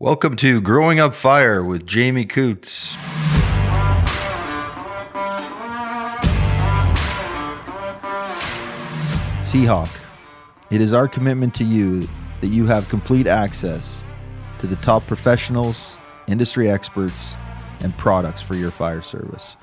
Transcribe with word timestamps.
Welcome 0.00 0.36
to 0.36 0.60
Growing 0.60 1.00
Up 1.00 1.12
Fire 1.12 1.64
with 1.64 1.84
Jamie 1.84 2.24
Coots. 2.24 2.94
Seahawk, 9.42 9.90
it 10.70 10.80
is 10.80 10.92
our 10.92 11.08
commitment 11.08 11.52
to 11.56 11.64
you 11.64 12.08
that 12.40 12.46
you 12.46 12.64
have 12.66 12.88
complete 12.88 13.26
access 13.26 14.04
to 14.60 14.68
the 14.68 14.76
top 14.76 15.04
professionals, 15.08 15.98
industry 16.28 16.70
experts, 16.70 17.34
and 17.80 17.92
products 17.98 18.40
for 18.40 18.54
your 18.54 18.70
fire 18.70 19.02
service. 19.02 19.56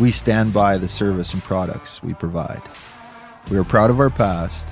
We 0.00 0.10
stand 0.10 0.52
by 0.52 0.78
the 0.78 0.88
service 0.88 1.32
and 1.32 1.44
products 1.44 2.02
we 2.02 2.12
provide. 2.12 2.62
We 3.52 3.56
are 3.56 3.62
proud 3.62 3.90
of 3.90 4.00
our 4.00 4.10
past, 4.10 4.66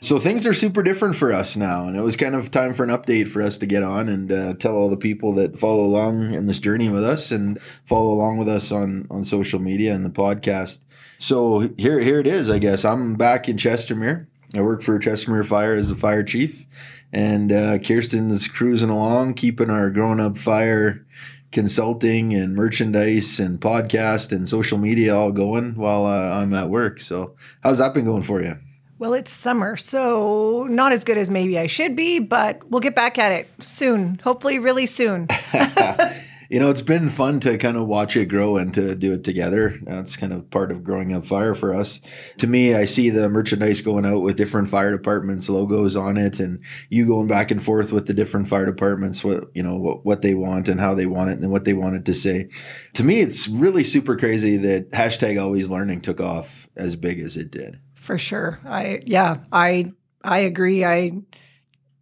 So 0.00 0.18
things 0.20 0.46
are 0.46 0.54
super 0.54 0.82
different 0.84 1.16
for 1.16 1.32
us 1.32 1.56
now, 1.56 1.88
and 1.88 1.96
it 1.96 2.02
was 2.02 2.16
kind 2.16 2.36
of 2.36 2.52
time 2.52 2.72
for 2.72 2.84
an 2.84 2.90
update 2.90 3.28
for 3.28 3.42
us 3.42 3.58
to 3.58 3.66
get 3.66 3.82
on 3.82 4.08
and 4.08 4.30
uh, 4.30 4.54
tell 4.54 4.76
all 4.76 4.88
the 4.88 4.96
people 4.96 5.34
that 5.34 5.58
follow 5.58 5.84
along 5.84 6.32
in 6.32 6.46
this 6.46 6.60
journey 6.60 6.88
with 6.88 7.02
us 7.02 7.32
and 7.32 7.58
follow 7.84 8.12
along 8.12 8.38
with 8.38 8.48
us 8.48 8.70
on 8.70 9.06
on 9.10 9.24
social 9.24 9.58
media 9.58 9.94
and 9.94 10.04
the 10.04 10.10
podcast. 10.10 10.78
So 11.18 11.70
here 11.76 11.98
here 11.98 12.20
it 12.20 12.28
is. 12.28 12.48
I 12.48 12.60
guess 12.60 12.84
I'm 12.84 13.16
back 13.16 13.48
in 13.48 13.56
Chestermere. 13.56 14.26
I 14.54 14.60
work 14.60 14.82
for 14.82 14.98
Chestermere 15.00 15.44
Fire 15.44 15.74
as 15.74 15.88
the 15.88 15.96
fire 15.96 16.22
chief, 16.22 16.64
and 17.12 17.50
uh, 17.50 17.78
Kirsten's 17.78 18.46
cruising 18.46 18.90
along, 18.90 19.34
keeping 19.34 19.68
our 19.68 19.90
grown 19.90 20.20
up 20.20 20.38
fire 20.38 21.04
consulting 21.50 22.34
and 22.34 22.54
merchandise 22.54 23.40
and 23.40 23.58
podcast 23.60 24.32
and 24.32 24.48
social 24.48 24.78
media 24.78 25.16
all 25.16 25.32
going 25.32 25.74
while 25.74 26.04
uh, 26.04 26.38
I'm 26.38 26.52
at 26.54 26.68
work. 26.68 27.00
So 27.00 27.34
how's 27.62 27.78
that 27.78 27.94
been 27.94 28.04
going 28.04 28.22
for 28.22 28.42
you? 28.42 28.58
Well, 29.00 29.14
it's 29.14 29.30
summer, 29.30 29.76
so 29.76 30.66
not 30.68 30.92
as 30.92 31.04
good 31.04 31.18
as 31.18 31.30
maybe 31.30 31.56
I 31.56 31.68
should 31.68 31.94
be, 31.94 32.18
but 32.18 32.68
we'll 32.68 32.80
get 32.80 32.96
back 32.96 33.16
at 33.16 33.30
it 33.30 33.48
soon. 33.60 34.20
Hopefully, 34.24 34.58
really 34.58 34.86
soon. 34.86 35.28
you 36.50 36.58
know, 36.58 36.68
it's 36.68 36.82
been 36.82 37.08
fun 37.08 37.38
to 37.40 37.58
kind 37.58 37.76
of 37.76 37.86
watch 37.86 38.16
it 38.16 38.26
grow 38.26 38.56
and 38.56 38.74
to 38.74 38.96
do 38.96 39.12
it 39.12 39.22
together. 39.22 39.78
That's 39.82 40.16
kind 40.16 40.32
of 40.32 40.50
part 40.50 40.72
of 40.72 40.82
growing 40.82 41.12
up 41.12 41.26
fire 41.26 41.54
for 41.54 41.72
us. 41.74 42.00
To 42.38 42.48
me, 42.48 42.74
I 42.74 42.86
see 42.86 43.08
the 43.10 43.28
merchandise 43.28 43.82
going 43.82 44.04
out 44.04 44.22
with 44.22 44.36
different 44.36 44.68
fire 44.68 44.90
departments 44.90 45.48
logos 45.48 45.94
on 45.94 46.16
it, 46.16 46.40
and 46.40 46.58
you 46.90 47.06
going 47.06 47.28
back 47.28 47.52
and 47.52 47.62
forth 47.62 47.92
with 47.92 48.06
the 48.06 48.14
different 48.14 48.48
fire 48.48 48.66
departments, 48.66 49.22
what 49.22 49.44
you 49.54 49.62
know, 49.62 49.76
what, 49.76 50.04
what 50.04 50.22
they 50.22 50.34
want 50.34 50.68
and 50.68 50.80
how 50.80 50.94
they 50.94 51.06
want 51.06 51.30
it 51.30 51.38
and 51.38 51.52
what 51.52 51.64
they 51.64 51.74
wanted 51.74 52.04
to 52.06 52.14
say. 52.14 52.48
To 52.94 53.04
me, 53.04 53.20
it's 53.20 53.46
really 53.46 53.84
super 53.84 54.16
crazy 54.16 54.56
that 54.56 54.90
hashtag 54.90 55.40
always 55.40 55.70
learning 55.70 56.00
took 56.00 56.20
off 56.20 56.68
as 56.76 56.96
big 56.96 57.20
as 57.20 57.36
it 57.36 57.52
did. 57.52 57.78
For 58.08 58.16
sure. 58.16 58.58
I 58.64 59.02
yeah, 59.04 59.36
I 59.52 59.92
I 60.24 60.38
agree. 60.38 60.82
I 60.82 61.12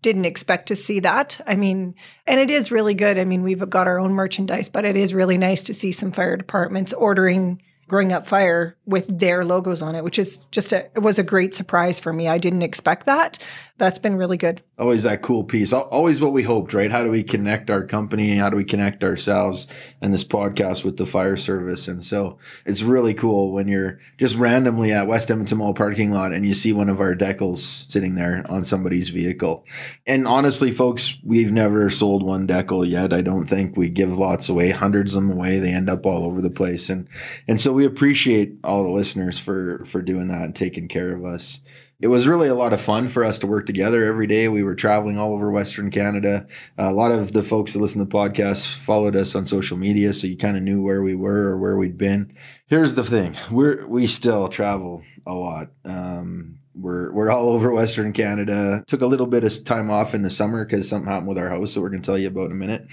didn't 0.03 0.25
expect 0.25 0.69
to 0.69 0.77
see 0.77 1.01
that. 1.01 1.41
I 1.49 1.57
mean, 1.57 1.97
and 2.29 2.39
it 2.39 2.49
is 2.49 2.71
really 2.71 2.95
good. 2.95 3.19
I 3.19 3.25
mean, 3.25 3.43
we've 3.43 3.69
got 3.69 3.89
our 3.89 3.99
own 3.99 4.13
merchandise, 4.13 4.69
but 4.69 4.85
it 4.85 4.97
is 4.97 5.13
really 5.13 5.37
nice 5.37 5.65
to 5.65 5.75
see 5.75 5.91
some 5.91 6.13
fire 6.13 6.37
departments 6.37 6.93
ordering 6.93 7.61
growing 7.89 8.13
up 8.13 8.29
fire 8.29 8.77
with 8.85 9.07
their 9.19 9.45
logos 9.45 9.81
on 9.81 9.95
it 9.95 10.03
which 10.03 10.19
is 10.19 10.47
just 10.47 10.73
a 10.73 10.87
it 10.97 11.03
was 11.03 11.21
a 11.21 11.23
great 11.23 11.55
surprise 11.55 12.01
for 12.01 12.13
me 12.13 12.27
i 12.27 12.37
didn't 12.37 12.63
expect 12.63 13.07
that 13.07 13.39
that's 13.79 13.99
been 13.99 14.17
really 14.17 14.39
good. 14.39 14.63
Always 14.79 15.03
that 15.03 15.21
cool 15.21 15.45
piece. 15.45 15.73
Always 15.73 16.21
what 16.21 16.33
we 16.33 16.43
hoped 16.43 16.73
right? 16.73 16.91
How 16.91 17.05
do 17.05 17.11
we 17.11 17.23
connect 17.23 17.69
our 17.71 17.85
company? 17.85 18.37
How 18.37 18.49
do 18.49 18.57
we 18.57 18.65
connect 18.65 19.05
ourselves 19.05 19.67
and 20.01 20.15
this 20.15 20.25
podcast 20.25 20.83
with 20.83 20.97
the 20.97 21.05
fire 21.05 21.37
service? 21.37 21.87
And 21.87 22.03
so 22.03 22.39
it's 22.65 22.83
really 22.83 23.13
cool 23.13 23.53
when 23.53 23.69
you're 23.69 24.01
just 24.17 24.37
randomly 24.37 24.93
at 24.93 25.07
west 25.07 25.31
edmonton 25.31 25.59
mall 25.59 25.75
parking 25.75 26.11
lot 26.11 26.33
and 26.33 26.47
you 26.47 26.55
see 26.55 26.73
one 26.73 26.89
of 26.89 27.01
our 27.01 27.15
decals 27.15 27.91
sitting 27.91 28.15
there 28.15 28.45
on 28.49 28.65
somebody's 28.65 29.11
vehicle. 29.11 29.65
And 30.07 30.27
honestly 30.27 30.73
folks 30.73 31.19
we've 31.23 31.53
never 31.53 31.91
sold 31.91 32.23
one 32.23 32.47
decal 32.47 32.89
yet. 32.89 33.13
I 33.13 33.21
don't 33.21 33.47
think 33.47 33.77
we 33.77 33.91
give 33.91 34.17
lots 34.19 34.49
away. 34.49 34.71
Hundreds 34.71 35.15
of 35.15 35.23
them 35.23 35.33
away 35.33 35.59
they 35.59 35.73
end 35.73 35.91
up 35.91 36.07
all 36.07 36.25
over 36.25 36.41
the 36.41 36.51
place. 36.51 36.89
And 36.89 37.09
and 37.47 37.61
so 37.61 37.73
we 37.73 37.85
appreciate 37.85 38.55
all 38.65 38.85
the 38.85 38.91
listeners 38.91 39.39
for 39.39 39.85
for 39.85 40.01
doing 40.01 40.29
that 40.29 40.43
and 40.43 40.57
taking 40.57 40.89
care 40.89 41.15
of 41.15 41.25
us. 41.25 41.61
It 41.99 42.09
was 42.09 42.29
really 42.29 42.49
a 42.49 42.55
lot 42.55 42.75
of 42.75 42.81
fun 42.81 43.09
for 43.09 43.25
us 43.25 43.39
to 43.39 43.47
work 43.47 43.65
together 43.65 44.05
every 44.05 44.27
day. 44.27 44.49
We 44.49 44.63
were 44.63 44.75
traveling 44.75 45.19
all 45.19 45.33
over 45.33 45.51
Western 45.51 45.91
Canada. 45.91 46.47
A 46.77 46.93
lot 46.93 47.11
of 47.11 47.33
the 47.33 47.43
folks 47.43 47.73
that 47.73 47.79
listen 47.79 48.01
to 48.01 48.05
the 48.05 48.15
podcast 48.15 48.67
followed 48.77 49.17
us 49.17 49.35
on 49.35 49.47
social 49.47 49.79
media, 49.79 50.13
so 50.13 50.27
you 50.27 50.37
kind 50.37 50.59
of 50.59 50.63
knew 50.63 50.83
where 50.83 51.03
we 51.03 51.15
were 51.15 51.49
or 51.49 51.59
where 51.59 51.77
we'd 51.77 51.97
been. 51.97 52.35
Here's 52.67 52.95
the 52.95 53.05
thing: 53.05 53.35
we're 53.51 53.87
we 53.87 54.07
still 54.07 54.49
travel 54.49 55.03
a 55.27 55.33
lot. 55.33 55.69
Um, 55.87 56.59
we're 56.75 57.11
we're 57.13 57.31
all 57.31 57.49
over 57.49 57.73
Western 57.73 58.13
Canada. 58.13 58.85
Took 58.87 59.01
a 59.01 59.07
little 59.07 59.27
bit 59.27 59.45
of 59.45 59.65
time 59.65 59.91
off 59.91 60.15
in 60.15 60.21
the 60.23 60.31
summer 60.31 60.67
because 60.67 60.89
something 60.89 61.11
happened 61.11 61.29
with 61.29 61.39
our 61.39 61.49
house 61.49 61.73
that 61.73 61.81
we're 61.81 61.89
going 61.89 62.03
to 62.03 62.07
tell 62.07 62.19
you 62.19 62.29
about 62.29 62.47
in 62.47 62.53
a 62.53 62.57
minute. 62.57 62.87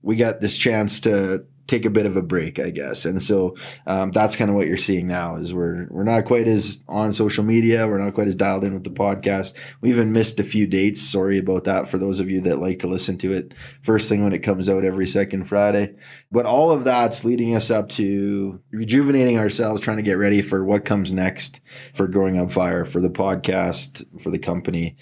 We 0.00 0.14
got 0.14 0.40
this 0.40 0.56
chance 0.56 1.00
to 1.00 1.44
take 1.66 1.84
a 1.84 1.90
bit 1.90 2.06
of 2.06 2.16
a 2.16 2.22
break, 2.22 2.58
I 2.58 2.70
guess. 2.70 3.04
And 3.04 3.22
so 3.22 3.56
um, 3.86 4.10
that's 4.10 4.36
kind 4.36 4.50
of 4.50 4.56
what 4.56 4.66
you're 4.66 4.76
seeing 4.76 5.06
now 5.06 5.36
is 5.36 5.54
we're 5.54 5.86
we're 5.90 6.04
not 6.04 6.26
quite 6.26 6.46
as 6.46 6.82
on 6.88 7.12
social 7.12 7.44
media. 7.44 7.88
We're 7.88 7.98
not 7.98 8.14
quite 8.14 8.28
as 8.28 8.34
dialed 8.34 8.64
in 8.64 8.74
with 8.74 8.84
the 8.84 8.90
podcast. 8.90 9.54
We 9.80 9.90
even 9.90 10.12
missed 10.12 10.40
a 10.40 10.44
few 10.44 10.66
dates. 10.66 11.00
Sorry 11.00 11.38
about 11.38 11.64
that 11.64 11.88
for 11.88 11.98
those 11.98 12.20
of 12.20 12.30
you 12.30 12.40
that 12.42 12.58
like 12.58 12.80
to 12.80 12.86
listen 12.86 13.16
to 13.18 13.32
it 13.32 13.54
first 13.82 14.08
thing 14.08 14.22
when 14.22 14.32
it 14.32 14.42
comes 14.42 14.68
out 14.68 14.84
every 14.84 15.06
second 15.06 15.44
Friday. 15.44 15.94
But 16.30 16.46
all 16.46 16.70
of 16.70 16.84
that's 16.84 17.24
leading 17.24 17.54
us 17.54 17.70
up 17.70 17.88
to 17.90 18.60
rejuvenating 18.70 19.38
ourselves, 19.38 19.80
trying 19.80 19.98
to 19.98 20.02
get 20.02 20.14
ready 20.14 20.42
for 20.42 20.64
what 20.64 20.84
comes 20.84 21.12
next 21.12 21.60
for 21.94 22.06
Growing 22.06 22.38
Up 22.38 22.50
Fire, 22.50 22.84
for 22.84 23.00
the 23.00 23.10
podcast, 23.10 24.04
for 24.20 24.30
the 24.30 24.38
company 24.38 24.96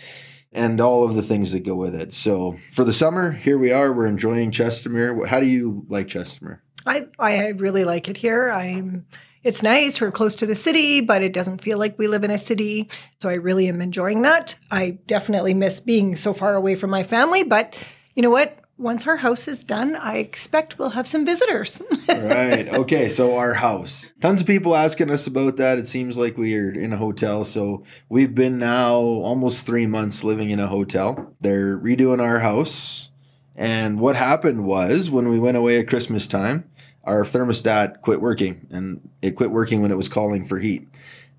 and 0.53 0.81
all 0.81 1.05
of 1.05 1.15
the 1.15 1.23
things 1.23 1.53
that 1.53 1.65
go 1.65 1.75
with 1.75 1.95
it. 1.95 2.13
So 2.13 2.59
for 2.73 2.85
the 2.85 2.93
summer, 2.93 3.33
here 3.33 3.59
we 3.59 3.73
are. 3.73 3.93
We're 3.93 4.07
enjoying 4.07 4.51
Chestermere. 4.51 5.27
How 5.27 5.41
do 5.41 5.47
you 5.47 5.85
like 5.89 6.09
Chestermere? 6.09 6.61
I 6.87 7.07
I 7.19 7.49
really 7.49 7.85
like 7.85 8.09
it 8.09 8.17
here. 8.17 8.51
I'm 8.51 9.07
it's 9.43 9.63
nice. 9.63 10.01
We're 10.01 10.13
close 10.13 10.37
to 10.37 10.47
the 10.47 10.55
city, 10.55 11.01
but 11.01 11.23
it 11.23 11.33
doesn't 11.33 11.63
feel 11.63 11.79
like 11.79 11.99
we 11.99 12.07
live 12.07 12.23
in 12.23 12.31
a 12.31 12.39
city. 12.39 12.89
So 13.21 13.29
I 13.29 13.35
really 13.35 13.69
am 13.69 13.81
enjoying 13.81 14.23
that. 14.23 14.55
I 14.71 14.99
definitely 15.07 15.55
miss 15.55 15.81
being 15.81 16.15
so 16.15 16.33
far 16.33 16.55
away 16.55 16.77
from 16.77 16.91
my 16.91 17.03
family, 17.03 17.43
but 17.43 17.75
you 18.15 18.23
know 18.23 18.31
what? 18.31 18.62
Once 18.83 19.07
our 19.07 19.19
house 19.19 19.47
is 19.47 19.63
done, 19.63 19.95
I 19.95 20.17
expect 20.17 20.79
we'll 20.79 20.91
have 20.91 21.07
some 21.07 21.25
visitors. 21.25 21.81
right. 22.09 22.69
Okay. 22.69 23.09
So 23.09 23.37
our 23.37 23.55
house. 23.55 24.13
Tons 24.21 24.41
of 24.41 24.47
people 24.47 24.75
asking 24.75 25.11
us 25.11 25.27
about 25.27 25.57
that. 25.57 25.79
It 25.79 25.87
seems 25.87 26.19
like 26.19 26.37
we 26.37 26.57
are 26.57 26.71
in 26.71 26.93
a 26.93 26.97
hotel. 26.97 27.45
So 27.45 27.85
we've 28.09 28.35
been 28.35 28.59
now 28.59 28.97
almost 28.97 29.65
three 29.65 29.87
months 29.87 30.25
living 30.25 30.51
in 30.51 30.59
a 30.59 30.67
hotel. 30.67 31.35
They're 31.41 31.79
redoing 31.79 32.21
our 32.21 32.41
house. 32.41 33.11
And 33.55 34.01
what 34.01 34.17
happened 34.17 34.65
was 34.65 35.11
when 35.11 35.29
we 35.29 35.39
went 35.39 35.57
away 35.57 35.79
at 35.79 35.89
Christmas 35.89 36.27
time, 36.27 36.69
our 37.05 37.25
thermostat 37.25 38.01
quit 38.01 38.21
working 38.21 38.67
and 38.71 39.09
it 39.21 39.37
quit 39.37 39.51
working 39.51 39.83
when 39.83 39.91
it 39.91 39.97
was 39.97 40.09
calling 40.09 40.45
for 40.45 40.59
heat. 40.59 40.89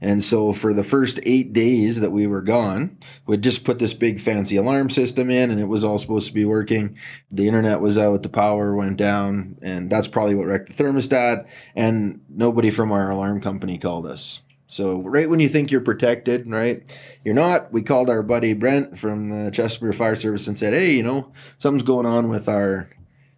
And 0.03 0.21
so 0.21 0.51
for 0.51 0.73
the 0.73 0.83
first 0.83 1.21
eight 1.23 1.53
days 1.53 2.01
that 2.01 2.11
we 2.11 2.27
were 2.27 2.41
gone, 2.41 2.97
we'd 3.25 3.41
just 3.41 3.63
put 3.63 3.79
this 3.79 3.93
big 3.93 4.19
fancy 4.19 4.57
alarm 4.57 4.89
system 4.89 5.29
in 5.29 5.49
and 5.49 5.61
it 5.61 5.67
was 5.67 5.85
all 5.85 5.97
supposed 5.97 6.27
to 6.27 6.33
be 6.33 6.43
working. 6.43 6.97
The 7.31 7.47
internet 7.47 7.79
was 7.79 7.97
out, 7.97 8.21
the 8.21 8.27
power 8.27 8.75
went 8.75 8.97
down, 8.97 9.57
and 9.61 9.89
that's 9.89 10.09
probably 10.09 10.35
what 10.35 10.47
wrecked 10.47 10.75
the 10.75 10.83
thermostat. 10.83 11.47
And 11.73 12.19
nobody 12.27 12.69
from 12.69 12.91
our 12.91 13.11
alarm 13.11 13.39
company 13.39 13.77
called 13.77 14.05
us. 14.05 14.41
So 14.67 14.99
right 14.99 15.29
when 15.29 15.39
you 15.39 15.47
think 15.47 15.71
you're 15.71 15.79
protected, 15.79 16.49
right, 16.49 16.81
you're 17.23 17.33
not. 17.33 17.71
We 17.71 17.81
called 17.81 18.09
our 18.09 18.23
buddy 18.23 18.53
Brent 18.53 18.99
from 18.99 19.29
the 19.29 19.51
Chestermere 19.51 19.95
Fire 19.95 20.17
Service 20.17 20.47
and 20.47 20.57
said, 20.57 20.73
"Hey, 20.73 20.93
you 20.93 21.03
know, 21.03 21.31
something's 21.59 21.83
going 21.83 22.07
on 22.07 22.27
with 22.27 22.49
our 22.49 22.89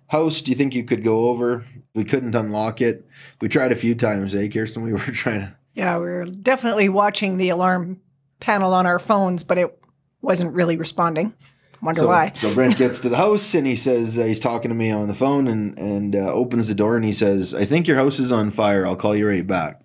house. 0.07 0.41
Do 0.41 0.49
you 0.49 0.57
think 0.57 0.73
you 0.73 0.85
could 0.85 1.03
go 1.03 1.29
over?" 1.29 1.65
We 1.93 2.05
couldn't 2.05 2.35
unlock 2.35 2.81
it. 2.81 3.05
We 3.41 3.49
tried 3.49 3.71
a 3.71 3.75
few 3.75 3.95
times, 3.95 4.33
eh, 4.33 4.47
Kirsten? 4.47 4.83
We 4.83 4.93
were 4.93 4.99
trying 4.99 5.41
to 5.41 5.55
yeah, 5.75 5.97
we're 5.97 6.25
definitely 6.25 6.89
watching 6.89 7.37
the 7.37 7.49
alarm 7.49 7.99
panel 8.39 8.73
on 8.73 8.85
our 8.85 8.97
phones, 8.97 9.43
but 9.43 9.57
it 9.57 9.77
wasn't 10.21 10.53
really 10.53 10.77
responding. 10.77 11.33
Wonder 11.81 12.01
so, 12.01 12.07
why. 12.07 12.31
so 12.35 12.53
Brent 12.53 12.77
gets 12.77 13.01
to 13.01 13.09
the 13.09 13.17
house 13.17 13.53
and 13.53 13.67
he 13.67 13.75
says 13.75 14.17
uh, 14.17 14.23
he's 14.23 14.39
talking 14.39 14.69
to 14.69 14.75
me 14.75 14.89
on 14.89 15.07
the 15.07 15.13
phone 15.13 15.47
and 15.47 15.77
and 15.77 16.15
uh, 16.15 16.31
opens 16.31 16.67
the 16.67 16.73
door 16.73 16.95
and 16.95 17.05
he 17.05 17.13
says, 17.13 17.53
"I 17.53 17.65
think 17.65 17.87
your 17.87 17.97
house 17.97 18.17
is 18.17 18.31
on 18.31 18.49
fire. 18.49 18.87
I'll 18.87 18.95
call 18.95 19.15
you 19.15 19.27
right 19.27 19.45
back." 19.45 19.81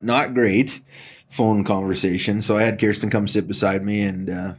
Not 0.00 0.34
great 0.34 0.80
phone 1.28 1.62
conversation. 1.62 2.42
So 2.42 2.56
I 2.56 2.62
had 2.62 2.80
Kirsten 2.80 3.10
come 3.10 3.28
sit 3.28 3.46
beside 3.46 3.84
me 3.84 4.02
and 4.02 4.30
uh, 4.30 4.54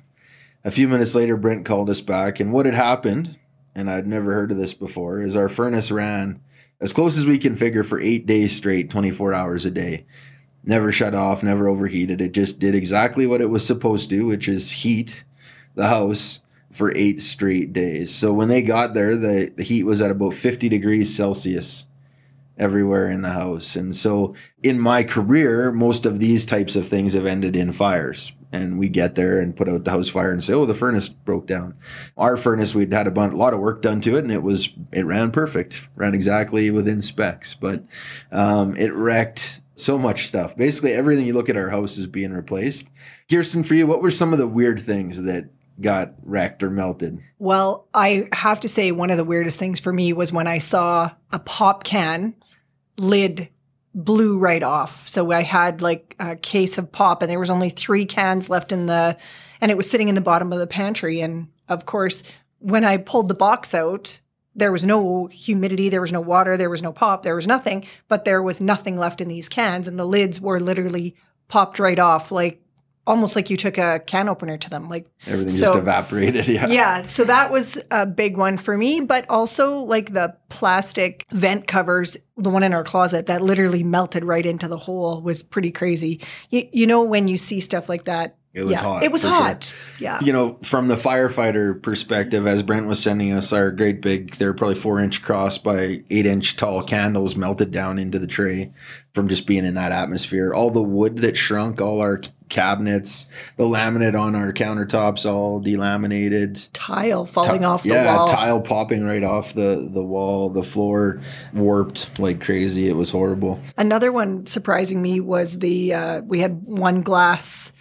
a 0.64 0.72
few 0.72 0.88
minutes 0.88 1.16
later 1.16 1.38
Brent 1.38 1.66
called 1.66 1.90
us 1.90 2.02
back 2.02 2.40
and 2.40 2.54
what 2.54 2.66
had 2.66 2.76
happened, 2.76 3.40
and 3.74 3.90
I'd 3.90 4.08
never 4.08 4.34
heard 4.34 4.52
of 4.52 4.58
this 4.58 4.74
before, 4.74 5.20
is 5.22 5.36
our 5.36 5.50
furnace 5.50 5.92
ran 5.92 6.42
as 6.80 6.94
close 6.94 7.18
as 7.18 7.26
we 7.26 7.40
can 7.40 7.56
figure 7.56 7.84
for 7.84 8.00
8 8.00 8.26
days 8.26 8.56
straight, 8.56 8.90
24 8.90 9.34
hours 9.34 9.66
a 9.66 9.72
day. 9.72 10.06
Never 10.66 10.92
shut 10.92 11.14
off, 11.14 11.44
never 11.44 11.68
overheated. 11.68 12.22
It 12.22 12.32
just 12.32 12.60
did 12.60 12.74
exactly 12.74 13.28
what 13.28 13.42
it 13.42 13.50
was 13.50 13.66
supposed 13.66 14.10
to, 14.10 14.26
which 14.26 14.48
is 14.48 14.72
heat 14.72 15.24
the 15.76 15.88
house 15.88 16.42
for 16.72 16.92
eight 16.96 17.22
straight 17.22 17.72
days. 17.72 18.14
So 18.14 18.34
when 18.34 18.50
they 18.50 18.62
got 18.62 18.94
there, 18.94 19.16
the, 19.16 19.52
the 19.56 19.64
heat 19.64 19.84
was 19.84 20.02
at 20.02 20.12
about 20.12 20.34
50 20.34 20.68
degrees 20.68 21.16
Celsius 21.16 21.86
everywhere 22.58 23.10
in 23.10 23.22
the 23.22 23.30
house. 23.30 23.76
And 23.76 23.96
so 23.96 24.34
in 24.64 24.80
my 24.80 25.04
career, 25.04 25.72
most 25.72 26.06
of 26.06 26.20
these 26.20 26.46
types 26.46 26.76
of 26.76 26.88
things 26.88 27.14
have 27.14 27.26
ended 27.26 27.56
in 27.56 27.72
fires. 27.72 28.34
And 28.52 28.80
we 28.80 28.88
get 28.88 29.16
there 29.16 29.40
and 29.42 29.56
put 29.56 29.68
out 29.68 29.84
the 29.84 29.92
house 29.92 30.08
fire 30.08 30.32
and 30.32 30.42
say, 30.42 30.54
"Oh, 30.54 30.66
the 30.66 30.74
furnace 30.74 31.10
broke 31.10 31.46
down." 31.46 31.74
Our 32.18 32.38
furnace, 32.38 32.74
we'd 32.74 32.94
had 32.94 33.06
a, 33.06 33.12
bunch, 33.12 33.34
a 33.34 33.36
lot 33.36 33.54
of 33.54 33.60
work 33.60 33.82
done 33.82 34.00
to 34.02 34.16
it, 34.16 34.24
and 34.24 34.32
it 34.32 34.44
was 34.44 34.70
it 34.94 35.06
ran 35.06 35.32
perfect, 35.32 35.86
ran 35.98 36.14
exactly 36.14 36.72
within 36.72 37.02
specs, 37.02 37.54
but 37.54 37.84
um, 38.32 38.78
it 38.78 38.94
wrecked 38.94 39.60
so 39.76 39.98
much 39.98 40.28
stuff. 40.28 40.56
Basically, 40.56 40.94
everything 40.94 41.26
you 41.26 41.34
look 41.34 41.50
at 41.50 41.58
our 41.58 41.70
house 41.70 41.98
is 41.98 42.08
being 42.08 42.32
replaced. 42.32 42.88
Kirsten, 43.30 43.64
for 43.64 43.76
you, 43.76 43.88
what 43.88 44.02
were 44.02 44.12
some 44.12 44.34
of 44.34 44.40
the 44.40 44.48
weird 44.48 44.80
things 44.80 45.24
that 45.24 45.50
got 45.82 46.14
wrecked 46.24 46.64
or 46.64 46.70
melted? 46.70 47.20
Well, 47.38 47.88
I 47.94 48.28
have 48.32 48.62
to 48.62 48.70
say, 48.70 48.92
one 48.92 49.10
of 49.10 49.18
the 49.18 49.24
weirdest 49.24 49.60
things 49.60 49.80
for 49.80 49.92
me 49.92 50.14
was 50.14 50.32
when 50.32 50.48
I 50.48 50.60
saw 50.60 51.12
a 51.32 51.40
pop 51.40 51.84
can 51.84 52.36
lid 52.98 53.50
blew 53.94 54.38
right 54.38 54.64
off. 54.64 55.08
So 55.08 55.32
I 55.32 55.42
had 55.42 55.82
like 55.82 56.16
a 56.20 56.36
case 56.36 56.78
of 56.78 56.92
pop, 56.92 57.22
and 57.22 57.32
there 57.32 57.40
was 57.40 57.50
only 57.50 57.70
three 57.70 58.06
cans 58.06 58.50
left 58.50 58.72
in 58.72 58.86
the, 58.86 59.18
and 59.62 59.72
it 59.72 59.78
was 59.78 59.90
sitting 59.90 60.10
in 60.10 60.16
the 60.16 60.22
bottom 60.22 60.54
of 60.54 60.60
the 60.60 60.68
pantry. 60.68 61.22
And 61.22 61.48
of 61.68 61.86
course, 61.86 62.24
when 62.60 62.84
I 62.84 62.98
pulled 62.98 63.30
the 63.30 63.36
box 63.36 63.74
out, 63.74 64.20
there 64.56 64.72
was 64.72 64.84
no 64.84 65.28
humidity, 65.28 65.90
there 65.90 66.02
was 66.02 66.12
no 66.12 66.22
water, 66.22 66.58
there 66.58 66.70
was 66.70 66.82
no 66.82 66.92
pop, 66.92 67.24
there 67.24 67.36
was 67.36 67.48
nothing, 67.48 67.86
but 68.08 68.26
there 68.26 68.42
was 68.42 68.62
nothing 68.62 68.98
left 68.98 69.22
in 69.22 69.28
these 69.28 69.50
cans, 69.50 69.88
and 69.88 70.00
the 70.00 70.06
lids 70.06 70.40
were 70.40 70.60
literally 70.60 71.16
popped 71.48 71.80
right 71.80 72.00
off, 72.00 72.32
like 72.32 72.62
almost 73.08 73.36
like 73.36 73.50
you 73.50 73.58
took 73.58 73.78
a 73.78 74.02
can 74.08 74.28
opener 74.28 74.58
to 74.58 74.70
them 74.70 74.90
like 74.90 75.08
everything 75.28 75.56
so, 75.56 75.68
just 75.68 75.78
evaporated 75.78 76.48
yeah. 76.48 76.68
Yeah 76.68 77.04
so 77.04 77.24
that 77.26 77.52
was 77.52 77.78
a 77.92 78.06
big 78.06 78.36
one 78.36 78.58
for 78.58 78.78
me 78.78 79.00
but 79.00 79.30
also 79.30 79.80
like 79.82 80.14
the 80.14 80.36
plastic 80.50 81.26
vent 81.32 81.68
covers 81.68 82.18
the 82.38 82.50
one 82.50 82.64
in 82.64 82.74
our 82.74 82.84
closet 82.84 83.28
that 83.28 83.42
literally 83.42 83.84
melted 83.84 84.24
right 84.24 84.46
into 84.46 84.68
the 84.68 84.78
hole 84.78 85.22
was 85.22 85.42
pretty 85.42 85.72
crazy. 85.72 86.22
You, 86.50 86.68
you 86.72 86.88
know 86.88 87.02
when 87.02 87.28
you 87.28 87.38
see 87.38 87.60
stuff 87.60 87.88
like 87.88 88.06
that 88.06 88.38
it 88.56 88.64
was 88.64 88.72
yeah, 88.72 88.82
hot. 88.82 89.04
It 89.04 89.12
was 89.12 89.22
hot. 89.22 89.66
Sure. 89.66 89.76
Yeah. 90.00 90.20
You 90.22 90.32
know, 90.32 90.58
from 90.64 90.88
the 90.88 90.96
firefighter 90.96 91.82
perspective, 91.82 92.48
as 92.48 92.64
Brent 92.64 92.88
was 92.88 93.04
sending 93.04 93.34
us 93.34 93.52
our 93.52 93.70
great 93.70 94.02
big, 94.02 94.36
they're 94.36 94.54
probably 94.54 94.76
four 94.76 95.02
inch 95.02 95.22
cross 95.22 95.58
by 95.58 96.04
eight 96.10 96.26
inch 96.26 96.56
tall 96.56 96.82
candles 96.82 97.36
melted 97.36 97.72
down 97.72 98.00
into 98.00 98.18
the 98.18 98.28
tray 98.28 98.72
from 99.14 99.28
just 99.28 99.46
being 99.46 99.66
in 99.66 99.74
that 99.74 99.92
atmosphere. 99.92 100.54
All 100.54 100.72
the 100.72 100.82
wood 100.82 101.18
that 101.18 101.36
shrunk, 101.36 101.82
all 101.82 102.00
our 102.00 102.22
cabinets, 102.48 103.26
the 103.58 103.66
laminate 103.66 104.18
on 104.18 104.36
our 104.36 104.54
countertops 104.54 105.30
all 105.30 105.62
delaminated. 105.62 106.70
Tile 106.72 107.26
falling 107.26 107.60
T- 107.60 107.66
off 107.66 107.84
the 107.84 107.90
yeah, 107.90 108.16
wall. 108.16 108.30
Yeah, 108.30 108.36
tile 108.36 108.62
popping 108.62 109.06
right 109.06 109.24
off 109.24 109.54
the, 109.54 109.90
the 109.92 110.04
wall. 110.04 110.50
The 110.50 110.64
floor 110.64 111.22
warped 111.54 112.20
like 112.20 112.42
crazy. 112.42 112.88
It 112.88 112.96
was 112.96 113.12
horrible. 113.12 113.60
Another 113.78 114.14
one 114.14 114.46
surprising 114.46 115.02
me 115.02 115.20
was 115.20 115.60
the, 115.60 115.94
uh, 115.94 116.22
we 116.22 116.40
had 116.40 116.64
one 116.64 117.02
glass 117.02 117.74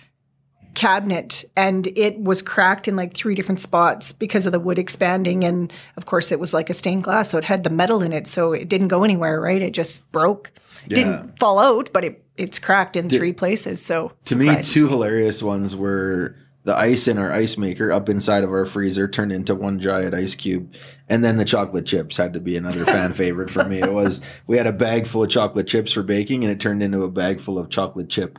cabinet 0.74 1.44
and 1.56 1.86
it 1.96 2.18
was 2.20 2.42
cracked 2.42 2.88
in 2.88 2.96
like 2.96 3.14
three 3.14 3.34
different 3.34 3.60
spots 3.60 4.12
because 4.12 4.46
of 4.46 4.52
the 4.52 4.60
wood 4.60 4.78
expanding 4.78 5.44
and 5.44 5.72
of 5.96 6.06
course 6.06 6.32
it 6.32 6.40
was 6.40 6.52
like 6.52 6.68
a 6.68 6.74
stained 6.74 7.04
glass 7.04 7.30
so 7.30 7.38
it 7.38 7.44
had 7.44 7.64
the 7.64 7.70
metal 7.70 8.02
in 8.02 8.12
it 8.12 8.26
so 8.26 8.52
it 8.52 8.68
didn't 8.68 8.88
go 8.88 9.04
anywhere 9.04 9.40
right? 9.40 9.62
It 9.62 9.72
just 9.72 10.10
broke. 10.12 10.52
Yeah. 10.86 10.96
didn't 10.96 11.38
fall 11.38 11.58
out 11.58 11.90
but 11.92 12.04
it 12.04 12.24
it's 12.36 12.58
cracked 12.58 12.96
in 12.96 13.08
three 13.08 13.32
places 13.32 13.80
so 13.80 14.12
to 14.24 14.36
me 14.36 14.60
two 14.62 14.88
hilarious 14.88 15.42
ones 15.42 15.74
were 15.74 16.36
the 16.64 16.76
ice 16.76 17.06
in 17.06 17.18
our 17.18 17.30
ice 17.30 17.56
maker 17.56 17.92
up 17.92 18.08
inside 18.08 18.42
of 18.42 18.50
our 18.50 18.66
freezer 18.66 19.06
turned 19.06 19.32
into 19.32 19.54
one 19.54 19.78
giant 19.78 20.14
ice 20.14 20.34
cube 20.34 20.74
and 21.08 21.22
then 21.22 21.36
the 21.36 21.44
chocolate 21.44 21.86
chips 21.86 22.16
had 22.16 22.32
to 22.32 22.40
be 22.40 22.56
another 22.56 22.84
fan 22.86 23.12
favorite 23.12 23.50
for 23.50 23.64
me. 23.64 23.80
It 23.80 23.92
was 23.92 24.20
we 24.46 24.56
had 24.56 24.66
a 24.66 24.72
bag 24.72 25.06
full 25.06 25.22
of 25.22 25.30
chocolate 25.30 25.66
chips 25.66 25.92
for 25.92 26.02
baking 26.02 26.42
and 26.42 26.50
it 26.50 26.60
turned 26.60 26.82
into 26.82 27.02
a 27.02 27.10
bag 27.10 27.40
full 27.40 27.58
of 27.58 27.68
chocolate 27.68 28.08
chip. 28.08 28.38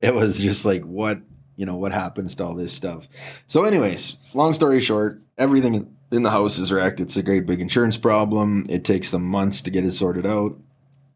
It 0.00 0.14
was 0.14 0.38
just 0.38 0.64
like 0.64 0.82
what 0.84 1.20
you 1.56 1.66
know 1.66 1.76
what 1.76 1.92
happens 1.92 2.34
to 2.36 2.44
all 2.44 2.54
this 2.54 2.72
stuff. 2.72 3.08
So, 3.48 3.64
anyways, 3.64 4.18
long 4.34 4.54
story 4.54 4.80
short, 4.80 5.20
everything 5.38 5.92
in 6.12 6.22
the 6.22 6.30
house 6.30 6.58
is 6.58 6.70
wrecked. 6.70 7.00
It's 7.00 7.16
a 7.16 7.22
great 7.22 7.46
big 7.46 7.60
insurance 7.60 7.96
problem. 7.96 8.66
It 8.68 8.84
takes 8.84 9.10
them 9.10 9.24
months 9.24 9.62
to 9.62 9.70
get 9.70 9.84
it 9.84 9.92
sorted 9.92 10.26
out. 10.26 10.56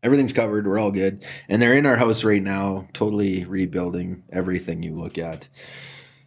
Everything's 0.02 0.32
covered. 0.32 0.66
We're 0.66 0.78
all 0.78 0.90
good, 0.90 1.22
and 1.48 1.60
they're 1.60 1.74
in 1.74 1.86
our 1.86 1.96
house 1.96 2.24
right 2.24 2.42
now, 2.42 2.88
totally 2.94 3.44
rebuilding 3.44 4.22
everything 4.32 4.82
you 4.82 4.94
look 4.94 5.18
at. 5.18 5.46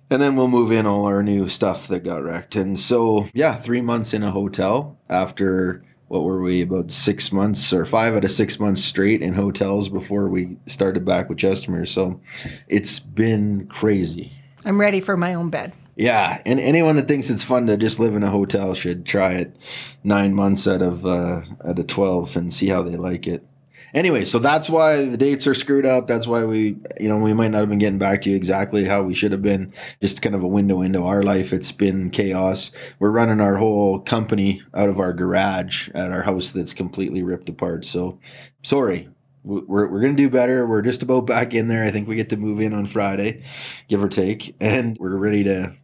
And 0.10 0.22
then 0.22 0.36
we'll 0.36 0.48
move 0.48 0.72
in 0.72 0.86
all 0.86 1.06
our 1.06 1.24
new 1.24 1.50
stuff 1.50 1.88
that 1.88 2.04
got 2.04 2.24
wrecked. 2.24 2.56
And 2.56 2.80
so, 2.80 3.28
yeah, 3.34 3.56
three 3.56 3.82
months 3.82 4.14
in 4.14 4.22
a 4.22 4.30
hotel 4.30 5.00
after 5.10 5.84
what 6.14 6.24
were 6.24 6.42
we 6.44 6.62
about 6.62 6.92
six 6.92 7.32
months 7.32 7.74
or 7.74 7.86
five 7.86 8.14
out 8.14 8.24
of 8.24 8.32
six 8.32 8.60
months 8.60 8.84
straight 8.84 9.24
in 9.24 9.34
hotels 9.34 9.90
before 9.90 10.30
we 10.30 10.56
started 10.68 11.04
back 11.04 11.28
with 11.28 11.40
Chestermere. 11.40 11.88
So 11.88 12.22
it's 12.68 13.00
been 13.00 13.66
crazy. 13.66 14.32
I'm 14.64 14.80
ready 14.80 15.02
for 15.02 15.18
my 15.18 15.34
own 15.34 15.50
bed. 15.50 15.74
Yeah, 15.96 16.40
and 16.46 16.60
anyone 16.60 16.98
that 16.98 17.08
thinks 17.08 17.32
it's 17.32 17.42
fun 17.42 17.66
to 17.66 17.78
just 17.78 18.00
live 18.00 18.14
in 18.14 18.22
a 18.22 18.30
hotel 18.30 18.76
should 18.76 19.08
try 19.08 19.34
it 19.34 19.56
nine 20.04 20.36
months 20.36 20.68
out 20.68 20.84
of 20.84 21.04
uh, 21.04 21.42
out 21.66 21.80
of 21.80 21.88
twelve 21.88 22.38
and 22.38 22.54
see 22.54 22.68
how 22.68 22.84
they 22.84 22.96
like 22.96 23.26
it 23.26 23.44
anyway, 23.94 24.24
so 24.24 24.40
that's 24.40 24.70
why 24.70 25.06
the 25.06 25.18
dates 25.18 25.48
are 25.48 25.54
screwed 25.54 25.86
up. 25.86 26.08
That's 26.08 26.28
why 26.28 26.44
we, 26.46 26.78
you 27.00 27.10
know, 27.10 27.18
we 27.18 27.34
might 27.34 27.50
not 27.50 27.60
have 27.60 27.70
been 27.70 27.80
getting 27.80 28.00
back 28.00 28.22
to 28.24 28.30
you 28.30 28.36
exactly 28.36 28.86
how 28.86 29.04
we 29.04 29.14
should 29.14 29.32
have 29.32 29.42
been. 29.42 29.74
Just 30.02 30.22
kind 30.22 30.36
of 30.36 30.44
a 30.44 30.48
window 30.48 30.82
into 30.82 31.02
our 31.02 31.24
life. 31.24 31.54
It's 31.54 31.72
been 31.72 32.10
chaos. 32.10 32.72
We're 33.00 33.12
running 33.12 33.42
our 33.42 33.58
whole 33.58 34.00
company 34.00 34.62
out 34.74 34.90
of 34.90 35.00
our 35.00 35.14
garage 35.14 35.90
at 35.90 36.12
our 36.12 36.24
house 36.24 36.52
that's 36.52 36.74
completely 36.74 37.24
ripped 37.24 37.50
apart. 37.50 37.86
So 37.86 38.20
sorry. 38.64 39.10
We're, 39.46 39.88
we're 39.90 40.00
going 40.00 40.16
to 40.16 40.24
do 40.24 40.30
better. 40.30 40.66
We're 40.66 40.82
just 40.82 41.04
about 41.04 41.28
back 41.28 41.54
in 41.54 41.68
there. 41.68 41.84
I 41.84 41.92
think 41.92 42.08
we 42.08 42.16
get 42.16 42.30
to 42.30 42.38
move 42.38 42.62
in 42.62 42.74
on 42.74 42.88
Friday, 42.88 43.44
give 43.90 44.02
or 44.02 44.08
take. 44.08 44.56
And 44.62 44.98
we're 44.98 45.18
ready 45.18 45.44
to 45.44 45.76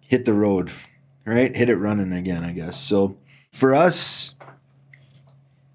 hit 0.00 0.24
the 0.24 0.32
road, 0.32 0.72
right? 1.26 1.54
Hit 1.54 1.68
it 1.68 1.76
running 1.76 2.14
again, 2.14 2.44
I 2.44 2.52
guess. 2.52 2.82
So 2.82 3.18
for 3.52 3.74
us, 3.74 4.34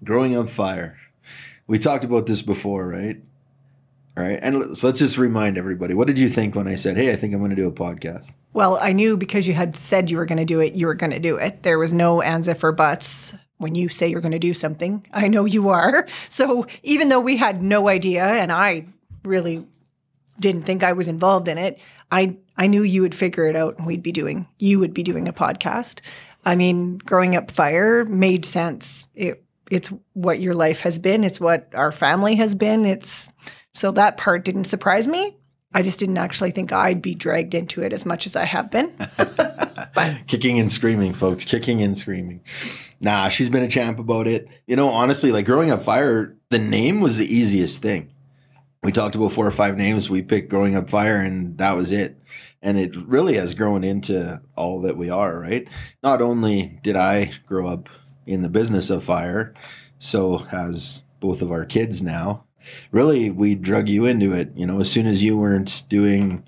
growing 0.02 0.36
up 0.36 0.48
fire 0.48 0.98
we 1.66 1.78
talked 1.78 2.04
about 2.04 2.26
this 2.26 2.42
before, 2.42 2.86
right? 2.86 3.20
All 4.16 4.22
right. 4.22 4.38
And 4.40 4.76
so 4.76 4.86
let's 4.86 5.00
just 5.00 5.18
remind 5.18 5.58
everybody 5.58 5.94
what 5.94 6.06
did 6.06 6.18
you 6.18 6.28
think 6.28 6.54
when 6.54 6.68
I 6.68 6.76
said, 6.76 6.96
hey, 6.96 7.12
I 7.12 7.16
think 7.16 7.34
I'm 7.34 7.40
going 7.40 7.50
to 7.50 7.56
do 7.56 7.66
a 7.66 7.72
podcast? 7.72 8.32
Well, 8.52 8.78
I 8.80 8.92
knew 8.92 9.16
because 9.16 9.48
you 9.48 9.54
had 9.54 9.74
said 9.74 10.08
you 10.08 10.18
were 10.18 10.26
going 10.26 10.38
to 10.38 10.44
do 10.44 10.60
it, 10.60 10.74
you 10.74 10.86
were 10.86 10.94
going 10.94 11.10
to 11.10 11.18
do 11.18 11.36
it. 11.36 11.64
There 11.64 11.78
was 11.78 11.92
no 11.92 12.22
ands 12.22 12.46
if 12.46 12.62
or 12.62 12.70
buts 12.70 13.34
when 13.58 13.74
you 13.74 13.88
say 13.88 14.08
you're 14.08 14.20
going 14.20 14.32
to 14.32 14.38
do 14.38 14.54
something. 14.54 15.04
I 15.12 15.26
know 15.26 15.44
you 15.44 15.68
are. 15.68 16.06
So 16.28 16.66
even 16.82 17.08
though 17.08 17.20
we 17.20 17.36
had 17.36 17.62
no 17.62 17.88
idea 17.88 18.24
and 18.24 18.50
I 18.50 18.86
really 19.24 19.64
didn't 20.40 20.64
think 20.64 20.82
I 20.82 20.92
was 20.92 21.08
involved 21.08 21.48
in 21.48 21.58
it, 21.58 21.80
I 22.10 22.36
I 22.56 22.66
knew 22.66 22.82
you 22.82 23.02
would 23.02 23.14
figure 23.14 23.46
it 23.46 23.56
out 23.56 23.78
and 23.78 23.86
we'd 23.86 24.02
be 24.02 24.12
doing 24.12 24.46
you 24.58 24.78
would 24.78 24.94
be 24.94 25.02
doing 25.02 25.28
a 25.28 25.32
podcast. 25.32 26.00
I 26.44 26.56
mean, 26.56 26.98
growing 26.98 27.36
up 27.36 27.50
fire 27.50 28.04
made 28.04 28.44
sense. 28.44 29.06
It 29.14 29.43
it's 29.70 29.88
what 30.12 30.40
your 30.40 30.54
life 30.54 30.80
has 30.80 30.98
been, 30.98 31.24
it's 31.24 31.40
what 31.40 31.68
our 31.74 31.92
family 31.92 32.36
has 32.36 32.54
been. 32.54 32.84
It's 32.84 33.28
so 33.74 33.90
that 33.92 34.16
part 34.16 34.44
didn't 34.44 34.64
surprise 34.64 35.08
me. 35.08 35.36
I 35.76 35.82
just 35.82 35.98
didn't 35.98 36.18
actually 36.18 36.52
think 36.52 36.72
I'd 36.72 37.02
be 37.02 37.16
dragged 37.16 37.52
into 37.52 37.82
it 37.82 37.92
as 37.92 38.06
much 38.06 38.26
as 38.26 38.36
I 38.36 38.44
have 38.44 38.70
been. 38.70 38.96
but. 39.16 40.16
Kicking 40.28 40.60
and 40.60 40.70
screaming, 40.70 41.12
folks, 41.12 41.44
kicking 41.44 41.82
and 41.82 41.98
screaming. 41.98 42.42
Nah, 43.00 43.28
she's 43.28 43.48
been 43.48 43.64
a 43.64 43.68
champ 43.68 43.98
about 43.98 44.28
it. 44.28 44.46
You 44.66 44.76
know, 44.76 44.90
honestly, 44.90 45.32
like 45.32 45.46
growing 45.46 45.72
up 45.72 45.82
fire, 45.82 46.36
the 46.50 46.60
name 46.60 47.00
was 47.00 47.18
the 47.18 47.32
easiest 47.32 47.82
thing. 47.82 48.12
We 48.84 48.92
talked 48.92 49.16
about 49.16 49.32
four 49.32 49.46
or 49.46 49.50
five 49.50 49.76
names. 49.76 50.08
We 50.08 50.22
picked 50.22 50.50
growing 50.50 50.76
up 50.76 50.88
fire, 50.88 51.16
and 51.16 51.58
that 51.58 51.72
was 51.72 51.90
it. 51.90 52.20
And 52.62 52.78
it 52.78 52.94
really 52.96 53.34
has 53.34 53.54
grown 53.54 53.82
into 53.82 54.40
all 54.56 54.82
that 54.82 54.96
we 54.96 55.10
are, 55.10 55.38
right? 55.38 55.66
Not 56.02 56.22
only 56.22 56.78
did 56.82 56.94
I 56.94 57.32
grow 57.46 57.66
up 57.66 57.88
in 58.26 58.42
the 58.42 58.48
business 58.48 58.90
of 58.90 59.04
fire. 59.04 59.54
So 59.98 60.38
has 60.38 61.02
both 61.20 61.42
of 61.42 61.50
our 61.50 61.64
kids 61.64 62.02
now. 62.02 62.44
really 62.92 63.30
we 63.30 63.54
drug 63.54 63.88
you 63.88 64.06
into 64.06 64.32
it. 64.32 64.50
You 64.54 64.66
know, 64.66 64.80
as 64.80 64.90
soon 64.90 65.06
as 65.06 65.22
you 65.22 65.36
weren't 65.36 65.84
doing 65.88 66.44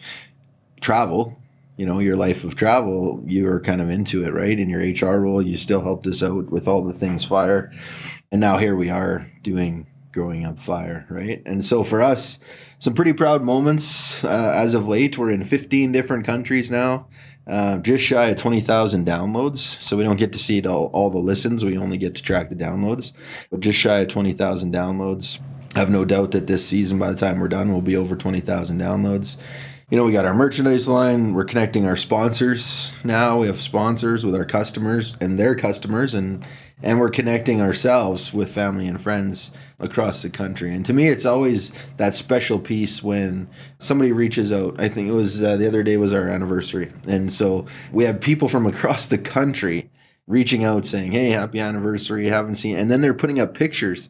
travel, 0.81 1.39
you 1.77 1.85
know, 1.85 1.99
your 1.99 2.17
life 2.17 2.45
of 2.45 2.55
travel, 2.55 3.23
you 3.27 3.45
were 3.45 3.61
kind 3.61 3.83
of 3.83 3.91
into 3.91 4.25
it, 4.25 4.33
right? 4.33 4.59
In 4.59 4.71
your 4.71 4.81
HR 4.81 5.21
role, 5.21 5.43
you 5.43 5.57
still 5.57 5.83
helped 5.83 6.07
us 6.07 6.23
out 6.23 6.51
with 6.51 6.67
all 6.67 6.83
the 6.83 6.95
things 6.95 7.25
fire. 7.25 7.71
And 8.33 8.41
now 8.41 8.59
here 8.59 8.77
we 8.77 8.91
are 8.91 9.27
doing 9.43 9.87
growing 10.13 10.47
up 10.47 10.59
fire, 10.59 11.07
right? 11.11 11.43
And 11.45 11.63
so 11.63 11.85
for 11.85 12.01
us, 12.01 12.39
some 12.79 12.95
pretty 12.95 13.13
proud 13.13 13.43
moments 13.43 14.23
uh, 14.25 14.53
as 14.55 14.75
of 14.75 14.89
late. 14.89 15.19
We're 15.19 15.31
in 15.31 15.45
15 15.45 15.93
different 15.93 16.25
countries 16.25 16.71
now. 16.71 17.09
Uh, 17.47 17.79
just 17.79 18.03
shy 18.03 18.27
of 18.27 18.37
20,000 18.37 19.07
downloads. 19.07 19.81
So 19.81 19.97
we 19.97 20.03
don't 20.03 20.17
get 20.17 20.33
to 20.33 20.39
see 20.39 20.67
all, 20.67 20.87
all 20.93 21.11
the 21.11 21.19
listens. 21.19 21.65
We 21.65 21.79
only 21.79 21.97
get 21.97 22.15
to 22.17 22.23
track 22.23 22.49
the 22.49 22.57
downloads. 22.57 23.13
But 23.51 23.61
just 23.61 23.79
shy 23.79 24.01
of 24.01 24.09
20,000 24.09 24.75
downloads. 24.75 25.39
I 25.75 25.79
have 25.79 25.91
no 25.91 26.05
doubt 26.05 26.33
that 26.33 26.47
this 26.47 26.67
season, 26.67 26.99
by 26.99 27.11
the 27.11 27.19
time 27.19 27.39
we're 27.39 27.49
done, 27.49 27.71
we'll 27.71 27.83
be 27.83 27.97
over 27.97 28.17
20,000 28.17 28.81
downloads. 28.81 29.37
You 29.91 29.97
know, 29.97 30.05
we 30.05 30.11
got 30.11 30.25
our 30.25 30.35
merchandise 30.35 30.89
line. 30.89 31.35
We're 31.35 31.45
connecting 31.45 31.87
our 31.87 31.97
sponsors 31.97 32.93
now. 33.05 33.41
We 33.41 33.47
have 33.47 33.61
sponsors 33.61 34.25
with 34.25 34.35
our 34.35 34.45
customers 34.45 35.17
and 35.21 35.39
their 35.39 35.55
customers, 35.55 36.13
and 36.13 36.45
and 36.83 36.99
we're 36.99 37.11
connecting 37.11 37.61
ourselves 37.61 38.35
with 38.35 38.53
family 38.53 38.89
and 38.89 39.01
friends 39.01 39.53
across 39.79 40.23
the 40.23 40.31
country. 40.31 40.75
And 40.75 40.85
to 40.87 40.93
me, 40.93 41.09
it's 41.09 41.25
always 41.25 41.73
that 41.99 42.15
special 42.15 42.59
piece 42.59 43.03
when 43.03 43.49
somebody 43.79 44.13
reaches 44.13 44.51
out. 44.53 44.81
I 44.81 44.89
think 44.89 45.09
it 45.09 45.13
was 45.13 45.43
uh, 45.43 45.57
the 45.57 45.67
other 45.67 45.83
day 45.83 45.97
was 45.97 46.13
our 46.13 46.29
anniversary, 46.29 46.93
and 47.07 47.33
so 47.33 47.67
we 47.93 48.05
have 48.05 48.21
people 48.21 48.49
from 48.49 48.67
across 48.67 49.07
the 49.07 49.19
country 49.19 49.91
reaching 50.27 50.65
out 50.65 50.87
saying, 50.87 51.13
"Hey, 51.13 51.31
happy 51.31 51.61
anniversary! 51.61 52.29
Haven't 52.29 52.57
seen," 52.57 52.77
and 52.77 52.91
then 52.91 53.01
they're 53.01 53.15
putting 53.15 53.41
up 53.41 53.55
pictures. 53.55 54.09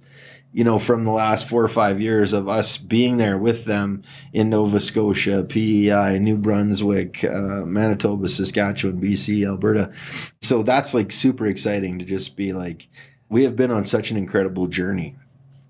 You 0.52 0.64
know, 0.64 0.78
from 0.78 1.04
the 1.04 1.10
last 1.10 1.46
four 1.46 1.62
or 1.62 1.68
five 1.68 2.00
years 2.00 2.32
of 2.32 2.48
us 2.48 2.78
being 2.78 3.18
there 3.18 3.36
with 3.36 3.66
them 3.66 4.02
in 4.32 4.48
Nova 4.48 4.80
Scotia, 4.80 5.44
PEI, 5.46 6.18
New 6.18 6.38
Brunswick, 6.38 7.22
uh, 7.24 7.66
Manitoba, 7.66 8.26
Saskatchewan, 8.26 8.98
BC, 8.98 9.46
Alberta. 9.46 9.92
So 10.40 10.62
that's 10.62 10.94
like 10.94 11.12
super 11.12 11.44
exciting 11.44 11.98
to 11.98 12.06
just 12.06 12.36
be 12.36 12.54
like, 12.54 12.88
we 13.28 13.44
have 13.44 13.54
been 13.54 13.70
on 13.70 13.84
such 13.84 14.10
an 14.10 14.16
incredible 14.16 14.66
journey 14.66 15.16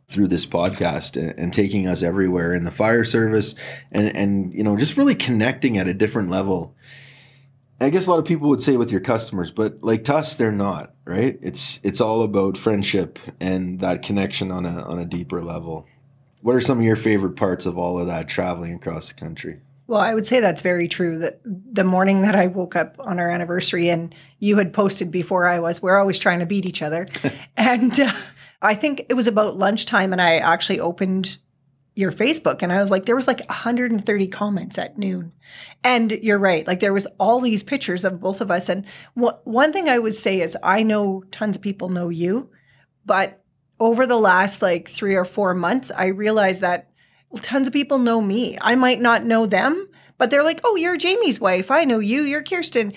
through 0.09 0.29
this 0.29 0.47
podcast 0.47 1.21
and, 1.21 1.39
and, 1.39 1.53
taking 1.53 1.89
us 1.89 2.03
everywhere 2.03 2.55
in 2.55 2.65
the 2.65 2.71
fire 2.71 3.05
service 3.05 3.57
and 3.91 4.15
and 4.17 4.55
you 4.55 4.63
know 4.63 4.77
just 4.77 4.97
really 4.97 5.17
connecting 5.17 5.79
at 5.79 5.89
a 5.89 5.95
different 5.95 6.31
level. 6.31 6.75
I 7.81 7.91
guess 7.91 8.07
a 8.07 8.11
lot 8.11 8.19
of 8.19 8.25
people 8.25 8.49
would 8.49 8.63
say 8.63 8.77
with 8.77 8.93
your 8.93 9.01
customers 9.01 9.51
but 9.51 9.79
like 9.83 10.05
to 10.05 10.15
us 10.15 10.37
they're 10.37 10.53
not 10.53 10.93
right? 11.07 11.39
It's 11.41 11.81
it's 11.83 12.01
all 12.01 12.23
about 12.23 12.59
friendship 12.59 13.19
and 13.41 13.81
that 13.81 14.03
connection 14.03 14.51
on 14.51 14.67
a 14.67 14.83
on 14.83 14.99
a 14.99 15.07
deeper 15.07 15.43
level. 15.43 15.87
What 16.43 16.55
are 16.55 16.61
some 16.61 16.79
of 16.79 16.85
your 16.85 16.97
favorite 16.97 17.37
parts 17.37 17.65
of 17.65 17.79
all 17.79 17.99
of 17.99 18.07
that 18.09 18.29
traveling 18.29 18.75
across 18.75 19.09
the 19.09 19.15
country? 19.15 19.61
Well, 19.87 20.01
I 20.01 20.15
would 20.15 20.27
say 20.27 20.41
that's 20.41 20.63
very 20.63 20.89
true. 20.89 21.19
That 21.19 21.41
the 21.45 21.85
morning 21.85 22.23
that 22.23 22.35
I 22.35 22.49
woke 22.49 22.77
up 22.77 22.97
on 22.99 23.19
our 23.19 23.31
anniversary, 23.31 23.89
and 23.89 24.15
you 24.41 24.59
had 24.59 24.73
posted 24.73 25.11
before 25.11 25.47
I 25.47 25.61
was, 25.61 25.81
we're 25.81 25.97
always 25.97 26.19
trying 26.19 26.41
to 26.41 26.47
beat 26.47 26.67
each 26.67 26.83
other, 26.83 27.07
and 27.57 27.99
uh, 27.99 28.13
I 28.63 28.75
think 28.75 29.07
it 29.09 29.15
was 29.15 29.27
about 29.27 29.57
lunchtime 29.57 30.13
and 30.13 30.21
I 30.21 30.37
actually 30.37 30.81
opened 30.81 31.39
your 31.95 32.13
Facebook 32.13 32.63
and 32.63 32.73
I 32.73 32.81
was 32.81 32.91
like, 32.91 33.07
there 33.07 33.17
was 33.17 33.27
like 33.27 33.41
130 33.49 34.29
comments 34.29 34.77
at 34.77 34.99
noon. 34.99 35.33
And 35.83 36.13
you're 36.13 36.39
right. 36.39 36.67
Like 36.67 36.81
there 36.81 36.93
was 36.93 37.07
all 37.19 37.41
these 37.41 37.63
pictures 37.63 38.05
of 38.05 38.21
both 38.21 38.43
of 38.43 38.51
us. 38.51 38.69
And 38.69 38.85
wh- 39.15 39.45
one 39.45 39.73
thing 39.73 39.89
I 39.89 39.99
would 39.99 40.15
say 40.15 40.43
is 40.43 40.57
I 40.63 40.83
know 40.83 41.25
tons 41.31 41.57
of 41.57 41.63
people 41.63 41.89
know 41.89 42.11
you, 42.11 42.51
but 43.07 43.43
over 43.81 44.07
the 44.07 44.19
last 44.19 44.61
like 44.61 44.89
three 44.89 45.15
or 45.15 45.25
four 45.25 45.55
months, 45.55 45.91
I 45.91 46.07
realized 46.07 46.61
that 46.61 46.91
tons 47.41 47.67
of 47.67 47.73
people 47.73 47.99
know 47.99 48.21
me. 48.21 48.59
I 48.61 48.75
might 48.75 49.01
not 49.01 49.25
know 49.25 49.47
them, 49.47 49.89
but 50.19 50.31
they're 50.31 50.43
like, 50.43 50.61
oh, 50.65 50.77
you're 50.77 50.97
Jamie's 50.99 51.41
wife. 51.41 51.71
I 51.71 51.85
know 51.85 51.99
you. 51.99 52.23
You're 52.23 52.43
Kirsten. 52.43 52.93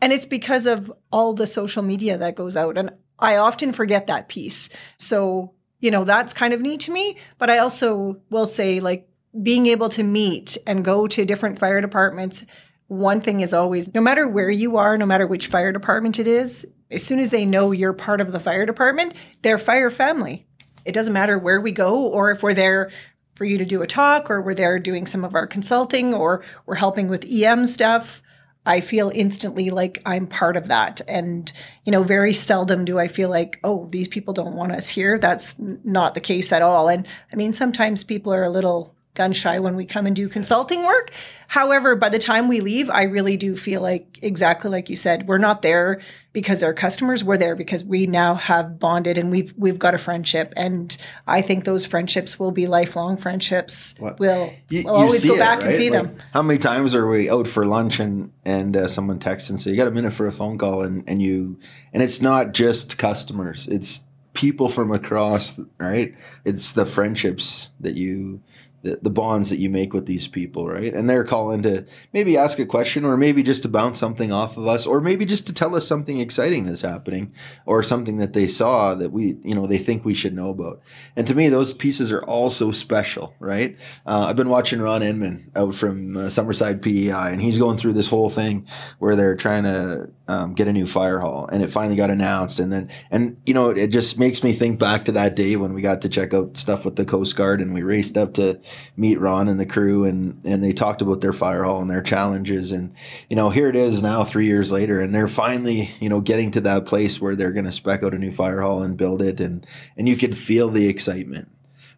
And 0.00 0.12
it's 0.12 0.26
because 0.26 0.66
of 0.66 0.92
all 1.10 1.32
the 1.32 1.46
social 1.46 1.82
media 1.82 2.18
that 2.18 2.36
goes 2.36 2.56
out. 2.56 2.76
And 2.76 2.90
I 3.22 3.36
often 3.36 3.72
forget 3.72 4.08
that 4.08 4.28
piece. 4.28 4.68
So, 4.98 5.54
you 5.80 5.90
know, 5.90 6.04
that's 6.04 6.32
kind 6.32 6.52
of 6.52 6.60
neat 6.60 6.80
to 6.80 6.92
me. 6.92 7.16
But 7.38 7.48
I 7.48 7.58
also 7.58 8.20
will 8.30 8.46
say, 8.46 8.80
like, 8.80 9.08
being 9.42 9.66
able 9.66 9.88
to 9.90 10.02
meet 10.02 10.58
and 10.66 10.84
go 10.84 11.06
to 11.06 11.24
different 11.24 11.58
fire 11.58 11.80
departments, 11.80 12.44
one 12.88 13.22
thing 13.22 13.40
is 13.40 13.54
always 13.54 13.94
no 13.94 14.02
matter 14.02 14.28
where 14.28 14.50
you 14.50 14.76
are, 14.76 14.98
no 14.98 15.06
matter 15.06 15.26
which 15.26 15.46
fire 15.46 15.72
department 15.72 16.18
it 16.18 16.26
is, 16.26 16.66
as 16.90 17.02
soon 17.02 17.18
as 17.18 17.30
they 17.30 17.46
know 17.46 17.72
you're 17.72 17.94
part 17.94 18.20
of 18.20 18.32
the 18.32 18.40
fire 18.40 18.66
department, 18.66 19.14
they're 19.40 19.56
fire 19.56 19.88
family. 19.88 20.46
It 20.84 20.92
doesn't 20.92 21.14
matter 21.14 21.38
where 21.38 21.60
we 21.60 21.72
go 21.72 22.02
or 22.02 22.30
if 22.30 22.42
we're 22.42 22.52
there 22.52 22.90
for 23.34 23.46
you 23.46 23.56
to 23.56 23.64
do 23.64 23.80
a 23.80 23.86
talk 23.86 24.30
or 24.30 24.42
we're 24.42 24.52
there 24.52 24.78
doing 24.78 25.06
some 25.06 25.24
of 25.24 25.34
our 25.34 25.46
consulting 25.46 26.12
or 26.12 26.44
we're 26.66 26.74
helping 26.74 27.08
with 27.08 27.24
EM 27.24 27.64
stuff 27.66 28.22
I 28.64 28.80
feel 28.80 29.10
instantly 29.14 29.70
like 29.70 30.00
I'm 30.06 30.26
part 30.26 30.56
of 30.56 30.68
that. 30.68 31.00
And, 31.08 31.52
you 31.84 31.90
know, 31.90 32.02
very 32.02 32.32
seldom 32.32 32.84
do 32.84 32.98
I 32.98 33.08
feel 33.08 33.28
like, 33.28 33.58
oh, 33.64 33.88
these 33.90 34.08
people 34.08 34.34
don't 34.34 34.54
want 34.54 34.72
us 34.72 34.88
here. 34.88 35.18
That's 35.18 35.54
not 35.58 36.14
the 36.14 36.20
case 36.20 36.52
at 36.52 36.62
all. 36.62 36.88
And 36.88 37.06
I 37.32 37.36
mean, 37.36 37.52
sometimes 37.52 38.04
people 38.04 38.32
are 38.32 38.44
a 38.44 38.50
little 38.50 38.94
gun 39.14 39.32
shy 39.32 39.58
when 39.58 39.76
we 39.76 39.84
come 39.84 40.06
and 40.06 40.16
do 40.16 40.28
consulting 40.28 40.84
work. 40.84 41.10
However, 41.48 41.94
by 41.94 42.08
the 42.08 42.18
time 42.18 42.48
we 42.48 42.60
leave, 42.60 42.88
I 42.88 43.02
really 43.02 43.36
do 43.36 43.56
feel 43.56 43.82
like 43.82 44.18
exactly 44.22 44.70
like 44.70 44.88
you 44.88 44.96
said, 44.96 45.28
we're 45.28 45.36
not 45.36 45.60
there 45.60 46.00
because 46.32 46.60
they're 46.60 46.72
customers. 46.72 47.22
We're 47.22 47.36
there 47.36 47.54
because 47.54 47.84
we 47.84 48.06
now 48.06 48.36
have 48.36 48.78
bonded 48.78 49.18
and 49.18 49.30
we've 49.30 49.52
we've 49.58 49.78
got 49.78 49.94
a 49.94 49.98
friendship. 49.98 50.54
And 50.56 50.96
I 51.26 51.42
think 51.42 51.64
those 51.64 51.84
friendships 51.84 52.38
will 52.38 52.52
be 52.52 52.66
lifelong 52.66 53.18
friendships. 53.18 53.94
Well, 53.98 54.16
we'll, 54.18 54.52
you, 54.70 54.84
we'll 54.84 54.94
always 54.94 55.24
go 55.24 55.36
back 55.36 55.58
it, 55.58 55.64
right? 55.64 55.74
and 55.74 55.74
see 55.74 55.90
like, 55.90 56.04
them. 56.04 56.16
How 56.32 56.40
many 56.40 56.58
times 56.58 56.94
are 56.94 57.06
we 57.06 57.28
out 57.28 57.46
for 57.46 57.66
lunch 57.66 58.00
and 58.00 58.32
and 58.46 58.74
uh, 58.74 58.88
someone 58.88 59.18
texts 59.18 59.50
and 59.50 59.60
say 59.60 59.72
you 59.72 59.76
got 59.76 59.88
a 59.88 59.92
minute 59.92 60.14
for 60.14 60.26
a 60.26 60.32
phone 60.32 60.56
call 60.56 60.80
and 60.80 61.04
and 61.06 61.20
you 61.20 61.58
and 61.92 62.02
it's 62.02 62.22
not 62.22 62.52
just 62.52 62.96
customers. 62.96 63.68
It's 63.68 64.00
people 64.34 64.70
from 64.70 64.90
across 64.90 65.60
right 65.78 66.14
it's 66.46 66.72
the 66.72 66.86
friendships 66.86 67.68
that 67.78 67.96
you 67.96 68.40
the, 68.82 68.98
the 69.00 69.10
bonds 69.10 69.50
that 69.50 69.58
you 69.58 69.70
make 69.70 69.92
with 69.92 70.06
these 70.06 70.26
people, 70.26 70.66
right? 70.66 70.92
And 70.92 71.08
they're 71.08 71.24
calling 71.24 71.62
to 71.62 71.86
maybe 72.12 72.36
ask 72.36 72.58
a 72.58 72.66
question 72.66 73.04
or 73.04 73.16
maybe 73.16 73.42
just 73.42 73.62
to 73.62 73.68
bounce 73.68 73.98
something 73.98 74.32
off 74.32 74.56
of 74.56 74.66
us 74.66 74.86
or 74.86 75.00
maybe 75.00 75.24
just 75.24 75.46
to 75.46 75.54
tell 75.54 75.74
us 75.76 75.86
something 75.86 76.18
exciting 76.18 76.66
that's 76.66 76.82
happening 76.82 77.32
or 77.64 77.82
something 77.82 78.18
that 78.18 78.32
they 78.32 78.46
saw 78.46 78.94
that 78.94 79.10
we, 79.10 79.38
you 79.42 79.54
know, 79.54 79.66
they 79.66 79.78
think 79.78 80.04
we 80.04 80.14
should 80.14 80.34
know 80.34 80.50
about. 80.50 80.80
And 81.16 81.26
to 81.28 81.34
me, 81.34 81.48
those 81.48 81.72
pieces 81.72 82.10
are 82.10 82.22
all 82.24 82.50
so 82.50 82.72
special, 82.72 83.34
right? 83.38 83.76
Uh, 84.04 84.26
I've 84.28 84.36
been 84.36 84.48
watching 84.48 84.80
Ron 84.80 85.02
Inman 85.02 85.50
out 85.54 85.74
from 85.74 86.16
uh, 86.16 86.20
Summerside 86.22 86.82
PEI 86.82 87.32
and 87.32 87.40
he's 87.40 87.58
going 87.58 87.78
through 87.78 87.92
this 87.92 88.08
whole 88.08 88.30
thing 88.30 88.66
where 88.98 89.16
they're 89.16 89.36
trying 89.36 89.64
to 89.64 90.10
um, 90.28 90.54
get 90.54 90.68
a 90.68 90.72
new 90.72 90.86
fire 90.86 91.18
hall 91.18 91.48
and 91.52 91.62
it 91.62 91.70
finally 91.70 91.96
got 91.96 92.10
announced. 92.10 92.58
And 92.58 92.72
then, 92.72 92.90
and, 93.10 93.36
you 93.44 93.54
know, 93.54 93.70
it 93.70 93.88
just 93.88 94.18
makes 94.18 94.42
me 94.42 94.52
think 94.52 94.78
back 94.78 95.04
to 95.06 95.12
that 95.12 95.36
day 95.36 95.56
when 95.56 95.74
we 95.74 95.82
got 95.82 96.02
to 96.02 96.08
check 96.08 96.32
out 96.32 96.56
stuff 96.56 96.84
with 96.84 96.96
the 96.96 97.04
Coast 97.04 97.36
Guard 97.36 97.60
and 97.60 97.74
we 97.74 97.82
raced 97.82 98.16
up 98.16 98.34
to, 98.34 98.60
meet 98.96 99.20
Ron 99.20 99.48
and 99.48 99.58
the 99.58 99.66
crew, 99.66 100.04
and 100.04 100.40
and 100.44 100.62
they 100.62 100.72
talked 100.72 101.02
about 101.02 101.20
their 101.20 101.32
fire 101.32 101.64
hall 101.64 101.80
and 101.80 101.90
their 101.90 102.02
challenges, 102.02 102.72
and 102.72 102.94
you 103.28 103.36
know 103.36 103.50
here 103.50 103.68
it 103.68 103.76
is 103.76 104.02
now 104.02 104.24
three 104.24 104.46
years 104.46 104.72
later, 104.72 105.00
and 105.00 105.14
they're 105.14 105.28
finally 105.28 105.90
you 106.00 106.08
know 106.08 106.20
getting 106.20 106.50
to 106.52 106.60
that 106.62 106.86
place 106.86 107.20
where 107.20 107.36
they're 107.36 107.52
going 107.52 107.64
to 107.64 107.72
spec 107.72 108.02
out 108.02 108.14
a 108.14 108.18
new 108.18 108.32
fire 108.32 108.60
hall 108.60 108.82
and 108.82 108.96
build 108.96 109.22
it, 109.22 109.40
and 109.40 109.66
and 109.96 110.08
you 110.08 110.16
can 110.16 110.32
feel 110.32 110.70
the 110.70 110.88
excitement 110.88 111.48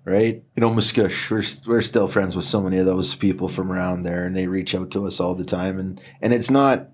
right? 0.06 0.42
You 0.54 0.60
know, 0.60 0.68
Musquash, 0.68 1.30
we're, 1.30 1.72
we're 1.72 1.80
still 1.80 2.08
friends 2.08 2.36
with 2.36 2.44
so 2.44 2.60
many 2.60 2.76
of 2.76 2.84
those 2.84 3.14
people 3.14 3.48
from 3.48 3.72
around 3.72 4.02
there, 4.02 4.26
and 4.26 4.36
they 4.36 4.46
reach 4.46 4.74
out 4.74 4.90
to 4.90 5.06
us 5.06 5.18
all 5.18 5.34
the 5.34 5.46
time. 5.46 5.78
And 5.78 5.98
and 6.20 6.34
it's 6.34 6.50
not 6.50 6.88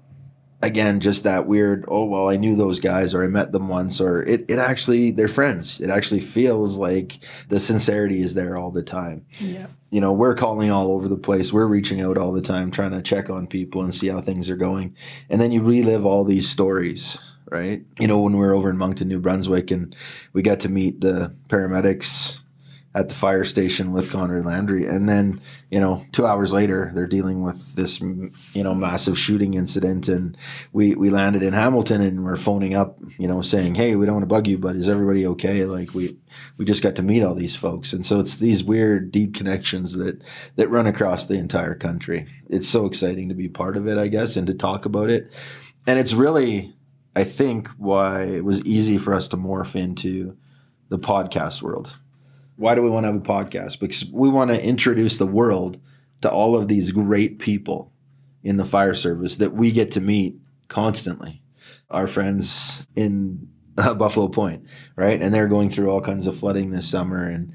again 0.63 1.01
just 1.01 1.25
that 1.25 1.47
weird 1.47 1.85
oh 1.89 2.05
well 2.05 2.29
i 2.29 2.37
knew 2.37 2.55
those 2.55 2.81
guys 2.81 3.15
or 3.15 3.25
i 3.25 3.27
met 3.27 3.53
them 3.53 3.69
once 3.69 4.01
or 4.01 4.23
it, 4.25 4.45
it 4.49 4.59
actually 4.59 5.11
they're 5.11 5.29
friends. 5.29 5.81
It 5.81 5.91
actually 5.91 6.21
feels 6.21 6.79
like 6.79 7.19
the 7.49 7.61
sincerity 7.61 8.23
is 8.23 8.35
there 8.35 8.57
all 8.57 8.71
the 8.71 8.83
time. 8.83 9.27
Yeah. 9.39 9.67
You 9.91 10.01
know 10.01 10.13
we're 10.13 10.35
calling 10.35 10.71
all 10.71 10.93
over 10.93 11.09
the 11.09 11.17
place. 11.17 11.53
We're 11.53 11.67
reaching 11.67 12.01
out 12.01 12.19
all 12.19 12.33
the 12.33 12.43
time 12.43 12.71
trying 12.71 12.93
to 12.93 13.03
check 13.03 13.31
on 13.31 13.47
people 13.47 13.83
and 13.83 13.95
see 13.95 14.09
how 14.09 14.21
things 14.21 14.51
are 14.51 14.57
going. 14.57 14.95
And 15.29 15.41
then 15.41 15.53
you 15.53 15.63
relive 15.63 16.05
all 16.05 16.25
these 16.25 16.49
stories 16.49 17.19
right? 17.51 17.83
You 17.99 18.07
know 18.07 18.21
when 18.21 18.35
we 18.35 18.39
were 18.39 18.55
over 18.55 18.71
in 18.71 18.77
moncton 18.77 19.09
new 19.09 19.19
brunswick 19.19 19.71
and 19.73 19.95
we 20.33 20.43
got 20.43 20.61
to 20.61 20.69
meet 20.69 21.01
the 21.01 21.35
paramedics 21.49 22.40
at 22.93 23.09
the 23.09 23.15
fire 23.15 23.45
station 23.45 23.93
with 23.93 24.11
Connor 24.11 24.43
Landry. 24.43 24.85
And 24.85 25.09
then, 25.09 25.41
you 25.71 25.79
know, 25.79 26.05
two 26.11 26.27
hours 26.27 26.53
later, 26.53 26.91
they're 26.93 27.07
dealing 27.07 27.41
with 27.43 27.77
this, 27.77 28.01
you 28.01 28.33
know, 28.65 28.75
massive 28.75 29.17
shooting 29.17 29.55
incident. 29.55 30.09
And 30.09 30.37
we, 30.73 30.97
we 30.97 31.09
landed 31.09 31.43
in 31.45 31.53
Hamilton 31.53 32.01
and 32.01 32.25
we're 32.25 32.35
phoning 32.35 32.75
up, 32.75 32.99
you 33.17 33.29
know, 33.29 33.43
saying, 33.43 33.77
Hey, 33.77 33.95
we 33.95 34.07
don't 34.07 34.17
want 34.17 34.25
to 34.25 34.35
bug 34.35 34.49
you, 34.49 34.59
but 34.59 34.75
is 34.75 34.89
everybody 34.89 35.25
okay? 35.25 35.65
Like 35.65 35.95
we, 35.95 36.19
we 36.59 36.65
just 36.65 36.83
got 36.83 36.97
to 36.97 37.03
meet 37.03 37.23
all 37.23 37.37
these 37.37 37.55
folks. 37.55 37.93
And 37.93 38.05
so 38.05 38.19
it's 38.19 38.37
these 38.37 38.65
weird, 38.65 39.13
deep 39.13 39.35
connections 39.35 39.97
that, 39.97 40.21
that 40.57 40.69
run 40.69 40.89
across 40.89 41.27
the 41.27 41.35
entire 41.35 41.77
country. 41.77 42.27
It's 42.49 42.69
so 42.69 42.87
exciting 42.87 43.29
to 43.29 43.37
be 43.37 43.49
part 43.49 43.77
of 43.77 43.87
it, 43.87 43.99
I 43.99 44.09
guess, 44.09 44.35
and 44.35 44.49
to 44.49 44.55
talk 44.55 44.85
about 44.85 45.11
it. 45.11 45.33
And 45.87 45.97
it's 45.97 46.13
really, 46.13 46.75
I 47.15 47.23
think, 47.23 47.69
why 47.79 48.25
it 48.25 48.45
was 48.45 48.65
easy 48.67 48.99
for 48.99 49.15
us 49.15 49.29
to 49.29 49.37
morph 49.37 49.77
into 49.77 50.37
the 50.89 50.99
podcast 50.99 51.63
world 51.63 51.97
why 52.61 52.75
do 52.75 52.83
we 52.83 52.91
want 52.91 53.05
to 53.05 53.13
have 53.13 53.17
a 53.17 53.25
podcast? 53.25 53.81
Because 53.81 54.05
we 54.13 54.29
want 54.29 54.51
to 54.51 54.63
introduce 54.63 55.17
the 55.17 55.27
world 55.27 55.81
to 56.21 56.31
all 56.31 56.55
of 56.55 56.69
these 56.69 56.91
great 56.93 57.39
people 57.39 57.91
in 58.43 58.59
the 58.59 58.67
fire 58.67 58.93
service 58.93 59.37
that 59.37 59.55
we 59.55 59.73
get 59.73 59.93
to 59.93 60.01
meet 60.01 60.37
constantly. 60.69 61.41
Our 61.91 62.07
friends 62.07 62.87
in 62.95 63.49
uh, 63.79 63.95
Buffalo 63.95 64.29
Point, 64.29 64.67
right? 64.95 65.21
And 65.21 65.35
they're 65.35 65.49
going 65.49 65.71
through 65.71 65.89
all 65.91 66.03
kinds 66.03 66.27
of 66.27 66.39
flooding 66.39 66.71
this 66.71 66.89
summer 66.89 67.25
and 67.25 67.55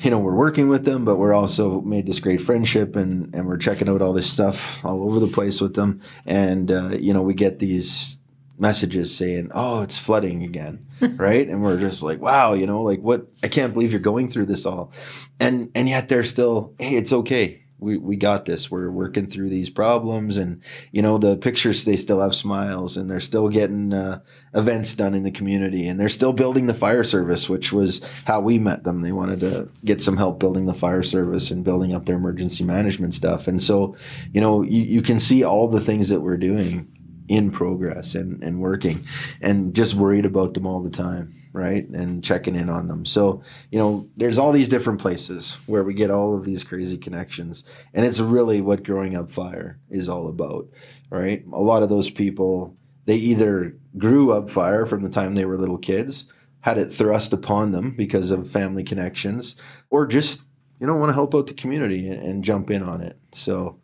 you 0.00 0.12
know, 0.12 0.18
we're 0.20 0.36
working 0.36 0.68
with 0.68 0.84
them, 0.84 1.04
but 1.04 1.16
we're 1.16 1.34
also 1.34 1.80
made 1.80 2.06
this 2.06 2.20
great 2.20 2.40
friendship 2.40 2.94
and, 2.94 3.34
and 3.34 3.48
we're 3.48 3.56
checking 3.56 3.88
out 3.88 4.00
all 4.00 4.12
this 4.12 4.30
stuff 4.30 4.84
all 4.84 5.02
over 5.02 5.18
the 5.18 5.26
place 5.26 5.60
with 5.60 5.74
them. 5.74 6.00
And, 6.24 6.70
uh, 6.70 6.90
you 7.00 7.12
know, 7.12 7.22
we 7.22 7.34
get 7.34 7.58
these 7.58 8.18
messages 8.56 9.12
saying, 9.12 9.50
"Oh, 9.52 9.82
it's 9.82 9.98
flooding 9.98 10.44
again," 10.44 10.86
right? 11.16 11.46
And 11.46 11.62
we're 11.62 11.78
just 11.78 12.02
like, 12.02 12.20
"Wow, 12.20 12.54
you 12.54 12.66
know, 12.66 12.82
like 12.82 13.00
what? 13.00 13.26
I 13.42 13.48
can't 13.48 13.72
believe 13.72 13.92
you're 13.92 14.00
going 14.00 14.28
through 14.28 14.46
this 14.46 14.66
all," 14.66 14.92
and 15.38 15.70
and 15.74 15.88
yet 15.88 16.08
they're 16.08 16.24
still, 16.24 16.74
"Hey, 16.78 16.96
it's 16.96 17.12
okay. 17.12 17.62
We 17.80 17.96
we 17.96 18.16
got 18.16 18.44
this. 18.44 18.70
We're 18.70 18.90
working 18.90 19.26
through 19.26 19.50
these 19.50 19.70
problems." 19.70 20.36
And 20.36 20.60
you 20.90 21.02
know, 21.02 21.18
the 21.18 21.36
pictures 21.36 21.84
they 21.84 21.96
still 21.96 22.20
have 22.20 22.34
smiles, 22.34 22.96
and 22.96 23.08
they're 23.08 23.20
still 23.20 23.48
getting 23.48 23.92
uh, 23.92 24.20
events 24.54 24.94
done 24.94 25.14
in 25.14 25.22
the 25.22 25.30
community, 25.30 25.86
and 25.86 26.00
they're 26.00 26.08
still 26.08 26.32
building 26.32 26.66
the 26.66 26.74
fire 26.74 27.04
service, 27.04 27.48
which 27.48 27.72
was 27.72 28.00
how 28.24 28.40
we 28.40 28.58
met 28.58 28.82
them. 28.82 29.02
They 29.02 29.12
wanted 29.12 29.40
to 29.40 29.68
get 29.84 30.02
some 30.02 30.16
help 30.16 30.40
building 30.40 30.66
the 30.66 30.74
fire 30.74 31.04
service 31.04 31.50
and 31.50 31.62
building 31.62 31.94
up 31.94 32.06
their 32.06 32.16
emergency 32.16 32.64
management 32.64 33.14
stuff. 33.14 33.46
And 33.46 33.62
so, 33.62 33.96
you 34.32 34.40
know, 34.40 34.62
you, 34.62 34.82
you 34.82 35.02
can 35.02 35.20
see 35.20 35.44
all 35.44 35.68
the 35.68 35.80
things 35.80 36.08
that 36.08 36.20
we're 36.20 36.36
doing 36.36 36.92
in 37.28 37.50
progress 37.50 38.14
and, 38.14 38.42
and 38.42 38.60
working 38.60 39.04
and 39.40 39.74
just 39.74 39.94
worried 39.94 40.26
about 40.26 40.54
them 40.54 40.66
all 40.66 40.82
the 40.82 40.90
time 40.90 41.32
right? 41.54 41.88
And 41.88 42.22
checking 42.22 42.54
in 42.54 42.68
on 42.68 42.88
them. 42.88 43.04
So 43.04 43.42
you 43.70 43.78
know 43.78 44.08
there's 44.16 44.38
all 44.38 44.52
these 44.52 44.68
different 44.68 45.00
places 45.00 45.58
where 45.66 45.82
we 45.82 45.94
get 45.94 46.10
all 46.10 46.34
of 46.34 46.44
these 46.44 46.62
crazy 46.64 46.98
connections 46.98 47.64
and 47.94 48.04
it's 48.06 48.20
really 48.20 48.60
what 48.60 48.84
growing 48.84 49.16
up 49.16 49.30
fire 49.30 49.78
is 49.90 50.08
all 50.08 50.28
about 50.28 50.68
right? 51.10 51.44
A 51.52 51.60
lot 51.60 51.82
of 51.82 51.88
those 51.88 52.10
people 52.10 52.76
they 53.06 53.16
either 53.16 53.74
grew 53.96 54.32
up 54.32 54.50
fire 54.50 54.84
from 54.84 55.02
the 55.02 55.08
time 55.08 55.34
they 55.34 55.46
were 55.46 55.58
little 55.58 55.78
kids 55.78 56.26
had 56.60 56.78
it 56.78 56.92
thrust 56.92 57.32
upon 57.32 57.72
them 57.72 57.94
because 57.96 58.30
of 58.30 58.50
family 58.50 58.84
connections 58.84 59.56
or 59.90 60.06
just 60.06 60.42
you 60.80 60.86
know 60.86 60.96
want 60.96 61.08
to 61.08 61.14
help 61.14 61.34
out 61.34 61.46
the 61.46 61.54
community 61.54 62.08
and, 62.08 62.22
and 62.22 62.44
jump 62.44 62.70
in 62.70 62.82
on 62.82 63.00
it. 63.00 63.18
So 63.32 63.80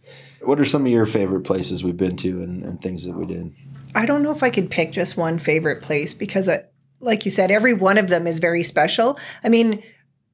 what 0.46 0.60
are 0.60 0.64
some 0.64 0.86
of 0.86 0.92
your 0.92 1.06
favorite 1.06 1.42
places 1.42 1.82
we've 1.82 1.96
been 1.96 2.16
to 2.18 2.42
and, 2.42 2.62
and 2.64 2.82
things 2.82 3.04
that 3.04 3.14
we 3.14 3.26
did? 3.26 3.52
I 3.94 4.06
don't 4.06 4.22
know 4.22 4.32
if 4.32 4.42
I 4.42 4.50
could 4.50 4.70
pick 4.70 4.92
just 4.92 5.16
one 5.16 5.38
favorite 5.38 5.82
place 5.82 6.14
because, 6.14 6.48
it, 6.48 6.72
like 7.00 7.24
you 7.24 7.30
said, 7.30 7.50
every 7.50 7.74
one 7.74 7.98
of 7.98 8.08
them 8.08 8.26
is 8.26 8.38
very 8.38 8.62
special. 8.62 9.18
I 9.42 9.48
mean, 9.48 9.82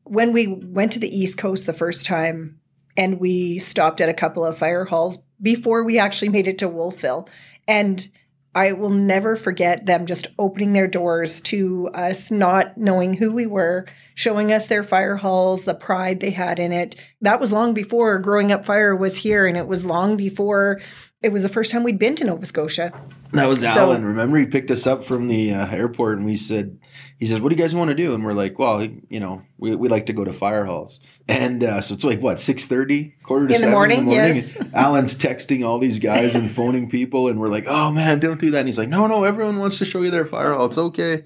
when 0.04 0.32
we 0.32 0.46
went 0.46 0.92
to 0.92 0.98
the 0.98 1.14
East 1.14 1.38
Coast 1.38 1.66
the 1.66 1.72
first 1.72 2.06
time 2.06 2.58
and 2.96 3.20
we 3.20 3.58
stopped 3.58 4.00
at 4.00 4.08
a 4.08 4.14
couple 4.14 4.44
of 4.44 4.58
fire 4.58 4.84
halls 4.84 5.18
before 5.40 5.84
we 5.84 5.98
actually 5.98 6.30
made 6.30 6.48
it 6.48 6.58
to 6.58 6.68
Wolfville, 6.68 7.28
and 7.68 8.08
I 8.54 8.72
will 8.72 8.90
never 8.90 9.36
forget 9.36 9.86
them 9.86 10.06
just 10.06 10.26
opening 10.38 10.72
their 10.72 10.88
doors 10.88 11.40
to 11.42 11.88
us, 11.94 12.30
not 12.30 12.76
knowing 12.76 13.14
who 13.14 13.32
we 13.32 13.46
were, 13.46 13.86
showing 14.14 14.52
us 14.52 14.66
their 14.66 14.82
fire 14.82 15.16
halls, 15.16 15.64
the 15.64 15.74
pride 15.74 16.18
they 16.20 16.30
had 16.30 16.58
in 16.58 16.72
it. 16.72 16.96
That 17.20 17.38
was 17.38 17.52
long 17.52 17.74
before 17.74 18.18
Growing 18.18 18.50
Up 18.50 18.64
Fire 18.64 18.96
was 18.96 19.16
here, 19.16 19.46
and 19.46 19.56
it 19.56 19.68
was 19.68 19.84
long 19.84 20.16
before 20.16 20.80
it 21.22 21.32
was 21.32 21.42
the 21.42 21.48
first 21.48 21.70
time 21.70 21.82
we'd 21.84 21.98
been 21.98 22.14
to 22.16 22.24
Nova 22.24 22.46
Scotia. 22.46 22.92
That 23.32 23.46
was 23.46 23.62
Alan. 23.62 24.04
Remember, 24.04 24.38
he 24.38 24.46
picked 24.46 24.70
us 24.70 24.86
up 24.86 25.04
from 25.04 25.28
the 25.28 25.52
uh, 25.54 25.68
airport, 25.68 26.16
and 26.16 26.26
we 26.26 26.36
said, 26.36 26.78
"He 27.18 27.26
says, 27.26 27.40
what 27.40 27.50
do 27.50 27.56
you 27.56 27.62
guys 27.62 27.74
want 27.74 27.88
to 27.90 27.94
do?" 27.94 28.14
And 28.14 28.24
we're 28.24 28.32
like, 28.32 28.58
"Well, 28.58 28.82
you 29.08 29.20
know, 29.20 29.42
we, 29.58 29.76
we 29.76 29.88
like 29.88 30.06
to 30.06 30.12
go 30.12 30.24
to 30.24 30.32
fire 30.32 30.64
halls." 30.64 30.98
And 31.28 31.62
uh, 31.62 31.80
so 31.80 31.94
it's 31.94 32.02
like 32.04 32.20
what 32.20 32.40
six 32.40 32.66
thirty, 32.66 33.14
quarter 33.22 33.46
to 33.48 33.54
in 33.54 33.60
seven 33.60 33.70
the 33.70 33.76
morning. 33.76 33.98
in 34.00 34.04
the 34.06 34.16
morning. 34.16 34.34
Yes. 34.36 34.56
Alan's 34.74 35.14
texting 35.14 35.64
all 35.64 35.78
these 35.78 35.98
guys 36.00 36.34
and 36.34 36.50
phoning 36.50 36.90
people, 36.90 37.28
and 37.28 37.38
we're 37.38 37.48
like, 37.48 37.64
"Oh 37.68 37.92
man, 37.92 38.18
don't 38.18 38.40
do 38.40 38.50
that." 38.52 38.58
And 38.60 38.68
he's 38.68 38.78
like, 38.78 38.88
"No, 38.88 39.06
no, 39.06 39.22
everyone 39.24 39.58
wants 39.58 39.78
to 39.78 39.84
show 39.84 40.02
you 40.02 40.10
their 40.10 40.26
fire 40.26 40.54
hall. 40.54 40.66
It's 40.66 40.78
okay." 40.78 41.22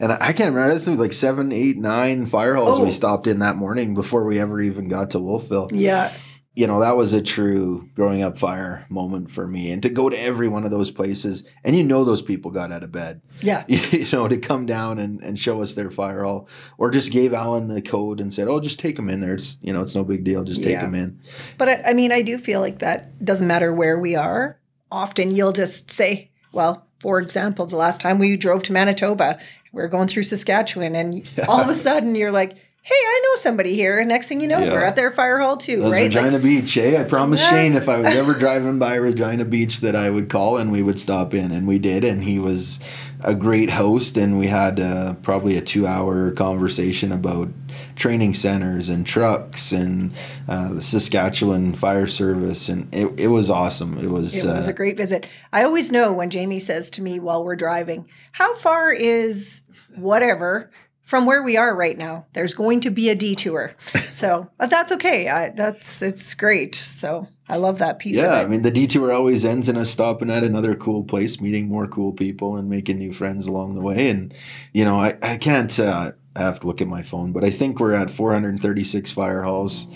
And 0.00 0.10
I 0.10 0.32
can't 0.32 0.52
remember. 0.52 0.74
This 0.74 0.88
was 0.88 0.98
like 0.98 1.12
seven, 1.12 1.52
eight, 1.52 1.76
nine 1.76 2.26
fire 2.26 2.56
halls 2.56 2.80
Oh. 2.80 2.84
we 2.84 2.90
stopped 2.90 3.28
in 3.28 3.38
that 3.38 3.54
morning 3.54 3.94
before 3.94 4.24
we 4.24 4.40
ever 4.40 4.60
even 4.60 4.88
got 4.88 5.10
to 5.10 5.20
Wolfville 5.20 5.68
Yeah. 5.70 6.12
You 6.56 6.66
know 6.66 6.78
that 6.80 6.96
was 6.96 7.12
a 7.12 7.20
true 7.20 7.88
growing 7.96 8.22
up 8.22 8.38
fire 8.38 8.86
moment 8.88 9.30
for 9.30 9.46
me 9.46 9.72
and 9.72 9.82
to 9.82 9.88
go 9.88 10.08
to 10.08 10.16
every 10.16 10.46
one 10.48 10.64
of 10.64 10.70
those 10.70 10.90
places 10.90 11.42
and 11.64 11.74
you 11.76 11.82
know 11.82 12.04
those 12.04 12.22
people 12.22 12.50
got 12.50 12.70
out 12.70 12.82
of 12.84 12.92
bed 12.92 13.20
Yeah. 13.40 13.64
you 13.68 14.06
know 14.12 14.28
to 14.28 14.38
come 14.38 14.64
down 14.64 14.98
and, 14.98 15.20
and 15.22 15.38
show 15.38 15.62
us 15.62 15.74
their 15.74 15.90
fire 15.90 16.22
hall 16.22 16.48
or 16.78 16.90
just 16.90 17.10
gave 17.10 17.32
alan 17.34 17.66
the 17.68 17.82
code 17.82 18.20
and 18.20 18.32
said 18.32 18.46
oh 18.48 18.60
just 18.60 18.78
take 18.78 18.96
them 18.96 19.08
in 19.10 19.20
there 19.20 19.34
it's 19.34 19.58
you 19.62 19.72
know 19.72 19.82
it's 19.82 19.94
no 19.96 20.04
big 20.04 20.22
deal 20.24 20.44
just 20.44 20.62
take 20.62 20.72
Yeah. 20.74 20.82
them 20.82 20.94
in 20.94 21.18
But 21.58 21.68
I, 21.68 21.82
I 21.88 21.92
mean, 21.94 22.12
I 22.12 22.22
do 22.22 22.38
feel 22.38 22.60
like 22.60 22.78
that 22.78 23.24
doesn't 23.24 23.46
matter 23.46 23.72
where 23.72 23.98
we 23.98 24.14
are. 24.16 24.58
Often 24.92 25.34
you'll 25.34 25.52
just 25.52 25.90
say, 25.90 26.30
well, 26.52 26.86
for 27.00 27.18
example, 27.18 27.66
the 27.66 27.76
last 27.76 28.00
time 28.00 28.18
we 28.20 28.36
drove 28.36 28.62
to 28.64 28.72
Manitoba, 28.72 29.38
we 29.72 29.82
are 29.82 29.88
going 29.88 30.06
through 30.08 30.22
Saskatchewan, 30.22 30.94
and 30.94 31.28
all 31.48 31.60
of 31.60 31.68
a 31.68 31.74
sudden 31.74 32.14
you're 32.14 32.30
like, 32.30 32.54
hey, 32.86 32.94
I 32.94 33.20
know 33.24 33.34
somebody 33.36 33.74
here. 33.74 34.04
Next 34.04 34.28
thing 34.28 34.42
you 34.42 34.46
know, 34.46 34.58
Yeah. 34.58 34.72
we're 34.72 34.84
at 34.84 34.94
their 34.94 35.10
fire 35.10 35.38
hall 35.40 35.56
too, 35.56 35.76
That 35.78 35.82
was 35.84 35.92
right? 35.94 36.12
Like, 36.14 36.22
Regina 36.24 36.38
Beach, 36.38 36.76
eh? 36.76 37.00
I 37.00 37.04
promised 37.04 37.42
Yes. 37.42 37.50
Shane 37.50 37.72
if 37.76 37.88
I 37.88 37.96
was 37.98 38.14
ever 38.14 38.34
driving 38.38 38.78
by 38.78 38.94
Regina 38.96 39.46
Beach 39.46 39.80
that 39.80 39.96
I 39.96 40.10
would 40.10 40.28
call 40.28 40.58
and 40.58 40.70
we 40.70 40.82
would 40.82 40.98
stop 40.98 41.32
in, 41.32 41.50
and 41.50 41.66
we 41.66 41.78
did. 41.78 42.04
And 42.04 42.22
he 42.22 42.38
was 42.38 42.80
a 43.22 43.34
great 43.34 43.70
host, 43.70 44.18
and 44.18 44.38
we 44.38 44.48
had 44.48 44.78
uh, 44.78 45.14
probably 45.22 45.56
a 45.56 45.62
two-hour 45.62 46.32
conversation 46.32 47.10
about 47.10 47.48
training 47.96 48.34
centers 48.34 48.90
and 48.90 49.06
trucks 49.06 49.72
and 49.72 50.12
uh, 50.46 50.74
the 50.74 50.82
Saskatchewan 50.82 51.74
Fire 51.74 52.06
Service, 52.06 52.68
and 52.68 52.92
it, 52.94 53.08
it 53.18 53.28
was 53.28 53.48
awesome. 53.48 53.96
It 53.98 54.10
was. 54.10 54.36
It 54.36 54.46
was 54.46 54.68
uh, 54.68 54.70
a 54.70 54.74
great 54.74 54.98
visit. 54.98 55.26
I 55.54 55.64
always 55.64 55.90
know 55.90 56.12
when 56.12 56.28
Jamie 56.28 56.60
says 56.60 56.90
to 56.90 57.02
me 57.02 57.18
while 57.18 57.42
we're 57.44 57.56
driving, 57.56 58.06
How 58.32 58.54
far 58.56 58.92
is 58.92 59.62
whatever 59.96 60.70
from 61.04 61.26
where 61.26 61.42
we 61.42 61.56
are 61.56 61.74
right 61.74 61.96
now? 61.96 62.26
There's 62.32 62.54
going 62.54 62.80
to 62.80 62.90
be 62.90 63.10
a 63.10 63.14
detour. 63.14 63.74
So, 64.14 64.48
but 64.58 64.70
that's 64.70 64.92
okay. 64.92 65.28
I, 65.28 65.50
that's 65.50 66.00
it's 66.00 66.34
great. 66.34 66.76
So 66.76 67.26
I 67.48 67.56
love 67.56 67.78
that 67.78 67.98
piece 67.98 68.16
yeah, 68.16 68.34
I 68.34 68.46
mean 68.46 68.62
the 68.62 68.70
detour 68.70 69.12
always 69.12 69.44
ends 69.44 69.68
in 69.68 69.76
us 69.76 69.90
stopping 69.90 70.30
at 70.30 70.44
another 70.44 70.76
cool 70.76 71.02
place, 71.02 71.40
meeting 71.40 71.68
more 71.68 71.88
cool 71.88 72.12
people, 72.12 72.56
and 72.56 72.70
making 72.70 72.98
new 72.98 73.12
friends 73.12 73.48
along 73.48 73.74
the 73.74 73.80
way. 73.80 74.08
And 74.08 74.32
you 74.72 74.84
know, 74.84 75.00
I 75.00 75.16
I 75.20 75.36
can't. 75.36 75.78
Uh, 75.78 76.12
I 76.36 76.40
have 76.40 76.60
to 76.60 76.66
look 76.66 76.80
at 76.80 76.88
my 76.88 77.02
phone, 77.02 77.32
but 77.32 77.44
I 77.44 77.50
think 77.50 77.78
we're 77.78 77.94
at 77.94 78.10
436 78.10 79.10
fire 79.10 79.42
halls. 79.42 79.86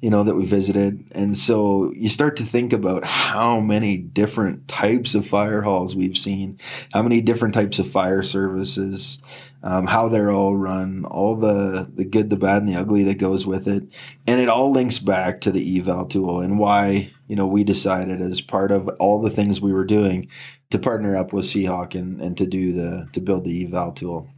You 0.00 0.10
know 0.10 0.22
that 0.22 0.36
we 0.36 0.46
visited, 0.46 1.04
and 1.12 1.36
so 1.36 1.92
you 1.96 2.08
start 2.08 2.36
to 2.36 2.44
think 2.44 2.72
about 2.72 3.04
how 3.04 3.58
many 3.58 3.96
different 3.96 4.68
types 4.68 5.16
of 5.16 5.26
fire 5.26 5.60
halls 5.60 5.96
we've 5.96 6.16
seen, 6.16 6.58
how 6.92 7.02
many 7.02 7.20
different 7.20 7.52
types 7.52 7.80
of 7.80 7.90
fire 7.90 8.22
services, 8.22 9.18
um, 9.62 9.86
how 9.86 10.08
they're 10.08 10.30
all 10.30 10.56
run, 10.56 11.04
all 11.04 11.36
the 11.36 11.90
the 11.94 12.04
good, 12.04 12.30
the 12.30 12.36
bad, 12.36 12.62
and 12.62 12.68
the 12.68 12.78
ugly 12.78 13.02
that 13.04 13.18
goes 13.18 13.46
with 13.46 13.66
it, 13.66 13.84
and 14.26 14.40
it 14.40 14.48
all 14.48 14.70
links 14.70 14.98
back 14.98 15.40
to 15.40 15.50
the 15.50 15.78
eval 15.78 16.06
tool 16.06 16.40
and 16.40 16.58
why 16.58 17.10
you 17.26 17.36
know 17.36 17.46
we 17.46 17.64
decided 17.64 18.20
as 18.20 18.40
part 18.40 18.70
of 18.70 18.88
all 19.00 19.20
the 19.20 19.30
things 19.30 19.60
we 19.60 19.72
were 19.72 19.84
doing 19.84 20.28
to 20.70 20.78
partner 20.78 21.16
up 21.16 21.32
with 21.32 21.44
Seahawk 21.44 21.94
and, 21.94 22.20
and 22.20 22.36
to 22.36 22.46
do 22.46 22.72
the 22.72 23.08
to 23.12 23.20
build 23.20 23.44
the 23.44 23.64
eval 23.64 23.92
tool. 23.92 24.28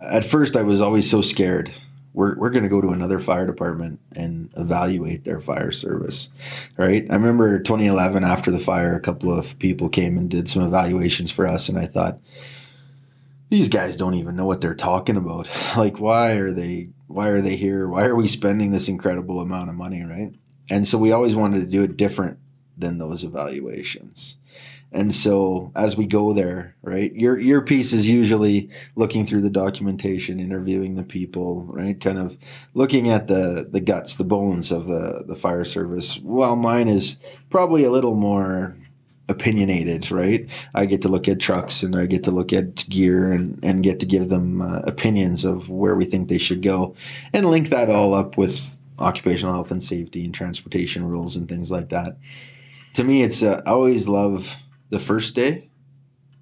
At 0.00 0.24
first, 0.24 0.56
I 0.56 0.62
was 0.62 0.80
always 0.80 1.10
so 1.10 1.20
scared. 1.20 1.72
We're, 2.12 2.36
we're 2.38 2.50
going 2.50 2.64
to 2.64 2.68
go 2.68 2.80
to 2.80 2.88
another 2.88 3.20
fire 3.20 3.46
department 3.46 4.00
and 4.16 4.50
evaluate 4.56 5.22
their 5.22 5.40
fire 5.40 5.70
service, 5.70 6.28
right? 6.76 7.06
I 7.08 7.14
remember 7.14 7.60
2011 7.60 8.24
after 8.24 8.50
the 8.50 8.58
fire, 8.58 8.96
a 8.96 9.00
couple 9.00 9.32
of 9.32 9.56
people 9.60 9.88
came 9.88 10.18
and 10.18 10.28
did 10.28 10.48
some 10.48 10.62
evaluations 10.62 11.30
for 11.30 11.46
us, 11.46 11.68
and 11.68 11.78
I 11.78 11.86
thought, 11.86 12.18
these 13.50 13.68
guys 13.68 13.96
don't 13.96 14.14
even 14.14 14.36
know 14.36 14.46
what 14.46 14.60
they're 14.60 14.74
talking 14.74 15.16
about. 15.16 15.48
Like, 15.76 16.00
why 16.00 16.32
are 16.32 16.50
they 16.50 16.90
why 17.06 17.28
are 17.28 17.40
they 17.40 17.56
here? 17.56 17.88
Why 17.88 18.04
are 18.04 18.14
we 18.14 18.28
spending 18.28 18.70
this 18.70 18.88
incredible 18.88 19.40
amount 19.40 19.68
of 19.68 19.76
money, 19.76 20.02
right? 20.02 20.32
And 20.68 20.86
so 20.86 20.98
we 20.98 21.12
always 21.12 21.34
wanted 21.34 21.60
to 21.60 21.66
do 21.66 21.82
it 21.82 21.96
different 21.96 22.38
than 22.76 22.98
those 22.98 23.24
evaluations. 23.24 24.36
And 24.92 25.14
so 25.14 25.70
as 25.76 25.96
we 25.96 26.06
go 26.06 26.32
there, 26.32 26.74
right, 26.82 27.14
your 27.14 27.38
your 27.38 27.62
piece 27.62 27.92
is 27.92 28.08
usually 28.08 28.70
looking 28.96 29.24
through 29.24 29.42
the 29.42 29.50
documentation, 29.50 30.40
interviewing 30.40 30.96
the 30.96 31.04
people, 31.04 31.62
right, 31.68 32.00
kind 32.00 32.18
of 32.18 32.36
looking 32.74 33.08
at 33.08 33.28
the 33.28 33.68
the 33.70 33.80
guts, 33.80 34.16
the 34.16 34.24
bones 34.24 34.72
of 34.72 34.86
the 34.86 35.24
the 35.26 35.36
fire 35.36 35.64
service. 35.64 36.18
While 36.18 36.56
mine 36.56 36.88
is 36.88 37.16
probably 37.50 37.84
a 37.84 37.90
little 37.90 38.16
more 38.16 38.76
opinionated, 39.30 40.10
right? 40.10 40.46
I 40.74 40.86
get 40.86 41.00
to 41.02 41.08
look 41.08 41.28
at 41.28 41.40
trucks 41.40 41.82
and 41.82 41.96
I 41.96 42.06
get 42.06 42.24
to 42.24 42.30
look 42.30 42.52
at 42.52 42.88
gear 42.88 43.32
and, 43.32 43.58
and 43.62 43.82
get 43.82 44.00
to 44.00 44.06
give 44.06 44.28
them 44.28 44.60
uh, 44.60 44.80
opinions 44.80 45.44
of 45.44 45.70
where 45.70 45.94
we 45.94 46.04
think 46.04 46.28
they 46.28 46.38
should 46.38 46.62
go 46.62 46.94
and 47.32 47.46
link 47.46 47.70
that 47.70 47.88
all 47.88 48.12
up 48.12 48.36
with 48.36 48.76
occupational 48.98 49.54
health 49.54 49.70
and 49.70 49.82
safety 49.82 50.24
and 50.24 50.34
transportation 50.34 51.06
rules 51.06 51.36
and 51.36 51.48
things 51.48 51.70
like 51.70 51.88
that. 51.88 52.18
To 52.94 53.04
me, 53.04 53.22
it's 53.22 53.42
uh, 53.42 53.62
I 53.64 53.70
always 53.70 54.08
love 54.08 54.56
the 54.90 54.98
first 54.98 55.34
day 55.34 55.70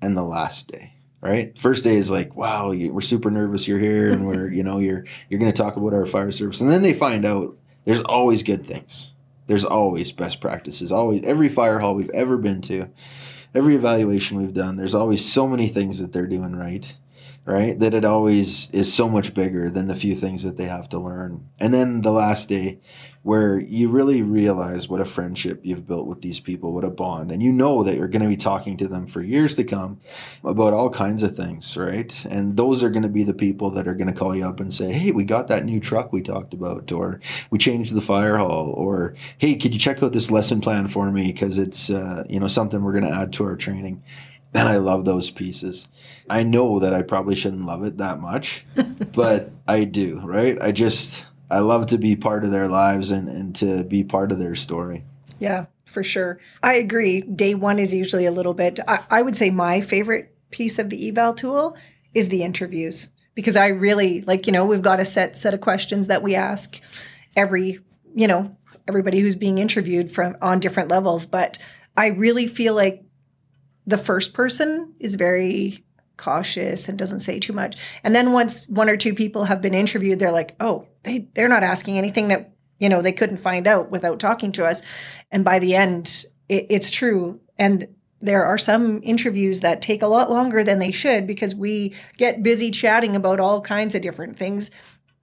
and 0.00 0.16
the 0.16 0.22
last 0.22 0.68
day, 0.68 0.94
right? 1.20 1.56
First 1.58 1.84
day 1.84 1.96
is 1.96 2.10
like, 2.10 2.34
wow, 2.34 2.70
you, 2.70 2.92
we're 2.92 3.02
super 3.02 3.30
nervous 3.30 3.68
you're 3.68 3.78
here 3.78 4.10
and 4.10 4.26
we're, 4.26 4.48
you 4.52 4.62
know, 4.62 4.78
you're 4.78 5.04
you're 5.28 5.38
going 5.38 5.52
to 5.52 5.62
talk 5.62 5.76
about 5.76 5.92
our 5.92 6.06
fire 6.06 6.32
service. 6.32 6.60
And 6.60 6.70
then 6.70 6.82
they 6.82 6.94
find 6.94 7.26
out 7.26 7.56
there's 7.84 8.02
always 8.02 8.42
good 8.42 8.66
things. 8.66 9.12
There's 9.48 9.64
always 9.64 10.12
best 10.12 10.40
practices. 10.40 10.92
Always 10.92 11.24
every 11.24 11.48
fire 11.48 11.80
hall 11.80 11.96
we've 11.96 12.10
ever 12.10 12.38
been 12.38 12.60
to, 12.62 12.88
every 13.54 13.74
evaluation 13.74 14.38
we've 14.38 14.54
done, 14.54 14.76
there's 14.76 14.94
always 14.94 15.24
so 15.24 15.48
many 15.48 15.66
things 15.66 15.98
that 15.98 16.12
they're 16.12 16.26
doing 16.26 16.54
right 16.54 16.96
right? 17.48 17.78
That 17.78 17.94
it 17.94 18.04
always 18.04 18.70
is 18.72 18.92
so 18.92 19.08
much 19.08 19.32
bigger 19.32 19.70
than 19.70 19.88
the 19.88 19.94
few 19.94 20.14
things 20.14 20.42
that 20.42 20.58
they 20.58 20.66
have 20.66 20.86
to 20.90 20.98
learn. 20.98 21.48
And 21.58 21.72
then 21.72 22.02
the 22.02 22.12
last 22.12 22.50
day, 22.50 22.78
where 23.22 23.58
you 23.58 23.88
really 23.88 24.20
realize 24.20 24.86
what 24.86 25.00
a 25.00 25.04
friendship 25.06 25.60
you've 25.62 25.86
built 25.86 26.06
with 26.06 26.20
these 26.20 26.40
people, 26.40 26.74
what 26.74 26.84
a 26.84 26.90
bond. 26.90 27.32
And 27.32 27.42
you 27.42 27.50
know 27.50 27.82
that 27.82 27.96
you're 27.96 28.06
going 28.06 28.22
to 28.22 28.28
be 28.28 28.36
talking 28.36 28.76
to 28.76 28.86
them 28.86 29.06
for 29.06 29.22
years 29.22 29.54
to 29.56 29.64
come 29.64 29.98
about 30.44 30.74
all 30.74 30.90
kinds 30.90 31.22
of 31.22 31.34
things, 31.34 31.74
right? 31.74 32.24
And 32.26 32.54
those 32.58 32.82
are 32.82 32.90
going 32.90 33.02
to 33.02 33.08
be 33.08 33.24
the 33.24 33.32
people 33.32 33.70
that 33.70 33.88
are 33.88 33.94
going 33.94 34.12
to 34.12 34.18
call 34.18 34.36
you 34.36 34.46
up 34.46 34.60
and 34.60 34.72
say, 34.72 34.92
hey, 34.92 35.12
we 35.12 35.24
got 35.24 35.48
that 35.48 35.64
new 35.64 35.80
truck 35.80 36.12
we 36.12 36.20
talked 36.20 36.52
about, 36.52 36.92
or 36.92 37.18
we 37.50 37.58
changed 37.58 37.94
the 37.94 38.02
fire 38.02 38.36
hall, 38.36 38.72
or 38.76 39.14
hey, 39.38 39.56
could 39.56 39.72
you 39.72 39.80
check 39.80 40.02
out 40.02 40.12
this 40.12 40.30
lesson 40.30 40.60
plan 40.60 40.86
for 40.86 41.10
me? 41.10 41.32
Because 41.32 41.56
it's, 41.56 41.88
uh, 41.88 42.24
you 42.28 42.38
know, 42.38 42.46
something 42.46 42.82
we're 42.82 42.92
going 42.92 43.06
to 43.06 43.18
add 43.18 43.32
to 43.34 43.44
our 43.44 43.56
training. 43.56 44.02
And 44.54 44.68
I 44.68 44.76
love 44.76 45.04
those 45.04 45.30
pieces. 45.30 45.86
I 46.30 46.42
know 46.42 46.78
that 46.78 46.94
I 46.94 47.02
probably 47.02 47.34
shouldn't 47.34 47.66
love 47.66 47.84
it 47.84 47.98
that 47.98 48.20
much, 48.20 48.64
but 49.12 49.50
I 49.66 49.84
do, 49.84 50.20
right? 50.24 50.56
I 50.60 50.72
just, 50.72 51.24
I 51.50 51.60
love 51.60 51.86
to 51.88 51.98
be 51.98 52.16
part 52.16 52.44
of 52.44 52.50
their 52.50 52.68
lives 52.68 53.10
and, 53.10 53.28
and 53.28 53.54
to 53.56 53.84
be 53.84 54.04
part 54.04 54.32
of 54.32 54.38
their 54.38 54.54
story. 54.54 55.04
Yeah, 55.38 55.66
for 55.84 56.02
sure. 56.02 56.40
I 56.62 56.74
agree. 56.74 57.20
Day 57.20 57.54
one 57.54 57.78
is 57.78 57.94
usually 57.94 58.26
a 58.26 58.32
little 58.32 58.54
bit, 58.54 58.80
I, 58.88 59.04
I 59.10 59.22
would 59.22 59.36
say 59.36 59.50
my 59.50 59.80
favorite 59.80 60.34
piece 60.50 60.78
of 60.78 60.90
the 60.90 61.08
eval 61.08 61.34
tool 61.34 61.76
is 62.14 62.28
the 62.28 62.42
interviews 62.42 63.10
because 63.34 63.56
I 63.56 63.68
really 63.68 64.22
like, 64.22 64.46
you 64.46 64.52
know, 64.52 64.64
we've 64.64 64.82
got 64.82 65.00
a 65.00 65.04
set 65.04 65.36
set 65.36 65.54
of 65.54 65.60
questions 65.60 66.08
that 66.08 66.22
we 66.22 66.34
ask 66.34 66.80
every, 67.36 67.80
you 68.14 68.26
know, 68.26 68.56
everybody 68.88 69.20
who's 69.20 69.36
being 69.36 69.58
interviewed 69.58 70.10
from 70.10 70.36
on 70.42 70.58
different 70.58 70.88
levels, 70.88 71.26
but 71.26 71.58
I 71.96 72.08
really 72.08 72.46
feel 72.46 72.74
like 72.74 73.04
the 73.88 73.98
first 73.98 74.34
person 74.34 74.92
is 75.00 75.14
very 75.14 75.82
cautious 76.18 76.88
and 76.88 76.98
doesn't 76.98 77.20
say 77.20 77.38
too 77.38 77.54
much. 77.54 77.76
And 78.04 78.14
then 78.14 78.32
once 78.32 78.68
one 78.68 78.90
or 78.90 78.98
two 78.98 79.14
people 79.14 79.44
have 79.44 79.62
been 79.62 79.72
interviewed, 79.72 80.18
they're 80.18 80.30
like, 80.30 80.54
oh, 80.60 80.86
they, 81.04 81.26
they're 81.32 81.48
not 81.48 81.62
asking 81.62 81.96
anything 81.96 82.28
that, 82.28 82.52
you 82.78 82.88
know, 82.90 83.00
they 83.00 83.12
couldn't 83.12 83.38
find 83.38 83.66
out 83.66 83.90
without 83.90 84.20
talking 84.20 84.52
to 84.52 84.66
us. 84.66 84.82
And 85.30 85.42
by 85.42 85.58
the 85.58 85.74
end, 85.74 86.26
it, 86.50 86.66
it's 86.68 86.90
true. 86.90 87.40
And 87.56 87.88
there 88.20 88.44
are 88.44 88.58
some 88.58 89.00
interviews 89.02 89.60
that 89.60 89.80
take 89.80 90.02
a 90.02 90.06
lot 90.08 90.30
longer 90.30 90.62
than 90.62 90.80
they 90.80 90.90
should 90.90 91.26
because 91.26 91.54
we 91.54 91.94
get 92.18 92.42
busy 92.42 92.70
chatting 92.70 93.16
about 93.16 93.40
all 93.40 93.62
kinds 93.62 93.94
of 93.94 94.02
different 94.02 94.36
things 94.36 94.70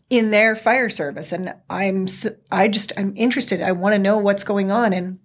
in 0.10 0.32
their 0.32 0.56
fire 0.56 0.88
service 0.88 1.32
and 1.32 1.51
i'm 1.67 2.06
i 2.51 2.67
just 2.67 2.93
i'm 2.95 3.12
interested 3.17 3.60
i 3.60 3.71
want 3.71 3.91
to 3.91 3.97
know 3.97 4.19
what's 4.19 4.43
going 4.43 4.69
on 4.69 4.93
and 4.93 5.17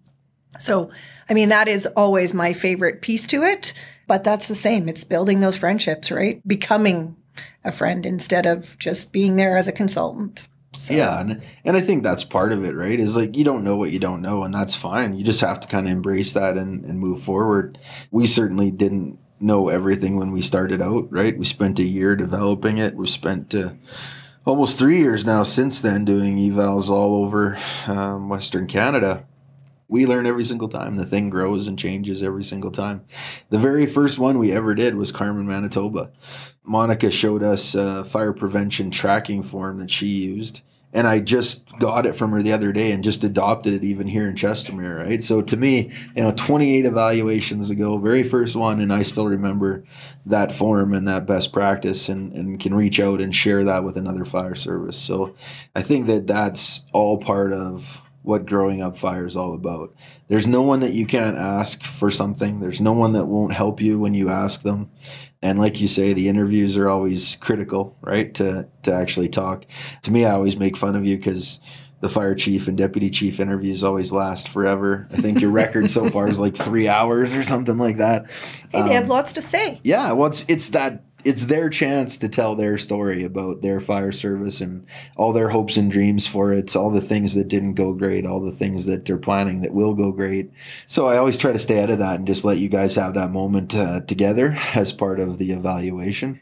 so 0.58 0.90
i 1.28 1.34
mean 1.34 1.48
that 1.48 1.68
is 1.68 1.86
always 1.96 2.34
my 2.34 2.52
favorite 2.52 3.00
piece 3.00 3.26
to 3.26 3.42
it 3.42 3.72
but 4.10 4.24
that's 4.24 4.48
the 4.48 4.56
same. 4.56 4.88
It's 4.88 5.04
building 5.04 5.38
those 5.38 5.56
friendships, 5.56 6.10
right? 6.10 6.42
Becoming 6.44 7.14
a 7.62 7.70
friend 7.70 8.04
instead 8.04 8.44
of 8.44 8.76
just 8.76 9.12
being 9.12 9.36
there 9.36 9.56
as 9.56 9.68
a 9.68 9.72
consultant. 9.72 10.48
So. 10.76 10.94
Yeah, 10.94 11.20
and, 11.20 11.40
and 11.64 11.76
I 11.76 11.80
think 11.80 12.02
that's 12.02 12.24
part 12.24 12.50
of 12.50 12.64
it, 12.64 12.74
right? 12.74 12.98
Is 12.98 13.14
like 13.14 13.36
you 13.36 13.44
don't 13.44 13.62
know 13.62 13.76
what 13.76 13.92
you 13.92 14.00
don't 14.00 14.20
know, 14.20 14.42
and 14.42 14.52
that's 14.52 14.74
fine. 14.74 15.14
You 15.14 15.22
just 15.22 15.42
have 15.42 15.60
to 15.60 15.68
kind 15.68 15.86
of 15.86 15.92
embrace 15.92 16.32
that 16.32 16.56
and, 16.56 16.84
and 16.84 16.98
move 16.98 17.22
forward. 17.22 17.78
We 18.10 18.26
certainly 18.26 18.72
didn't 18.72 19.20
know 19.38 19.68
everything 19.68 20.16
when 20.16 20.32
we 20.32 20.42
started 20.42 20.82
out, 20.82 21.06
right? 21.12 21.38
We 21.38 21.44
spent 21.44 21.78
a 21.78 21.84
year 21.84 22.16
developing 22.16 22.78
it. 22.78 22.96
We 22.96 23.06
spent 23.06 23.54
uh, 23.54 23.74
almost 24.44 24.76
three 24.76 24.98
years 24.98 25.24
now 25.24 25.44
since 25.44 25.80
then 25.80 26.04
doing 26.04 26.36
evals 26.36 26.90
all 26.90 27.22
over 27.22 27.56
um, 27.86 28.28
Western 28.28 28.66
Canada 28.66 29.24
we 29.90 30.06
learn 30.06 30.24
every 30.24 30.44
single 30.44 30.68
time. 30.68 30.96
The 30.96 31.04
thing 31.04 31.28
grows 31.30 31.66
and 31.66 31.78
changes 31.78 32.22
every 32.22 32.44
single 32.44 32.70
time. 32.70 33.04
The 33.50 33.58
very 33.58 33.86
first 33.86 34.18
one 34.18 34.38
we 34.38 34.52
ever 34.52 34.74
did 34.74 34.94
was 34.94 35.10
Carman, 35.10 35.46
Manitoba. 35.46 36.12
Monica 36.64 37.10
showed 37.10 37.42
us 37.42 37.74
a 37.74 38.04
fire 38.04 38.32
prevention 38.32 38.92
tracking 38.92 39.42
form 39.42 39.80
that 39.80 39.90
she 39.90 40.06
used. 40.06 40.60
And 40.92 41.06
I 41.06 41.20
just 41.20 41.68
got 41.78 42.04
it 42.04 42.14
from 42.14 42.32
her 42.32 42.42
the 42.42 42.52
other 42.52 42.72
day 42.72 42.90
and 42.90 43.04
just 43.04 43.22
adopted 43.22 43.74
it 43.74 43.84
even 43.84 44.08
here 44.08 44.28
in 44.28 44.34
Chestermere, 44.34 45.04
right? 45.04 45.22
So 45.22 45.40
to 45.40 45.56
me, 45.56 45.92
you 46.16 46.22
know, 46.22 46.32
28 46.32 46.84
evaluations 46.84 47.70
ago, 47.70 47.96
very 47.98 48.24
first 48.24 48.56
one, 48.56 48.80
and 48.80 48.92
I 48.92 49.02
still 49.02 49.28
remember 49.28 49.84
that 50.26 50.52
form 50.52 50.92
and 50.92 51.06
that 51.06 51.26
best 51.26 51.52
practice 51.52 52.08
and, 52.08 52.32
and 52.32 52.58
can 52.58 52.74
reach 52.74 52.98
out 52.98 53.20
and 53.20 53.34
share 53.34 53.64
that 53.64 53.84
with 53.84 53.96
another 53.96 54.24
fire 54.24 54.56
service. 54.56 54.96
So 54.96 55.34
I 55.76 55.82
think 55.82 56.06
that 56.06 56.26
that's 56.26 56.82
all 56.92 57.18
part 57.18 57.52
of 57.52 58.00
what 58.30 58.46
growing 58.46 58.80
up 58.80 58.96
fire 58.96 59.26
is 59.26 59.36
all 59.36 59.54
about. 59.54 59.92
There's 60.28 60.46
no 60.46 60.62
one 60.62 60.78
that 60.80 60.92
you 60.92 61.04
can't 61.04 61.36
ask 61.36 61.82
for 61.82 62.12
something. 62.12 62.60
There's 62.60 62.80
no 62.80 62.92
one 62.92 63.12
that 63.14 63.26
won't 63.26 63.52
help 63.52 63.80
you 63.80 63.98
when 63.98 64.14
you 64.14 64.28
ask 64.28 64.62
them. 64.62 64.88
And 65.42 65.58
like 65.58 65.80
you 65.80 65.88
say, 65.88 66.12
the 66.12 66.28
interviews 66.28 66.76
are 66.76 66.88
always 66.88 67.36
critical, 67.40 67.96
right? 68.02 68.32
To 68.34 68.68
to 68.84 68.94
actually 68.94 69.30
talk. 69.30 69.64
To 70.02 70.12
me, 70.12 70.24
I 70.24 70.30
always 70.30 70.56
make 70.56 70.76
fun 70.76 70.94
of 70.94 71.04
you 71.04 71.16
because 71.16 71.58
the 72.00 72.08
fire 72.08 72.36
chief 72.36 72.68
and 72.68 72.78
deputy 72.78 73.10
chief 73.10 73.40
interviews 73.40 73.82
always 73.82 74.12
last 74.12 74.48
forever. 74.48 75.08
I 75.10 75.20
think 75.20 75.40
your 75.40 75.50
record 75.50 75.90
so 75.90 76.08
far 76.08 76.28
is 76.28 76.38
like 76.38 76.56
three 76.56 76.86
hours 76.86 77.34
or 77.34 77.42
something 77.42 77.78
like 77.78 77.96
that. 77.96 78.30
Hey, 78.30 78.68
they 78.72 78.78
um, 78.78 78.88
have 78.90 79.08
lots 79.08 79.32
to 79.32 79.42
say. 79.42 79.80
Yeah, 79.82 80.12
well, 80.12 80.28
it's 80.28 80.44
it's 80.46 80.68
that 80.68 81.02
it's 81.24 81.44
their 81.44 81.68
chance 81.68 82.18
to 82.18 82.28
tell 82.28 82.54
their 82.54 82.78
story 82.78 83.24
about 83.24 83.62
their 83.62 83.80
fire 83.80 84.12
service 84.12 84.60
and 84.60 84.86
all 85.16 85.32
their 85.32 85.48
hopes 85.48 85.76
and 85.76 85.90
dreams 85.90 86.26
for 86.26 86.52
it, 86.52 86.74
all 86.74 86.90
the 86.90 87.00
things 87.00 87.34
that 87.34 87.48
didn't 87.48 87.74
go 87.74 87.92
great, 87.92 88.26
all 88.26 88.40
the 88.40 88.52
things 88.52 88.86
that 88.86 89.04
they're 89.04 89.18
planning 89.18 89.62
that 89.62 89.74
will 89.74 89.94
go 89.94 90.12
great. 90.12 90.50
So 90.86 91.06
I 91.06 91.16
always 91.16 91.36
try 91.36 91.52
to 91.52 91.58
stay 91.58 91.82
out 91.82 91.90
of 91.90 91.98
that 91.98 92.16
and 92.16 92.26
just 92.26 92.44
let 92.44 92.58
you 92.58 92.68
guys 92.68 92.94
have 92.96 93.14
that 93.14 93.30
moment 93.30 93.74
uh, 93.74 94.00
together 94.02 94.56
as 94.74 94.92
part 94.92 95.20
of 95.20 95.38
the 95.38 95.52
evaluation. 95.52 96.40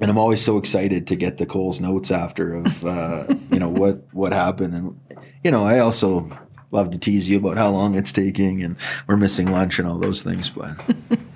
And 0.00 0.10
I'm 0.10 0.18
always 0.18 0.44
so 0.44 0.58
excited 0.58 1.06
to 1.06 1.16
get 1.16 1.38
the 1.38 1.46
Coles 1.46 1.80
notes 1.80 2.10
after 2.10 2.54
of 2.54 2.84
uh, 2.84 3.26
you 3.50 3.58
know 3.58 3.68
what 3.68 4.02
what 4.12 4.32
happened, 4.32 4.74
and 4.74 5.00
you 5.44 5.50
know 5.50 5.64
I 5.64 5.78
also 5.78 6.28
love 6.72 6.90
to 6.90 6.98
tease 6.98 7.30
you 7.30 7.38
about 7.38 7.56
how 7.56 7.70
long 7.70 7.94
it's 7.94 8.10
taking 8.10 8.62
and 8.62 8.76
we're 9.06 9.16
missing 9.16 9.50
lunch 9.50 9.78
and 9.78 9.86
all 9.86 9.96
those 9.96 10.22
things, 10.22 10.50
but. 10.50 10.76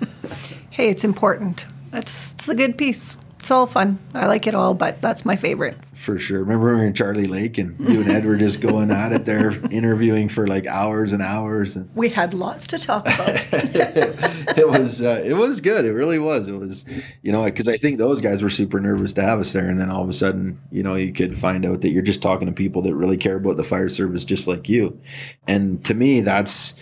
hey, 0.69 0.89
it's 0.89 1.05
important 1.05 1.65
that's 1.91 2.31
it's 2.33 2.45
the 2.45 2.55
good 2.55 2.77
piece. 2.77 3.15
It's 3.41 3.49
all 3.49 3.65
fun. 3.65 3.97
I 4.13 4.27
like 4.27 4.45
it 4.45 4.53
all, 4.53 4.75
but 4.75 5.01
that's 5.01 5.25
my 5.25 5.35
favorite. 5.35 5.75
For 5.93 6.19
sure. 6.19 6.41
Remember 6.41 6.65
when 6.65 6.75
we 6.75 6.81
were 6.81 6.87
in 6.87 6.93
Charlie 6.93 7.25
Lake 7.25 7.57
and 7.57 7.75
you 7.79 8.01
and 8.01 8.11
Ed 8.11 8.23
were 8.23 8.35
just 8.35 8.61
going 8.61 8.91
at 8.91 9.13
it 9.13 9.25
there, 9.25 9.51
interviewing 9.71 10.29
for 10.29 10.45
like 10.45 10.67
hours 10.67 11.11
and 11.11 11.23
hours. 11.23 11.75
And 11.75 11.89
we 11.95 12.09
had 12.09 12.35
lots 12.35 12.67
to 12.67 12.77
talk 12.77 13.07
about. 13.07 13.29
it 13.51 14.69
was 14.69 15.01
uh, 15.01 15.23
it 15.25 15.33
was 15.33 15.59
good. 15.59 15.85
It 15.85 15.93
really 15.93 16.19
was. 16.19 16.47
It 16.47 16.53
was, 16.53 16.85
you 17.23 17.31
know, 17.31 17.43
because 17.43 17.67
I 17.67 17.77
think 17.77 17.97
those 17.97 18.21
guys 18.21 18.43
were 18.43 18.49
super 18.51 18.79
nervous 18.79 19.11
to 19.13 19.23
have 19.23 19.39
us 19.39 19.53
there, 19.53 19.67
and 19.67 19.79
then 19.79 19.89
all 19.89 20.03
of 20.03 20.09
a 20.09 20.13
sudden, 20.13 20.61
you 20.71 20.83
know, 20.83 20.93
you 20.93 21.11
could 21.11 21.35
find 21.35 21.65
out 21.65 21.81
that 21.81 21.89
you're 21.89 22.03
just 22.03 22.21
talking 22.21 22.45
to 22.45 22.53
people 22.53 22.83
that 22.83 22.93
really 22.93 23.17
care 23.17 23.37
about 23.37 23.57
the 23.57 23.63
fire 23.63 23.89
service, 23.89 24.23
just 24.23 24.47
like 24.47 24.69
you. 24.69 25.01
And 25.47 25.83
to 25.85 25.95
me, 25.95 26.21
that's 26.21 26.75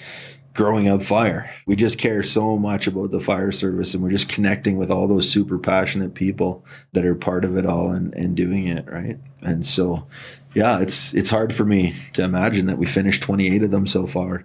growing 0.60 0.90
up 0.90 1.02
fire. 1.02 1.50
We 1.68 1.78
just 1.78 1.98
care 1.98 2.22
so 2.22 2.58
much 2.58 2.86
about 2.86 3.12
the 3.12 3.22
fire 3.22 3.54
service 3.54 3.94
and 3.94 4.04
we're 4.04 4.10
just 4.10 4.28
connecting 4.28 4.78
with 4.78 4.92
all 4.92 5.08
those 5.08 5.32
super 5.32 5.58
passionate 5.58 6.16
people 6.16 6.66
that 6.92 7.06
are 7.06 7.16
part 7.16 7.46
of 7.46 7.56
it 7.56 7.66
all 7.66 7.92
and, 7.92 8.14
and 8.14 8.36
doing 8.36 8.68
it, 8.68 8.86
right? 8.86 9.18
And 9.42 9.66
so 9.66 10.06
yeah, 10.54 10.82
it's 10.82 11.14
it's 11.14 11.30
hard 11.30 11.56
for 11.56 11.64
me 11.64 11.96
to 12.12 12.26
imagine 12.26 12.66
that 12.66 12.78
we 12.78 12.88
finished 12.88 13.24
28 13.24 13.64
of 13.64 13.72
them 13.72 13.88
so 13.88 14.06
far 14.06 14.44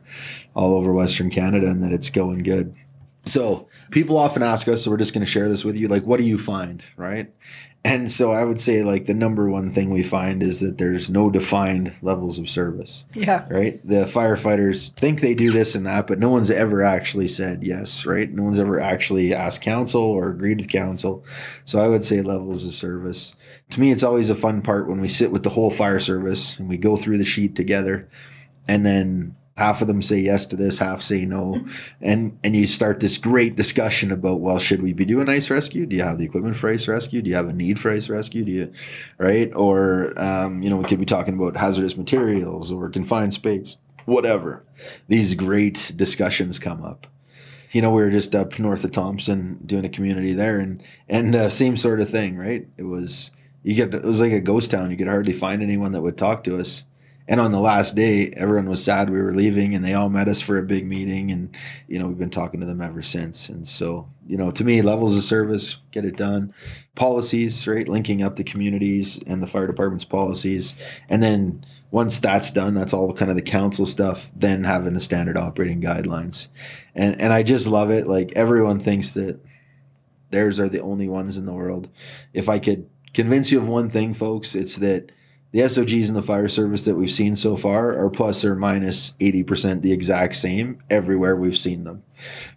all 0.54 0.74
over 0.74 0.92
Western 0.92 1.30
Canada 1.30 1.66
and 1.66 1.82
that 1.82 1.92
it's 1.92 2.10
going 2.10 2.44
good. 2.44 2.76
So 3.26 3.66
people 3.90 4.16
often 4.16 4.44
ask 4.44 4.68
us, 4.68 4.84
so 4.84 4.92
we're 4.92 4.98
just 4.98 5.14
going 5.14 5.26
to 5.26 5.30
share 5.30 5.48
this 5.48 5.64
with 5.64 5.74
you, 5.74 5.88
like, 5.88 6.04
what 6.04 6.18
do 6.18 6.24
you 6.24 6.38
find, 6.38 6.84
right? 6.96 7.32
And 7.86 8.10
so 8.10 8.32
I 8.32 8.44
would 8.44 8.58
say 8.58 8.82
like 8.82 9.04
the 9.04 9.12
number 9.12 9.50
one 9.50 9.70
thing 9.70 9.90
we 9.90 10.02
find 10.02 10.42
is 10.42 10.60
that 10.60 10.78
there's 10.78 11.10
no 11.10 11.28
defined 11.28 11.92
levels 12.00 12.38
of 12.38 12.48
service. 12.48 13.04
Yeah. 13.12 13.46
Right? 13.50 13.78
The 13.86 14.06
firefighters 14.06 14.94
think 14.94 15.20
they 15.20 15.34
do 15.34 15.52
this 15.52 15.74
and 15.74 15.84
that, 15.84 16.06
but 16.06 16.18
no 16.18 16.30
one's 16.30 16.50
ever 16.50 16.82
actually 16.82 17.28
said 17.28 17.62
yes, 17.62 18.06
right? 18.06 18.32
No 18.32 18.42
one's 18.42 18.58
ever 18.58 18.80
actually 18.80 19.34
asked 19.34 19.60
council 19.60 20.00
or 20.00 20.30
agreed 20.30 20.58
with 20.58 20.68
council. 20.68 21.26
So 21.66 21.78
I 21.78 21.88
would 21.88 22.06
say 22.06 22.22
levels 22.22 22.64
of 22.64 22.72
service. 22.72 23.34
To 23.70 23.80
me, 23.80 23.92
it's 23.92 24.02
always 24.02 24.30
a 24.30 24.34
fun 24.34 24.62
part 24.62 24.88
when 24.88 25.02
we 25.02 25.08
sit 25.08 25.30
with 25.30 25.42
the 25.42 25.50
whole 25.50 25.70
fire 25.70 26.00
service 26.00 26.58
and 26.58 26.70
we 26.70 26.78
go 26.78 26.96
through 26.96 27.18
the 27.18 27.24
sheet 27.24 27.54
together 27.54 28.08
and 28.66 28.86
then 28.86 29.36
half 29.56 29.80
of 29.80 29.88
them 29.88 30.02
say 30.02 30.18
yes 30.18 30.46
to 30.46 30.56
this 30.56 30.78
half 30.78 31.02
say 31.02 31.24
no. 31.24 31.64
And 32.00 32.38
and 32.42 32.56
you 32.56 32.66
start 32.66 33.00
this 33.00 33.18
great 33.18 33.56
discussion 33.56 34.10
about 34.10 34.40
well 34.40 34.58
should 34.58 34.82
we 34.82 34.92
be 34.92 35.04
doing 35.04 35.28
ice 35.28 35.50
rescue? 35.50 35.86
Do 35.86 35.96
you 35.96 36.02
have 36.02 36.18
the 36.18 36.24
equipment 36.24 36.56
for 36.56 36.70
ice 36.70 36.88
rescue? 36.88 37.22
Do 37.22 37.30
you 37.30 37.36
have 37.36 37.48
a 37.48 37.52
need 37.52 37.78
for 37.78 37.90
ice 37.90 38.08
rescue? 38.08 38.44
Do 38.44 38.52
you 38.52 38.72
right? 39.18 39.52
Or 39.54 40.12
um, 40.16 40.62
you 40.62 40.70
know 40.70 40.76
we 40.76 40.84
could 40.84 41.00
be 41.00 41.06
talking 41.06 41.34
about 41.34 41.56
hazardous 41.56 41.96
materials 41.96 42.72
or 42.72 42.88
confined 42.88 43.34
space 43.34 43.76
whatever. 44.04 44.64
These 45.08 45.34
great 45.34 45.92
discussions 45.96 46.58
come 46.58 46.82
up. 46.82 47.06
You 47.72 47.82
know, 47.82 47.90
we 47.90 48.02
were 48.02 48.10
just 48.10 48.34
up 48.34 48.58
north 48.58 48.84
of 48.84 48.92
Thompson 48.92 49.60
doing 49.66 49.84
a 49.84 49.88
community 49.88 50.32
there, 50.32 50.60
and 50.60 50.82
and 51.08 51.34
uh, 51.34 51.48
same 51.48 51.76
sort 51.76 52.00
of 52.00 52.08
thing, 52.08 52.36
right? 52.36 52.68
It 52.76 52.84
was 52.84 53.32
you 53.62 53.74
get 53.74 53.94
it 53.94 54.04
was 54.04 54.20
like 54.20 54.32
a 54.32 54.40
ghost 54.40 54.70
town. 54.70 54.90
You 54.90 54.96
could 54.96 55.08
hardly 55.08 55.32
find 55.32 55.62
anyone 55.62 55.92
that 55.92 56.02
would 56.02 56.16
talk 56.16 56.44
to 56.44 56.58
us. 56.58 56.84
And 57.26 57.40
on 57.40 57.52
the 57.52 57.60
last 57.60 57.96
day, 57.96 58.28
everyone 58.36 58.68
was 58.68 58.84
sad 58.84 59.08
we 59.08 59.22
were 59.22 59.32
leaving, 59.32 59.74
and 59.74 59.82
they 59.82 59.94
all 59.94 60.10
met 60.10 60.28
us 60.28 60.42
for 60.42 60.58
a 60.58 60.62
big 60.62 60.86
meeting, 60.86 61.30
and 61.30 61.56
you 61.88 61.98
know 61.98 62.06
we've 62.06 62.18
been 62.18 62.30
talking 62.30 62.60
to 62.60 62.66
them 62.66 62.82
ever 62.82 63.00
since. 63.00 63.48
And 63.48 63.66
so, 63.66 64.08
you 64.26 64.36
know, 64.36 64.50
to 64.50 64.64
me, 64.64 64.82
levels 64.82 65.16
of 65.16 65.24
service, 65.24 65.78
get 65.90 66.04
it 66.04 66.16
done, 66.16 66.52
policies, 66.94 67.66
right, 67.66 67.88
linking 67.88 68.22
up 68.22 68.36
the 68.36 68.44
communities 68.44 69.18
and 69.26 69.42
the 69.42 69.46
fire 69.46 69.66
department's 69.66 70.04
policies, 70.04 70.74
and 71.08 71.22
then 71.22 71.64
once 71.90 72.18
that's 72.18 72.50
done, 72.50 72.74
that's 72.74 72.92
all 72.92 73.12
kind 73.14 73.30
of 73.30 73.36
the 73.36 73.42
council 73.42 73.86
stuff. 73.86 74.30
Then 74.36 74.64
having 74.64 74.94
the 74.94 75.00
standard 75.00 75.38
operating 75.38 75.80
guidelines, 75.80 76.48
and 76.94 77.18
and 77.20 77.32
I 77.32 77.42
just 77.42 77.66
love 77.66 77.90
it. 77.90 78.06
Like 78.06 78.32
everyone 78.36 78.80
thinks 78.80 79.12
that 79.12 79.40
theirs 80.30 80.60
are 80.60 80.68
the 80.68 80.82
only 80.82 81.08
ones 81.08 81.38
in 81.38 81.46
the 81.46 81.54
world. 81.54 81.88
If 82.34 82.50
I 82.50 82.58
could 82.58 82.90
convince 83.14 83.50
you 83.50 83.58
of 83.60 83.68
one 83.68 83.88
thing, 83.88 84.12
folks, 84.12 84.54
it's 84.54 84.76
that 84.76 85.10
the 85.54 85.68
SOGs 85.68 86.08
in 86.08 86.16
the 86.16 86.22
fire 86.22 86.48
service 86.48 86.82
that 86.82 86.96
we've 86.96 87.12
seen 87.12 87.36
so 87.36 87.56
far 87.56 87.96
are 87.96 88.10
plus 88.10 88.44
or 88.44 88.56
minus 88.56 89.12
80% 89.20 89.82
the 89.82 89.92
exact 89.92 90.34
same 90.34 90.82
everywhere 90.90 91.36
we've 91.36 91.56
seen 91.56 91.84
them, 91.84 92.02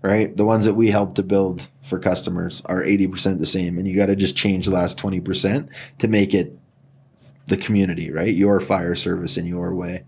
right? 0.02 0.36
The 0.36 0.46
ones 0.46 0.66
that 0.66 0.74
we 0.74 0.88
help 0.90 1.14
to 1.14 1.22
build 1.22 1.68
for 1.84 2.00
customers 2.00 2.64
are 2.66 2.82
80% 2.82 3.38
the 3.38 3.46
same. 3.46 3.78
And 3.78 3.88
you 3.88 3.96
got 3.96 4.08
to 4.08 4.16
just 4.16 4.36
change 4.36 4.66
the 4.66 4.74
last 4.74 4.98
20% 4.98 5.70
to 6.00 6.08
make 6.08 6.34
it 6.34 6.58
the 7.46 7.58
community, 7.58 8.10
right? 8.10 8.34
Your 8.34 8.60
fire 8.60 8.96
service 8.96 9.38
in 9.38 9.46
your 9.46 9.76
way. 9.76 10.04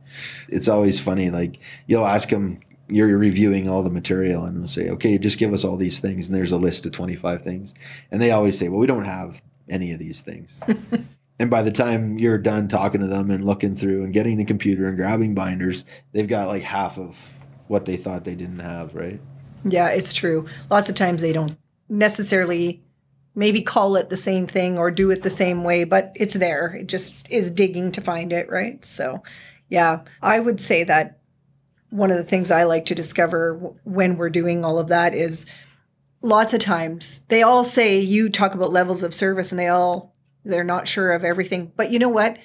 It's 0.47 0.67
always 0.67 0.99
funny. 0.99 1.30
Like 1.30 1.60
you'll 1.86 2.08
ask 2.08 2.30
them, 2.30 2.60
you're 2.88 3.19
reviewing 3.19 3.69
all 3.69 3.84
the 3.84 3.91
material 3.91 4.45
and 4.45 4.58
they'll 4.58 4.65
say, 4.65 4.89
okay, 4.89 5.19
just 5.19 5.38
give 5.38 5.54
us 5.54 5.63
all 5.63 5.78
these 5.78 5.99
things. 5.99 6.28
And 6.28 6.36
there's 6.36 6.52
a 6.52 6.58
list 6.58 6.88
of 6.88 6.91
25 6.93 7.43
things. 7.43 7.75
And 8.10 8.19
they 8.19 8.32
always 8.32 8.58
say, 8.58 8.67
well, 8.67 8.80
we 8.80 8.88
don't 8.88 9.06
have 9.06 9.43
any 9.69 9.91
of 9.93 9.99
these 9.99 10.21
things. 10.21 10.60
and 11.39 11.49
by 11.49 11.62
the 11.62 11.71
time 11.71 12.19
you're 12.19 12.38
done 12.38 12.67
talking 12.67 13.02
to 13.02 13.08
them 13.08 13.32
and 13.32 13.45
looking 13.45 13.75
through 13.75 14.04
and 14.04 14.13
getting 14.13 14.38
the 14.38 14.45
computer 14.45 14.88
and 14.88 14.97
grabbing 14.97 15.34
binders, 15.34 15.86
they've 16.12 16.28
got 16.28 16.47
like 16.47 16.63
half 16.63 16.97
of 16.97 17.17
what 17.67 17.86
they 17.86 17.95
thought 17.95 18.25
they 18.25 18.36
didn't 18.36 18.60
have, 18.60 18.93
right? 18.93 19.19
Yeah, 19.63 19.89
it's 19.89 20.13
true. 20.13 20.47
Lots 20.69 20.89
of 20.89 20.95
times 20.95 21.21
they 21.21 21.34
don't 21.34 21.58
necessarily 21.88 22.82
maybe 23.36 23.62
call 23.62 23.95
it 23.95 24.10
the 24.10 24.17
same 24.17 24.47
thing 24.47 24.78
or 24.78 24.91
do 24.91 25.12
it 25.12 25.23
the 25.23 25.30
same 25.30 25.63
way, 25.63 25.86
but 25.86 26.12
it's 26.15 26.34
there. 26.34 26.75
It 26.75 26.88
just 26.88 27.30
is 27.30 27.52
digging 27.52 27.91
to 27.93 28.02
find 28.02 28.34
it, 28.34 28.49
right? 28.49 28.84
So, 28.84 29.23
yeah, 29.69 30.02
I 30.21 30.39
would 30.39 30.60
say 30.60 30.84
that 30.84 31.19
one 31.89 32.12
of 32.12 32.17
the 32.17 32.23
things 32.23 32.52
I 32.52 32.63
like 32.63 32.86
to 32.86 32.95
discover 32.95 33.56
when 33.84 34.17
we're 34.17 34.30
doing 34.30 34.65
all 34.65 34.78
of 34.78 34.89
that 34.89 35.13
is 35.13 35.45
lots 36.21 36.54
of 36.54 36.60
times 36.60 37.21
they 37.30 37.41
all 37.41 37.63
say 37.63 37.97
you 37.97 38.30
talk 38.30 38.54
about 38.54 38.73
levels 38.73 39.04
of 39.04 39.13
service 39.13 39.52
and 39.52 39.60
they 39.60 39.69
all 39.69 40.09
they're 40.43 40.63
not 40.63 40.88
sure 40.88 41.12
of 41.12 41.23
everything 41.23 41.71
but 41.75 41.91
you 41.91 41.99
know 41.99 42.10
what? 42.10 42.38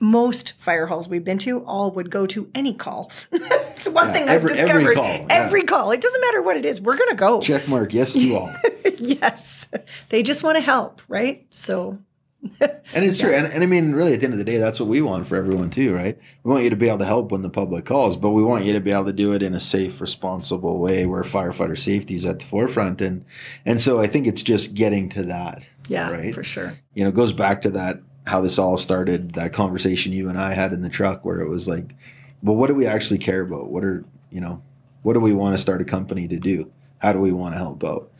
Most 0.00 0.54
fire 0.58 0.86
halls 0.86 1.06
we've 1.06 1.24
been 1.24 1.38
to 1.38 1.64
all 1.64 1.92
would 1.92 2.10
go 2.10 2.26
to 2.26 2.50
any 2.54 2.74
call. 2.74 3.10
It's 3.82 3.88
one 3.88 4.08
yeah, 4.08 4.12
thing 4.12 4.28
i've 4.28 4.46
discovered 4.46 4.80
every 4.80 4.94
call, 4.94 5.26
every 5.28 5.60
yeah. 5.62 5.66
call. 5.66 5.90
It 5.90 6.00
doesn't 6.00 6.20
matter 6.20 6.40
what 6.40 6.56
it 6.56 6.64
is 6.64 6.80
we're 6.80 6.96
gonna 6.96 7.16
go. 7.16 7.40
Check 7.40 7.66
mark 7.66 7.92
yes 7.92 8.12
to 8.12 8.34
all. 8.34 8.54
Yes. 8.98 9.66
They 10.10 10.22
just 10.22 10.44
want 10.44 10.56
to 10.56 10.62
help 10.62 11.02
right? 11.08 11.44
So 11.50 11.98
and 12.60 13.04
it's 13.04 13.18
yeah. 13.20 13.26
true. 13.26 13.34
And, 13.34 13.46
and 13.46 13.62
I 13.62 13.66
mean, 13.66 13.92
really, 13.92 14.14
at 14.14 14.20
the 14.20 14.24
end 14.24 14.34
of 14.34 14.38
the 14.38 14.44
day, 14.44 14.56
that's 14.56 14.80
what 14.80 14.88
we 14.88 15.00
want 15.00 15.26
for 15.26 15.36
everyone, 15.36 15.70
too, 15.70 15.94
right? 15.94 16.18
We 16.42 16.50
want 16.50 16.64
you 16.64 16.70
to 16.70 16.76
be 16.76 16.88
able 16.88 16.98
to 16.98 17.04
help 17.04 17.30
when 17.30 17.42
the 17.42 17.50
public 17.50 17.84
calls, 17.84 18.16
but 18.16 18.30
we 18.30 18.42
want 18.42 18.64
you 18.64 18.72
to 18.72 18.80
be 18.80 18.90
able 18.90 19.04
to 19.04 19.12
do 19.12 19.32
it 19.32 19.42
in 19.42 19.54
a 19.54 19.60
safe, 19.60 20.00
responsible 20.00 20.78
way 20.78 21.06
where 21.06 21.22
firefighter 21.22 21.78
safety 21.78 22.14
is 22.14 22.26
at 22.26 22.40
the 22.40 22.44
forefront. 22.44 23.00
And, 23.00 23.24
and 23.64 23.80
so 23.80 24.00
I 24.00 24.08
think 24.08 24.26
it's 24.26 24.42
just 24.42 24.74
getting 24.74 25.08
to 25.10 25.22
that. 25.24 25.64
Yeah, 25.88 26.10
right? 26.10 26.34
for 26.34 26.42
sure. 26.42 26.76
You 26.94 27.04
know, 27.04 27.10
it 27.10 27.14
goes 27.14 27.32
back 27.32 27.62
to 27.62 27.70
that, 27.70 28.00
how 28.26 28.40
this 28.40 28.58
all 28.58 28.76
started, 28.76 29.34
that 29.34 29.52
conversation 29.52 30.12
you 30.12 30.28
and 30.28 30.38
I 30.38 30.54
had 30.54 30.72
in 30.72 30.82
the 30.82 30.88
truck 30.88 31.24
where 31.24 31.40
it 31.40 31.48
was 31.48 31.68
like, 31.68 31.94
well, 32.42 32.56
what 32.56 32.66
do 32.66 32.74
we 32.74 32.86
actually 32.86 33.18
care 33.18 33.42
about? 33.42 33.70
What 33.70 33.84
are, 33.84 34.04
you 34.30 34.40
know, 34.40 34.62
what 35.02 35.12
do 35.12 35.20
we 35.20 35.32
want 35.32 35.54
to 35.54 35.62
start 35.62 35.80
a 35.80 35.84
company 35.84 36.26
to 36.28 36.38
do? 36.38 36.70
How 36.98 37.12
do 37.12 37.20
we 37.20 37.32
want 37.32 37.54
to 37.54 37.58
help 37.58 37.84
out? 37.84 38.10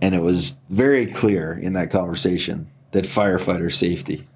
And 0.00 0.14
it 0.14 0.22
was 0.22 0.56
very 0.68 1.06
clear 1.06 1.52
in 1.52 1.72
that 1.72 1.90
conversation 1.90 2.70
that 2.92 3.04
firefighter 3.04 3.72
safety 3.72 4.26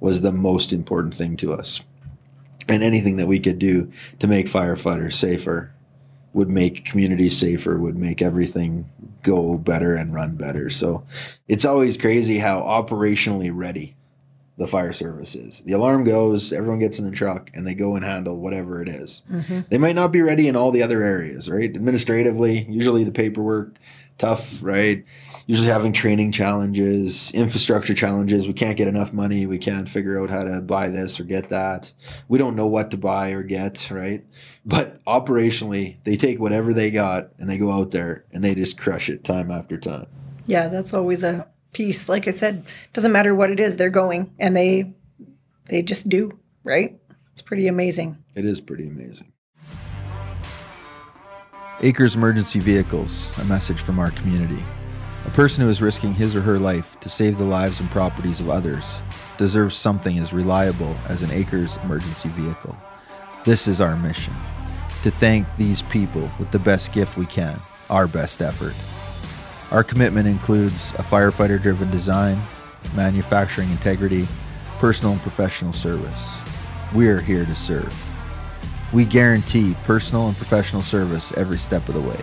was 0.00 0.20
the 0.20 0.32
most 0.32 0.72
important 0.72 1.14
thing 1.14 1.36
to 1.38 1.52
us. 1.52 1.80
And 2.68 2.82
anything 2.82 3.16
that 3.16 3.26
we 3.26 3.40
could 3.40 3.58
do 3.58 3.90
to 4.18 4.26
make 4.26 4.46
firefighters 4.46 5.14
safer 5.14 5.72
would 6.34 6.48
make 6.48 6.84
communities 6.84 7.36
safer, 7.36 7.78
would 7.78 7.96
make 7.96 8.20
everything 8.20 8.88
go 9.22 9.56
better 9.56 9.94
and 9.94 10.14
run 10.14 10.36
better. 10.36 10.70
So 10.70 11.04
it's 11.48 11.64
always 11.64 11.96
crazy 11.96 12.38
how 12.38 12.60
operationally 12.60 13.50
ready 13.52 13.96
the 14.58 14.66
fire 14.66 14.92
service 14.92 15.34
is. 15.34 15.60
The 15.60 15.72
alarm 15.72 16.04
goes, 16.04 16.52
everyone 16.52 16.80
gets 16.80 16.98
in 16.98 17.04
the 17.04 17.16
truck, 17.16 17.50
and 17.54 17.66
they 17.66 17.74
go 17.74 17.94
and 17.94 18.04
handle 18.04 18.38
whatever 18.38 18.82
it 18.82 18.88
is. 18.88 19.22
Mm-hmm. 19.30 19.60
They 19.70 19.78
might 19.78 19.94
not 19.94 20.12
be 20.12 20.20
ready 20.20 20.48
in 20.48 20.56
all 20.56 20.72
the 20.72 20.82
other 20.82 21.02
areas, 21.02 21.48
right? 21.48 21.74
Administratively, 21.74 22.66
usually 22.68 23.04
the 23.04 23.12
paperwork, 23.12 23.76
tough, 24.18 24.58
right? 24.60 25.04
Usually 25.48 25.68
having 25.68 25.94
training 25.94 26.30
challenges, 26.30 27.30
infrastructure 27.32 27.94
challenges. 27.94 28.46
We 28.46 28.52
can't 28.52 28.76
get 28.76 28.86
enough 28.86 29.14
money. 29.14 29.46
We 29.46 29.56
can't 29.56 29.88
figure 29.88 30.20
out 30.22 30.28
how 30.28 30.44
to 30.44 30.60
buy 30.60 30.90
this 30.90 31.18
or 31.18 31.24
get 31.24 31.48
that. 31.48 31.90
We 32.28 32.36
don't 32.36 32.54
know 32.54 32.66
what 32.66 32.90
to 32.90 32.98
buy 32.98 33.30
or 33.30 33.42
get, 33.42 33.90
right? 33.90 34.24
But 34.66 35.02
operationally, 35.06 35.96
they 36.04 36.18
take 36.18 36.38
whatever 36.38 36.74
they 36.74 36.90
got 36.90 37.30
and 37.38 37.48
they 37.48 37.56
go 37.56 37.72
out 37.72 37.92
there 37.92 38.26
and 38.30 38.44
they 38.44 38.54
just 38.54 38.78
crush 38.78 39.08
it 39.08 39.24
time 39.24 39.50
after 39.50 39.78
time. 39.78 40.06
Yeah, 40.44 40.68
that's 40.68 40.92
always 40.92 41.22
a 41.22 41.48
piece. 41.72 42.10
Like 42.10 42.28
I 42.28 42.32
said, 42.32 42.66
doesn't 42.92 43.10
matter 43.12 43.34
what 43.34 43.50
it 43.50 43.58
is, 43.58 43.78
they're 43.78 43.88
going 43.88 44.34
and 44.38 44.54
they 44.54 44.92
they 45.68 45.82
just 45.82 46.10
do, 46.10 46.38
right? 46.62 47.00
It's 47.32 47.42
pretty 47.42 47.68
amazing. 47.68 48.18
It 48.34 48.44
is 48.44 48.60
pretty 48.60 48.86
amazing. 48.86 49.32
Acres 51.80 52.16
Emergency 52.16 52.58
Vehicles, 52.58 53.30
a 53.38 53.44
message 53.44 53.80
from 53.80 53.98
our 53.98 54.10
community. 54.10 54.62
A 55.28 55.30
person 55.32 55.62
who 55.62 55.68
is 55.68 55.82
risking 55.82 56.14
his 56.14 56.34
or 56.34 56.40
her 56.40 56.58
life 56.58 56.98
to 57.00 57.10
save 57.10 57.36
the 57.36 57.44
lives 57.44 57.80
and 57.80 57.90
properties 57.90 58.40
of 58.40 58.48
others 58.48 59.02
deserves 59.36 59.76
something 59.76 60.18
as 60.18 60.32
reliable 60.32 60.96
as 61.06 61.20
an 61.20 61.30
Acres 61.30 61.76
emergency 61.84 62.30
vehicle. 62.30 62.74
This 63.44 63.68
is 63.68 63.78
our 63.78 63.94
mission 63.94 64.32
to 65.02 65.10
thank 65.10 65.46
these 65.58 65.82
people 65.82 66.30
with 66.38 66.50
the 66.50 66.58
best 66.58 66.92
gift 66.92 67.18
we 67.18 67.26
can, 67.26 67.60
our 67.90 68.06
best 68.06 68.40
effort. 68.40 68.72
Our 69.70 69.84
commitment 69.84 70.26
includes 70.26 70.92
a 70.92 71.02
firefighter 71.02 71.60
driven 71.60 71.90
design, 71.90 72.40
manufacturing 72.96 73.70
integrity, 73.70 74.26
personal 74.78 75.12
and 75.12 75.20
professional 75.20 75.74
service. 75.74 76.38
We 76.94 77.06
are 77.08 77.20
here 77.20 77.44
to 77.44 77.54
serve. 77.54 77.94
We 78.94 79.04
guarantee 79.04 79.76
personal 79.84 80.28
and 80.28 80.36
professional 80.38 80.80
service 80.80 81.32
every 81.36 81.58
step 81.58 81.86
of 81.86 81.94
the 81.94 82.00
way. 82.00 82.20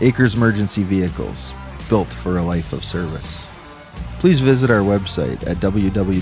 Acres 0.00 0.34
Emergency 0.34 0.82
Vehicles, 0.82 1.54
built 1.88 2.08
for 2.08 2.38
a 2.38 2.42
life 2.42 2.72
of 2.72 2.84
service. 2.84 3.46
Please 4.18 4.40
visit 4.40 4.70
our 4.70 4.80
website 4.80 5.46
at 5.46 5.58
www.acresev.ca. 5.58 6.14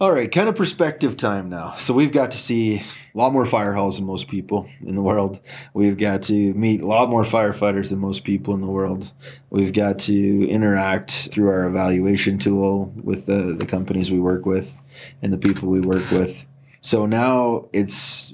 All 0.00 0.12
right, 0.12 0.32
kind 0.32 0.48
of 0.48 0.56
perspective 0.56 1.18
time 1.18 1.50
now. 1.50 1.74
So 1.76 1.92
we've 1.92 2.10
got 2.10 2.30
to 2.30 2.38
see 2.38 2.76
a 3.14 3.18
lot 3.18 3.34
more 3.34 3.44
fire 3.44 3.74
halls 3.74 3.98
than 3.98 4.06
most 4.06 4.28
people 4.28 4.66
in 4.80 4.94
the 4.94 5.02
world. 5.02 5.40
We've 5.74 5.98
got 5.98 6.22
to 6.22 6.54
meet 6.54 6.80
a 6.80 6.86
lot 6.86 7.10
more 7.10 7.22
firefighters 7.22 7.90
than 7.90 7.98
most 7.98 8.24
people 8.24 8.54
in 8.54 8.62
the 8.62 8.66
world. 8.66 9.12
We've 9.50 9.74
got 9.74 9.98
to 10.00 10.48
interact 10.48 11.28
through 11.30 11.50
our 11.50 11.66
evaluation 11.66 12.38
tool 12.38 12.94
with 13.02 13.26
the, 13.26 13.54
the 13.58 13.66
companies 13.66 14.10
we 14.10 14.20
work 14.20 14.46
with 14.46 14.74
and 15.20 15.34
the 15.34 15.38
people 15.38 15.68
we 15.68 15.80
work 15.80 16.10
with. 16.10 16.46
So 16.80 17.04
now 17.04 17.68
it's 17.74 18.32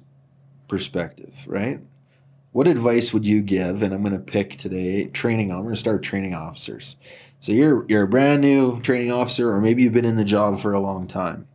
perspective, 0.69 1.35
right? 1.47 1.81
What 2.53 2.67
advice 2.67 3.13
would 3.13 3.27
you 3.27 3.43
give? 3.43 3.83
And 3.83 3.93
I'm 3.93 4.03
going 4.03 4.13
to 4.15 4.19
pick 4.19 4.57
today 4.57 5.07
training. 5.07 5.51
I'm 5.51 5.63
going 5.63 5.75
to 5.75 5.81
start 5.81 6.03
training 6.03 6.35
officers. 6.35 6.97
So 7.41 7.53
you're 7.53 7.85
you're 7.89 8.05
a 8.05 8.09
brand 8.09 8.41
new 8.41 8.81
training 8.81 9.13
officer, 9.13 9.53
or 9.53 9.61
maybe 9.61 9.83
you've 9.83 9.93
been 9.93 10.05
in 10.05 10.17
the 10.17 10.25
job 10.25 10.59
for 10.59 10.73
a 10.73 10.81
long 10.81 11.07
time, 11.07 11.47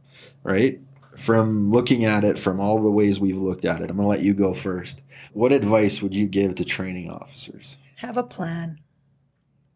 right? 0.44 0.80
From 1.18 1.72
looking 1.72 2.06
at 2.06 2.24
it 2.24 2.40
from 2.40 2.60
all 2.60 2.82
the 2.82 2.92
ways 2.92 3.20
we've 3.20 3.42
looked 3.42 3.66
at 3.66 3.82
it, 3.82 3.90
I'm 3.90 3.98
going 3.98 4.06
to 4.06 4.10
let 4.10 4.22
you 4.22 4.34
go 4.34 4.54
first. 4.54 5.02
What 5.34 5.52
advice 5.52 6.02
would 6.02 6.16
you 6.16 6.28
give 6.28 6.56
to 6.56 6.66
training 6.66 7.10
officers? 7.10 7.78
Have 7.98 8.16
a 8.16 8.24
plan, 8.24 8.80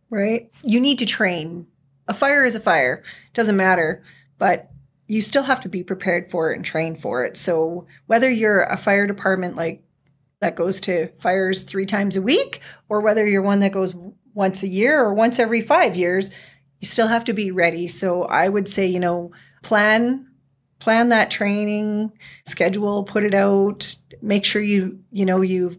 right? 0.09 0.49
You 0.63 0.79
need 0.79 0.99
to 0.99 1.05
train. 1.05 1.67
A 2.07 2.13
fire 2.13 2.45
is 2.45 2.55
a 2.55 2.59
fire. 2.59 3.03
Doesn't 3.33 3.57
matter, 3.57 4.03
but 4.37 4.71
you 5.07 5.21
still 5.21 5.43
have 5.43 5.61
to 5.61 5.69
be 5.69 5.83
prepared 5.83 6.29
for 6.29 6.51
it 6.51 6.55
and 6.55 6.65
train 6.65 6.95
for 6.95 7.23
it. 7.23 7.37
So 7.37 7.85
whether 8.07 8.29
you're 8.29 8.61
a 8.61 8.77
fire 8.77 9.05
department 9.07 9.55
like 9.55 9.83
that 10.41 10.55
goes 10.55 10.81
to 10.81 11.07
fires 11.19 11.63
three 11.63 11.85
times 11.85 12.15
a 12.15 12.21
week, 12.21 12.61
or 12.89 13.01
whether 13.01 13.25
you're 13.25 13.41
one 13.41 13.61
that 13.61 13.71
goes 13.71 13.95
once 14.33 14.63
a 14.63 14.67
year 14.67 14.99
or 14.99 15.13
once 15.13 15.39
every 15.39 15.61
five 15.61 15.95
years, 15.95 16.29
you 16.81 16.87
still 16.87 17.07
have 17.07 17.23
to 17.25 17.33
be 17.33 17.51
ready. 17.51 17.87
So 17.87 18.23
I 18.23 18.49
would 18.49 18.67
say, 18.67 18.85
you 18.85 18.99
know, 18.99 19.31
plan 19.63 20.27
plan 20.79 21.09
that 21.09 21.31
training 21.31 22.11
schedule, 22.45 23.03
put 23.03 23.23
it 23.23 23.33
out, 23.33 23.95
make 24.21 24.45
sure 24.45 24.61
you, 24.61 24.99
you 25.11 25.25
know, 25.25 25.41
you've 25.41 25.77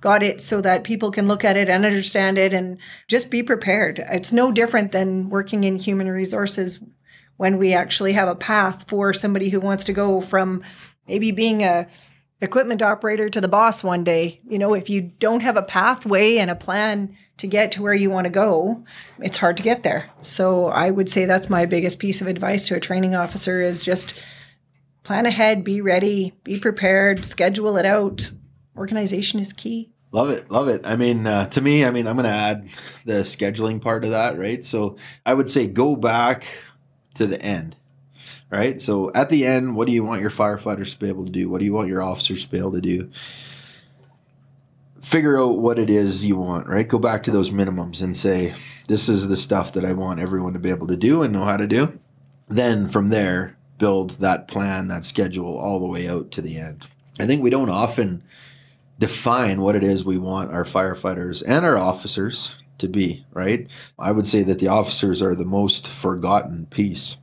got 0.00 0.22
it 0.22 0.40
so 0.40 0.60
that 0.60 0.84
people 0.84 1.10
can 1.10 1.28
look 1.28 1.44
at 1.44 1.56
it 1.56 1.70
and 1.70 1.84
understand 1.84 2.36
it 2.36 2.52
and 2.52 2.76
just 3.08 3.30
be 3.30 3.42
prepared. 3.42 4.04
It's 4.10 4.32
no 4.32 4.52
different 4.52 4.92
than 4.92 5.30
working 5.30 5.64
in 5.64 5.78
human 5.78 6.10
resources 6.10 6.80
when 7.36 7.58
we 7.58 7.74
actually 7.74 8.12
have 8.14 8.28
a 8.28 8.34
path 8.34 8.88
for 8.88 9.12
somebody 9.12 9.48
who 9.48 9.60
wants 9.60 9.84
to 9.84 9.92
go 9.92 10.20
from 10.20 10.62
maybe 11.06 11.30
being 11.30 11.62
a 11.62 11.86
equipment 12.40 12.82
operator 12.82 13.28
to 13.28 13.40
the 13.40 13.48
boss 13.48 13.82
one 13.82 14.04
day. 14.04 14.40
You 14.48 14.58
know, 14.58 14.74
if 14.74 14.90
you 14.90 15.00
don't 15.00 15.40
have 15.40 15.56
a 15.56 15.62
pathway 15.62 16.36
and 16.36 16.50
a 16.50 16.56
plan 16.56 17.16
to 17.38 17.46
get 17.46 17.72
to 17.72 17.82
where 17.82 17.94
you 17.94 18.10
want 18.10 18.24
to 18.24 18.30
go, 18.30 18.84
it's 19.20 19.36
hard 19.36 19.56
to 19.58 19.62
get 19.62 19.82
there. 19.82 20.10
So 20.22 20.66
I 20.66 20.90
would 20.90 21.10
say 21.10 21.24
that's 21.24 21.50
my 21.50 21.66
biggest 21.66 21.98
piece 21.98 22.20
of 22.20 22.26
advice 22.26 22.68
to 22.68 22.76
a 22.76 22.80
training 22.80 23.14
officer 23.14 23.60
is 23.60 23.82
just 23.82 24.14
plan 25.02 25.26
ahead, 25.26 25.64
be 25.64 25.80
ready, 25.80 26.34
be 26.44 26.58
prepared, 26.58 27.24
schedule 27.24 27.76
it 27.76 27.86
out. 27.86 28.30
Organization 28.76 29.40
is 29.40 29.52
key. 29.52 29.90
Love 30.12 30.30
it, 30.30 30.50
love 30.50 30.68
it. 30.68 30.86
I 30.86 30.96
mean, 30.96 31.26
uh, 31.26 31.46
to 31.48 31.60
me, 31.60 31.84
I 31.84 31.90
mean, 31.90 32.06
I'm 32.06 32.16
going 32.16 32.24
to 32.24 32.30
add 32.30 32.68
the 33.04 33.22
scheduling 33.22 33.80
part 33.80 34.04
of 34.04 34.10
that, 34.10 34.38
right? 34.38 34.64
So 34.64 34.96
I 35.24 35.34
would 35.34 35.50
say 35.50 35.66
go 35.66 35.96
back 35.96 36.46
to 37.16 37.26
the 37.26 37.40
end 37.42 37.76
right? 38.50 38.80
So 38.80 39.10
at 39.14 39.30
the 39.30 39.44
end, 39.44 39.76
what 39.76 39.86
do 39.86 39.92
you 39.92 40.04
want 40.04 40.20
your 40.20 40.30
firefighters 40.30 40.92
to 40.92 40.98
be 40.98 41.08
able 41.08 41.24
to 41.24 41.32
do? 41.32 41.48
What 41.48 41.58
do 41.58 41.64
you 41.64 41.72
want 41.72 41.88
your 41.88 42.02
officers 42.02 42.44
to 42.44 42.50
be 42.50 42.58
able 42.58 42.72
to 42.72 42.80
do? 42.80 43.10
Figure 45.02 45.40
out 45.40 45.58
what 45.58 45.78
it 45.78 45.88
is 45.88 46.24
you 46.24 46.36
want, 46.36 46.66
right? 46.66 46.86
Go 46.86 46.98
back 46.98 47.22
to 47.24 47.30
those 47.30 47.50
minimums 47.50 48.02
and 48.02 48.16
say, 48.16 48.54
this 48.88 49.08
is 49.08 49.28
the 49.28 49.36
stuff 49.36 49.72
that 49.72 49.84
I 49.84 49.92
want 49.92 50.20
everyone 50.20 50.52
to 50.52 50.58
be 50.58 50.70
able 50.70 50.86
to 50.88 50.96
do 50.96 51.22
and 51.22 51.32
know 51.32 51.44
how 51.44 51.56
to 51.56 51.66
do. 51.66 51.98
Then 52.48 52.88
from 52.88 53.08
there, 53.08 53.56
build 53.78 54.12
that 54.12 54.48
plan, 54.48 54.88
that 54.88 55.04
schedule 55.04 55.58
all 55.58 55.80
the 55.80 55.86
way 55.86 56.08
out 56.08 56.30
to 56.32 56.42
the 56.42 56.58
end. 56.58 56.86
I 57.18 57.26
think 57.26 57.42
we 57.42 57.50
don't 57.50 57.70
often 57.70 58.22
define 58.98 59.60
what 59.60 59.76
it 59.76 59.84
is 59.84 60.04
we 60.04 60.18
want 60.18 60.52
our 60.52 60.64
firefighters 60.64 61.42
and 61.46 61.64
our 61.64 61.76
officers 61.76 62.54
to 62.78 62.88
be, 62.88 63.24
right? 63.32 63.66
I 63.98 64.12
would 64.12 64.26
say 64.26 64.42
that 64.42 64.58
the 64.58 64.68
officers 64.68 65.22
are 65.22 65.34
the 65.34 65.44
most 65.44 65.86
forgotten 65.86 66.66
piece 66.66 67.16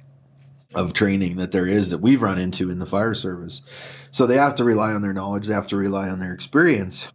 of 0.73 0.93
training 0.93 1.35
that 1.37 1.51
there 1.51 1.67
is 1.67 1.89
that 1.89 1.99
we've 1.99 2.21
run 2.21 2.39
into 2.39 2.71
in 2.71 2.79
the 2.79 2.85
fire 2.85 3.13
service. 3.13 3.61
So 4.11 4.25
they 4.25 4.37
have 4.37 4.55
to 4.55 4.63
rely 4.63 4.91
on 4.91 5.01
their 5.01 5.13
knowledge, 5.13 5.47
they 5.47 5.53
have 5.53 5.67
to 5.67 5.77
rely 5.77 6.09
on 6.09 6.19
their 6.19 6.33
experience, 6.33 7.07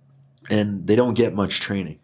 and 0.49 0.87
they 0.87 0.97
don't 0.97 1.15
get 1.15 1.35
much 1.35 1.61
training. 1.61 1.99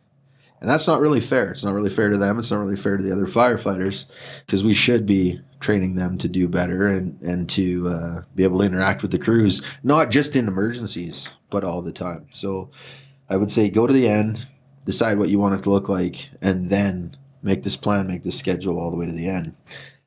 And 0.61 0.71
that's 0.71 0.87
not 0.87 1.01
really 1.01 1.21
fair. 1.21 1.51
It's 1.51 1.65
not 1.65 1.75
really 1.75 1.91
fair 1.91 2.09
to 2.09 2.17
them. 2.17 2.39
It's 2.39 2.51
not 2.51 2.61
really 2.61 2.77
fair 2.77 2.97
to 2.97 3.03
the 3.03 3.13
other 3.13 3.27
firefighters 3.27 4.07
because 4.47 4.65
we 4.65 4.73
should 4.73 5.05
be 5.05 5.41
training 5.61 5.95
them 5.95 6.17
to 6.19 6.29
do 6.29 6.49
better 6.49 6.87
and, 6.87 7.21
and 7.21 7.49
to 7.51 7.89
uh, 7.89 8.23
be 8.35 8.45
able 8.45 8.61
to 8.61 8.65
interact 8.65 9.03
with 9.03 9.11
the 9.11 9.19
crews, 9.19 9.63
not 9.83 10.11
just 10.11 10.37
in 10.37 10.49
emergencies, 10.49 11.29
but 11.51 11.65
all 11.65 11.83
the 11.83 11.93
time. 11.93 12.29
So 12.31 12.71
I 13.29 13.37
would 13.37 13.51
say 13.51 13.69
go 13.69 13.87
to 13.87 13.93
the 13.93 14.09
end, 14.09 14.47
decide 14.85 15.19
what 15.19 15.29
you 15.29 15.39
want 15.39 15.59
it 15.59 15.63
to 15.65 15.71
look 15.71 15.89
like, 15.89 16.31
and 16.41 16.69
then 16.69 17.17
make 17.43 17.63
this 17.63 17.77
plan, 17.77 18.07
make 18.07 18.23
this 18.23 18.39
schedule 18.39 18.79
all 18.79 18.91
the 18.91 18.97
way 18.97 19.07
to 19.07 19.13
the 19.13 19.29
end 19.29 19.55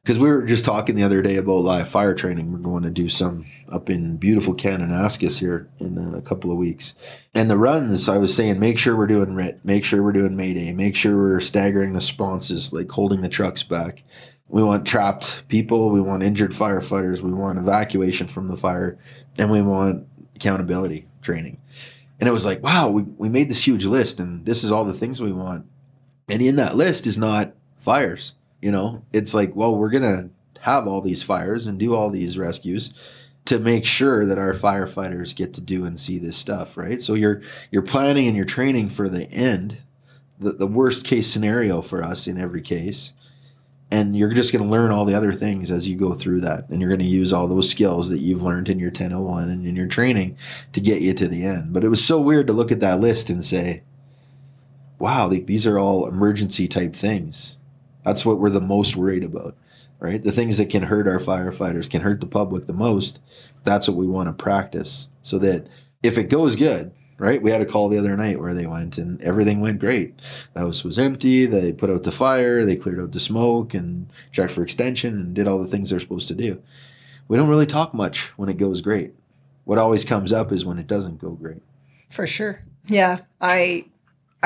because 0.07 0.19
we 0.19 0.29
were 0.29 0.43
just 0.43 0.63
talking 0.63 0.95
the 0.95 1.03
other 1.03 1.21
day 1.21 1.35
about 1.35 1.57
live 1.57 1.89
fire 1.89 2.13
training. 2.13 2.53
We're 2.53 2.59
going 2.59 2.83
to 2.83 2.89
do 2.89 3.09
some 3.09 3.45
up 3.69 3.89
in 3.89 4.15
beautiful 4.15 4.55
Kananaskis 4.55 5.39
here 5.39 5.67
in 5.81 6.15
a 6.15 6.21
couple 6.21 6.49
of 6.49 6.55
weeks. 6.55 6.93
And 7.33 7.51
the 7.51 7.57
runs, 7.57 8.07
I 8.07 8.17
was 8.17 8.33
saying, 8.33 8.57
make 8.57 8.79
sure 8.79 8.95
we're 8.95 9.05
doing 9.05 9.35
RIT, 9.35 9.65
make 9.65 9.83
sure 9.83 10.01
we're 10.01 10.13
doing 10.13 10.37
Mayday, 10.37 10.71
make 10.71 10.95
sure 10.95 11.17
we're 11.17 11.41
staggering 11.41 11.91
the 11.91 11.97
responses, 11.97 12.71
like 12.71 12.89
holding 12.89 13.19
the 13.19 13.27
trucks 13.27 13.63
back. 13.63 14.03
We 14.47 14.63
want 14.63 14.87
trapped 14.87 15.45
people, 15.49 15.89
we 15.89 15.99
want 15.99 16.23
injured 16.23 16.53
firefighters, 16.53 17.19
we 17.19 17.33
want 17.33 17.59
evacuation 17.59 18.27
from 18.27 18.47
the 18.47 18.55
fire, 18.55 18.97
and 19.37 19.51
we 19.51 19.61
want 19.61 20.07
accountability 20.37 21.05
training. 21.21 21.59
And 22.19 22.27
it 22.27 22.31
was 22.31 22.45
like, 22.45 22.63
wow, 22.63 22.89
we, 22.89 23.03
we 23.03 23.29
made 23.29 23.49
this 23.49 23.65
huge 23.65 23.85
list, 23.85 24.19
and 24.19 24.45
this 24.45 24.63
is 24.63 24.71
all 24.71 24.85
the 24.85 24.93
things 24.93 25.21
we 25.21 25.31
want. 25.31 25.65
And 26.27 26.41
in 26.41 26.55
that 26.55 26.75
list 26.75 27.05
is 27.07 27.17
not 27.17 27.53
fires 27.77 28.33
you 28.61 28.71
know, 28.71 29.03
it's 29.13 29.33
like, 29.33 29.55
well, 29.55 29.75
we're 29.75 29.89
going 29.89 30.03
to 30.03 30.29
have 30.61 30.87
all 30.87 31.01
these 31.01 31.23
fires 31.23 31.67
and 31.67 31.79
do 31.79 31.93
all 31.93 32.09
these 32.09 32.37
rescues 32.37 32.93
to 33.45 33.59
make 33.59 33.85
sure 33.85 34.25
that 34.25 34.37
our 34.37 34.53
firefighters 34.53 35.35
get 35.35 35.53
to 35.53 35.61
do 35.61 35.85
and 35.85 35.99
see 35.99 36.17
this 36.17 36.35
stuff, 36.35 36.75
right? 36.75 37.01
So 37.01 37.13
you're 37.13 37.41
you're 37.71 37.83
planning 37.83 38.27
and 38.27 38.35
you're 38.35 38.45
training 38.45 38.89
for 38.89 39.07
the 39.07 39.31
end, 39.31 39.77
the, 40.39 40.51
the 40.53 40.67
worst 40.67 41.05
case 41.05 41.31
scenario 41.31 41.81
for 41.81 42.03
us 42.03 42.27
in 42.27 42.37
every 42.37 42.61
case. 42.61 43.13
And 43.89 44.17
you're 44.17 44.33
just 44.33 44.51
going 44.51 44.65
to 44.65 44.69
learn 44.69 44.91
all 44.91 45.05
the 45.05 45.13
other 45.13 45.31
things 45.31 45.71
as 45.71 45.87
you 45.87 45.95
go 45.95 46.13
through 46.13 46.41
that. 46.41 46.67
And 46.69 46.81
you're 46.81 46.89
going 46.89 46.99
to 46.99 47.05
use 47.05 47.31
all 47.31 47.47
those 47.47 47.69
skills 47.69 48.09
that 48.09 48.19
you've 48.19 48.43
learned 48.43 48.67
in 48.67 48.79
your 48.79 48.89
1001 48.89 49.49
and 49.49 49.65
in 49.65 49.75
your 49.77 49.87
training 49.87 50.35
to 50.73 50.81
get 50.81 51.01
you 51.01 51.13
to 51.13 51.27
the 51.27 51.45
end. 51.45 51.71
But 51.71 51.85
it 51.85 51.89
was 51.89 52.03
so 52.03 52.19
weird 52.19 52.47
to 52.47 52.53
look 52.53 52.71
at 52.71 52.81
that 52.81 52.99
list 52.99 53.29
and 53.29 53.45
say, 53.45 53.83
wow, 54.99 55.29
these 55.29 55.65
are 55.65 55.79
all 55.79 56.05
emergency 56.07 56.67
type 56.67 56.95
things 56.95 57.57
that's 58.07 58.25
what 58.25 58.39
we're 58.39 58.49
the 58.49 58.61
most 58.61 58.95
worried 58.95 59.25
about, 59.25 59.53
right? 59.99 60.23
The 60.23 60.31
things 60.31 60.57
that 60.59 60.69
can 60.69 60.83
hurt 60.83 61.09
our 61.09 61.19
firefighters, 61.19 61.89
can 61.89 62.01
hurt 62.01 62.21
the 62.21 62.25
public 62.25 62.65
the 62.65 62.71
most. 62.71 63.19
That's 63.63 63.85
what 63.85 63.97
we 63.97 64.07
want 64.07 64.29
to 64.29 64.43
practice 64.43 65.09
so 65.23 65.37
that 65.39 65.67
if 66.01 66.17
it 66.17 66.29
goes 66.29 66.55
good, 66.55 66.93
right? 67.17 67.41
We 67.41 67.51
had 67.51 67.61
a 67.61 67.65
call 67.65 67.89
the 67.89 67.97
other 67.97 68.15
night 68.15 68.39
where 68.39 68.53
they 68.53 68.67
went 68.67 68.97
and 68.97 69.21
everything 69.21 69.59
went 69.59 69.79
great. 69.79 70.19
The 70.53 70.61
house 70.61 70.83
was 70.83 70.99
empty. 70.99 71.45
They 71.45 71.71
put 71.71 71.89
out 71.89 72.03
the 72.03 72.11
fire, 72.11 72.65
they 72.65 72.75
cleared 72.75 72.99
out 72.99 73.11
the 73.11 73.19
smoke 73.19 73.73
and 73.73 74.07
checked 74.31 74.51
for 74.51 74.63
extension 74.63 75.15
and 75.15 75.33
did 75.33 75.47
all 75.47 75.59
the 75.59 75.67
things 75.67 75.89
they're 75.89 75.99
supposed 75.99 76.27
to 76.27 76.35
do. 76.35 76.61
We 77.27 77.37
don't 77.37 77.49
really 77.49 77.65
talk 77.65 77.93
much 77.93 78.27
when 78.37 78.49
it 78.49 78.57
goes 78.57 78.81
great. 78.81 79.13
What 79.65 79.77
always 79.77 80.05
comes 80.05 80.31
up 80.31 80.51
is 80.51 80.63
when 80.63 80.79
it 80.79 80.87
doesn't 80.87 81.19
go 81.19 81.31
great. 81.31 81.61
For 82.09 82.25
sure. 82.25 82.61
Yeah. 82.85 83.19
I 83.41 83.85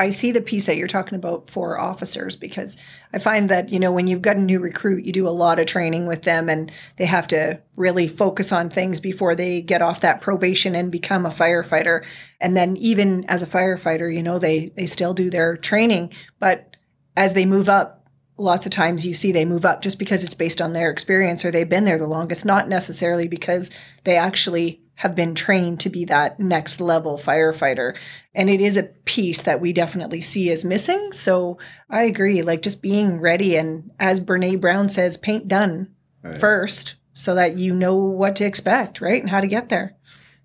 I 0.02 0.10
see 0.10 0.32
the 0.32 0.40
piece 0.40 0.66
that 0.66 0.76
you're 0.76 0.88
talking 0.88 1.14
about 1.14 1.48
for 1.48 1.78
officers 1.78 2.34
because 2.34 2.76
I 3.12 3.20
find 3.20 3.48
that, 3.50 3.70
you 3.70 3.78
know, 3.78 3.92
when 3.92 4.08
you've 4.08 4.20
got 4.20 4.36
a 4.36 4.40
new 4.40 4.58
recruit, 4.58 5.04
you 5.04 5.12
do 5.12 5.28
a 5.28 5.30
lot 5.30 5.60
of 5.60 5.66
training 5.66 6.06
with 6.06 6.22
them 6.22 6.48
and 6.48 6.72
they 6.96 7.06
have 7.06 7.28
to 7.28 7.60
really 7.76 8.08
focus 8.08 8.50
on 8.50 8.68
things 8.68 8.98
before 8.98 9.36
they 9.36 9.62
get 9.62 9.80
off 9.80 10.00
that 10.00 10.20
probation 10.20 10.74
and 10.74 10.90
become 10.90 11.24
a 11.24 11.30
firefighter. 11.30 12.04
And 12.40 12.56
then 12.56 12.76
even 12.78 13.24
as 13.26 13.44
a 13.44 13.46
firefighter, 13.46 14.12
you 14.12 14.24
know, 14.24 14.40
they 14.40 14.72
they 14.74 14.86
still 14.86 15.14
do 15.14 15.30
their 15.30 15.56
training, 15.56 16.12
but 16.40 16.76
as 17.16 17.34
they 17.34 17.46
move 17.46 17.68
up, 17.68 18.04
lots 18.38 18.66
of 18.66 18.72
times 18.72 19.06
you 19.06 19.14
see 19.14 19.30
they 19.30 19.44
move 19.44 19.64
up 19.64 19.82
just 19.82 20.00
because 20.00 20.24
it's 20.24 20.34
based 20.34 20.60
on 20.60 20.72
their 20.72 20.90
experience 20.90 21.44
or 21.44 21.52
they've 21.52 21.68
been 21.68 21.84
there 21.84 21.98
the 21.98 22.08
longest, 22.08 22.44
not 22.44 22.68
necessarily 22.68 23.28
because 23.28 23.70
they 24.02 24.16
actually 24.16 24.81
have 24.96 25.14
been 25.14 25.34
trained 25.34 25.80
to 25.80 25.90
be 25.90 26.04
that 26.04 26.38
next 26.38 26.80
level 26.80 27.18
firefighter. 27.18 27.96
And 28.34 28.48
it 28.48 28.60
is 28.60 28.76
a 28.76 28.84
piece 28.84 29.42
that 29.42 29.60
we 29.60 29.72
definitely 29.72 30.20
see 30.20 30.50
as 30.52 30.64
missing. 30.64 31.12
So 31.12 31.58
I 31.90 32.02
agree, 32.02 32.42
like 32.42 32.62
just 32.62 32.82
being 32.82 33.20
ready 33.20 33.56
and 33.56 33.90
as 33.98 34.20
Brene 34.20 34.60
Brown 34.60 34.88
says, 34.88 35.16
paint 35.16 35.48
done 35.48 35.94
right. 36.22 36.38
first 36.38 36.94
so 37.14 37.34
that 37.34 37.56
you 37.56 37.74
know 37.74 37.96
what 37.96 38.36
to 38.36 38.44
expect, 38.44 39.00
right? 39.00 39.20
And 39.20 39.30
how 39.30 39.40
to 39.40 39.46
get 39.46 39.68
there. 39.68 39.96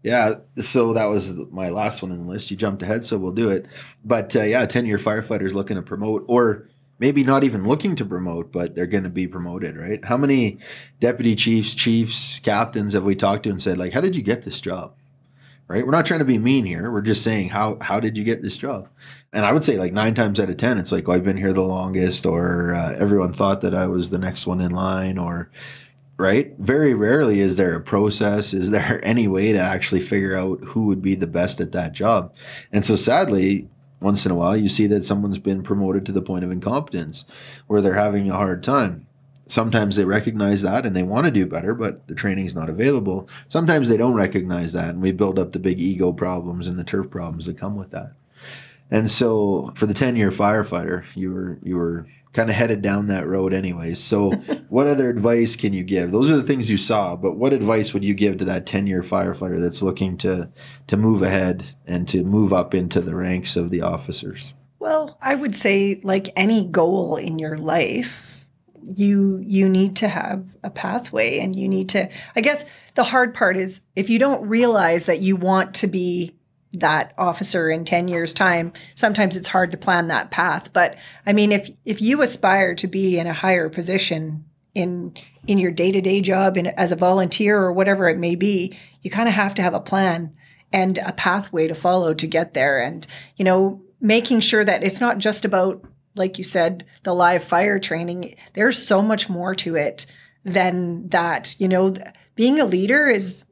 Yeah, 0.04 0.36
so 0.60 0.94
that 0.94 1.06
was 1.06 1.34
my 1.52 1.70
last 1.70 2.02
one 2.02 2.12
in 2.12 2.26
the 2.26 2.32
list. 2.32 2.52
You 2.52 2.58
jumped 2.58 2.82
ahead, 2.82 3.04
so 3.04 3.18
we'll 3.18 3.32
do 3.32 3.50
it. 3.50 3.66
But 4.06 4.36
uh, 4.36 4.44
yeah, 4.44 4.66
10 4.66 4.86
year 4.86 4.98
firefighters 4.98 5.54
looking 5.54 5.76
to 5.76 5.82
promote 5.82 6.24
or 6.28 6.70
maybe 7.00 7.24
not 7.24 7.44
even 7.44 7.68
looking 7.68 7.96
to 7.96 8.06
promote, 8.06 8.52
but 8.52 8.76
they're 8.76 8.88
going 8.88 9.04
to 9.04 9.10
be 9.10 9.28
promoted, 9.28 9.78
right? 9.78 10.04
How 10.04 10.18
many 10.18 10.60
deputy 11.00 11.36
chiefs, 11.36 11.76
chiefs, 11.76 12.40
captains 12.40 12.94
have 12.94 13.04
we 13.04 13.16
talked 13.16 13.44
to 13.44 13.50
and 13.50 13.62
said, 13.62 13.78
like, 13.78 13.94
how 13.94 14.02
did 14.02 14.16
you 14.16 14.24
get 14.24 14.44
this 14.44 14.62
job? 14.62 14.94
Right? 15.68 15.86
We're 15.86 15.92
not 15.92 16.06
trying 16.06 16.20
to 16.20 16.26
be 16.26 16.38
mean 16.38 16.66
here. 16.66 16.90
We're 16.90 17.02
just 17.02 17.24
saying, 17.24 17.50
how 17.50 17.78
how 17.82 18.00
did 18.00 18.18
you 18.18 18.24
get 18.24 18.42
this 18.42 18.56
job? 18.56 18.88
And 19.34 19.46
I 19.46 19.52
would 19.52 19.66
say, 19.66 19.78
like 19.78 19.92
nine 19.92 20.16
times 20.16 20.40
out 20.40 20.50
of 20.50 20.56
ten, 20.56 20.78
it's 20.78 20.94
like, 20.94 21.10
oh, 21.10 21.12
I've 21.12 21.26
been 21.26 21.36
here 21.36 21.52
the 21.52 21.62
longest, 21.62 22.26
or 22.26 22.74
uh, 22.74 22.96
everyone 22.98 23.34
thought 23.34 23.60
that 23.62 23.76
I 23.76 23.86
was 23.88 24.10
the 24.10 24.18
next 24.18 24.48
one 24.48 24.62
in 24.62 24.72
line, 24.72 25.18
or 25.18 25.52
right? 26.18 26.54
Very 26.58 26.94
rarely 26.94 27.42
is 27.42 27.58
there 27.58 27.76
a 27.76 27.82
process. 27.82 28.54
Is 28.54 28.70
there 28.72 29.02
any 29.04 29.28
way 29.28 29.52
to 29.52 29.60
actually 29.60 30.02
figure 30.02 30.36
out 30.36 30.64
who 30.64 30.86
would 30.86 31.02
be 31.02 31.16
the 31.16 31.28
best 31.28 31.60
at 31.60 31.74
that 31.74 31.92
job? 31.92 32.34
And 32.72 32.86
so, 32.86 32.96
sadly, 32.96 33.68
once 34.00 34.26
in 34.26 34.32
a 34.32 34.36
while 34.36 34.56
you 34.56 34.70
see 34.70 34.88
that 34.88 35.06
someone's 35.06 35.40
been 35.40 35.64
promoted 35.64 36.06
to 36.06 36.12
the 36.12 36.22
point 36.22 36.44
of 36.44 36.52
incompetence 36.52 37.26
where 37.68 37.82
they're 37.82 37.94
having 37.96 38.30
a 38.30 38.36
hard 38.36 38.64
time. 38.64 39.06
Sometimes 39.46 39.96
they 39.96 40.06
recognize 40.06 40.62
that 40.62 40.86
and 40.86 40.96
they 40.96 41.04
want 41.04 41.26
to 41.26 41.32
do 41.32 41.46
better 41.46 41.74
but 41.74 42.08
the 42.08 42.16
training's 42.16 42.56
not 42.56 42.70
available. 42.70 43.30
Sometimes 43.48 43.90
they 43.90 43.98
don't 43.98 44.16
recognize 44.16 44.74
that 44.74 44.90
and 44.90 45.02
we 45.02 45.12
build 45.12 45.40
up 45.40 45.52
the 45.52 45.60
big 45.60 45.80
ego 45.80 46.12
problems 46.12 46.68
and 46.68 46.78
the 46.78 46.84
turf 46.84 47.10
problems 47.10 47.46
that 47.46 47.58
come 47.58 47.76
with 47.76 47.92
that. 47.92 48.12
And 48.92 49.10
so 49.10 49.72
for 49.76 49.86
the 49.86 49.94
10 49.94 50.16
year 50.16 50.32
firefighter 50.32 51.06
you 51.16 51.34
were 51.34 51.60
you 51.64 51.78
were 51.78 52.08
kind 52.38 52.52
of 52.52 52.56
headed 52.56 52.84
down 52.84 53.08
that 53.08 53.26
road 53.26 53.52
anyways. 53.52 54.00
So, 54.00 54.30
what 54.70 54.86
other 54.86 55.10
advice 55.10 55.56
can 55.56 55.74
you 55.74 55.84
give? 55.84 56.12
Those 56.12 56.30
are 56.30 56.38
the 56.38 56.44
things 56.44 56.70
you 56.70 56.78
saw, 56.78 57.16
but 57.16 57.36
what 57.36 57.52
advice 57.52 57.94
would 57.94 58.06
you 58.06 58.14
give 58.14 58.38
to 58.38 58.46
that 58.46 58.68
10-year 58.68 59.02
firefighter 59.02 59.60
that's 59.60 59.82
looking 59.82 60.18
to 60.20 60.50
to 60.86 60.98
move 60.98 61.24
ahead 61.24 61.66
and 61.88 62.08
to 62.10 62.24
move 62.24 62.54
up 62.54 62.76
into 62.76 63.02
the 63.02 63.16
ranks 63.16 63.56
of 63.56 63.72
the 63.72 63.82
officers? 63.82 64.54
Well, 64.78 65.18
I 65.20 65.34
would 65.34 65.56
say 65.56 66.00
like 66.04 66.30
any 66.36 66.64
goal 66.64 67.16
in 67.16 67.40
your 67.40 67.58
life, 67.58 68.46
you 68.84 69.40
you 69.44 69.68
need 69.68 69.96
to 69.98 70.08
have 70.08 70.46
a 70.64 70.70
pathway 70.70 71.40
and 71.40 71.56
you 71.56 71.68
need 71.68 71.90
to 71.90 72.08
I 72.36 72.42
guess 72.42 72.64
the 72.94 73.04
hard 73.04 73.34
part 73.34 73.58
is 73.58 73.82
if 73.96 74.10
you 74.10 74.20
don't 74.20 74.48
realize 74.48 75.06
that 75.06 75.22
you 75.22 75.36
want 75.36 75.74
to 75.76 75.88
be 75.88 76.37
that 76.74 77.14
officer 77.18 77.70
in 77.70 77.86
10 77.86 78.08
years 78.08 78.34
time 78.34 78.74
sometimes 78.96 79.36
it's 79.36 79.48
hard 79.48 79.72
to 79.72 79.78
plan 79.78 80.08
that 80.08 80.32
path. 80.32 80.72
But 80.74 80.96
i 81.26 81.34
mean 81.34 81.52
if 81.52 81.70
if 81.86 82.02
you 82.02 82.22
aspire 82.22 82.76
to 82.76 82.88
be 82.88 83.18
in 83.20 83.28
a 83.28 83.34
higher 83.34 83.70
position 83.70 84.46
in 84.76 85.14
in 85.48 85.58
your 85.58 85.72
day-to-day 85.72 86.22
job 86.22 86.58
and 86.58 86.68
as 86.78 86.92
a 86.92 86.96
volunteer 86.96 87.58
or 87.58 87.74
whatever 87.74 88.10
it 88.10 88.18
may 88.18 88.36
be 88.36 88.78
you 89.02 89.10
kind 89.10 89.28
of 89.28 89.34
have 89.34 89.56
to 89.56 89.62
have 89.62 89.74
a 89.74 89.80
plan 89.80 90.34
and 90.72 90.98
a 91.00 91.14
pathway 91.14 91.68
to 91.68 91.76
follow 91.76 92.14
to 92.14 92.28
get 92.28 92.54
there. 92.54 92.82
And 92.82 93.06
you 93.38 93.46
know 93.46 93.82
making 94.00 94.42
sure 94.42 94.64
that 94.64 94.84
it's 94.84 95.02
not 95.02 95.18
just 95.18 95.46
about 95.46 95.84
like 96.16 96.38
you 96.38 96.44
said 96.44 96.86
the 97.04 97.14
live 97.14 97.44
fire 97.44 97.80
training 97.80 98.36
there's 98.54 98.78
so 98.78 99.02
much 99.02 99.30
more 99.30 99.56
to 99.56 99.76
it 99.76 100.06
than 100.44 101.08
that. 101.10 101.56
You 101.60 101.68
know 101.68 101.96
being 102.36 102.60
a 102.60 102.66
leader 102.66 103.08
is 103.08 103.46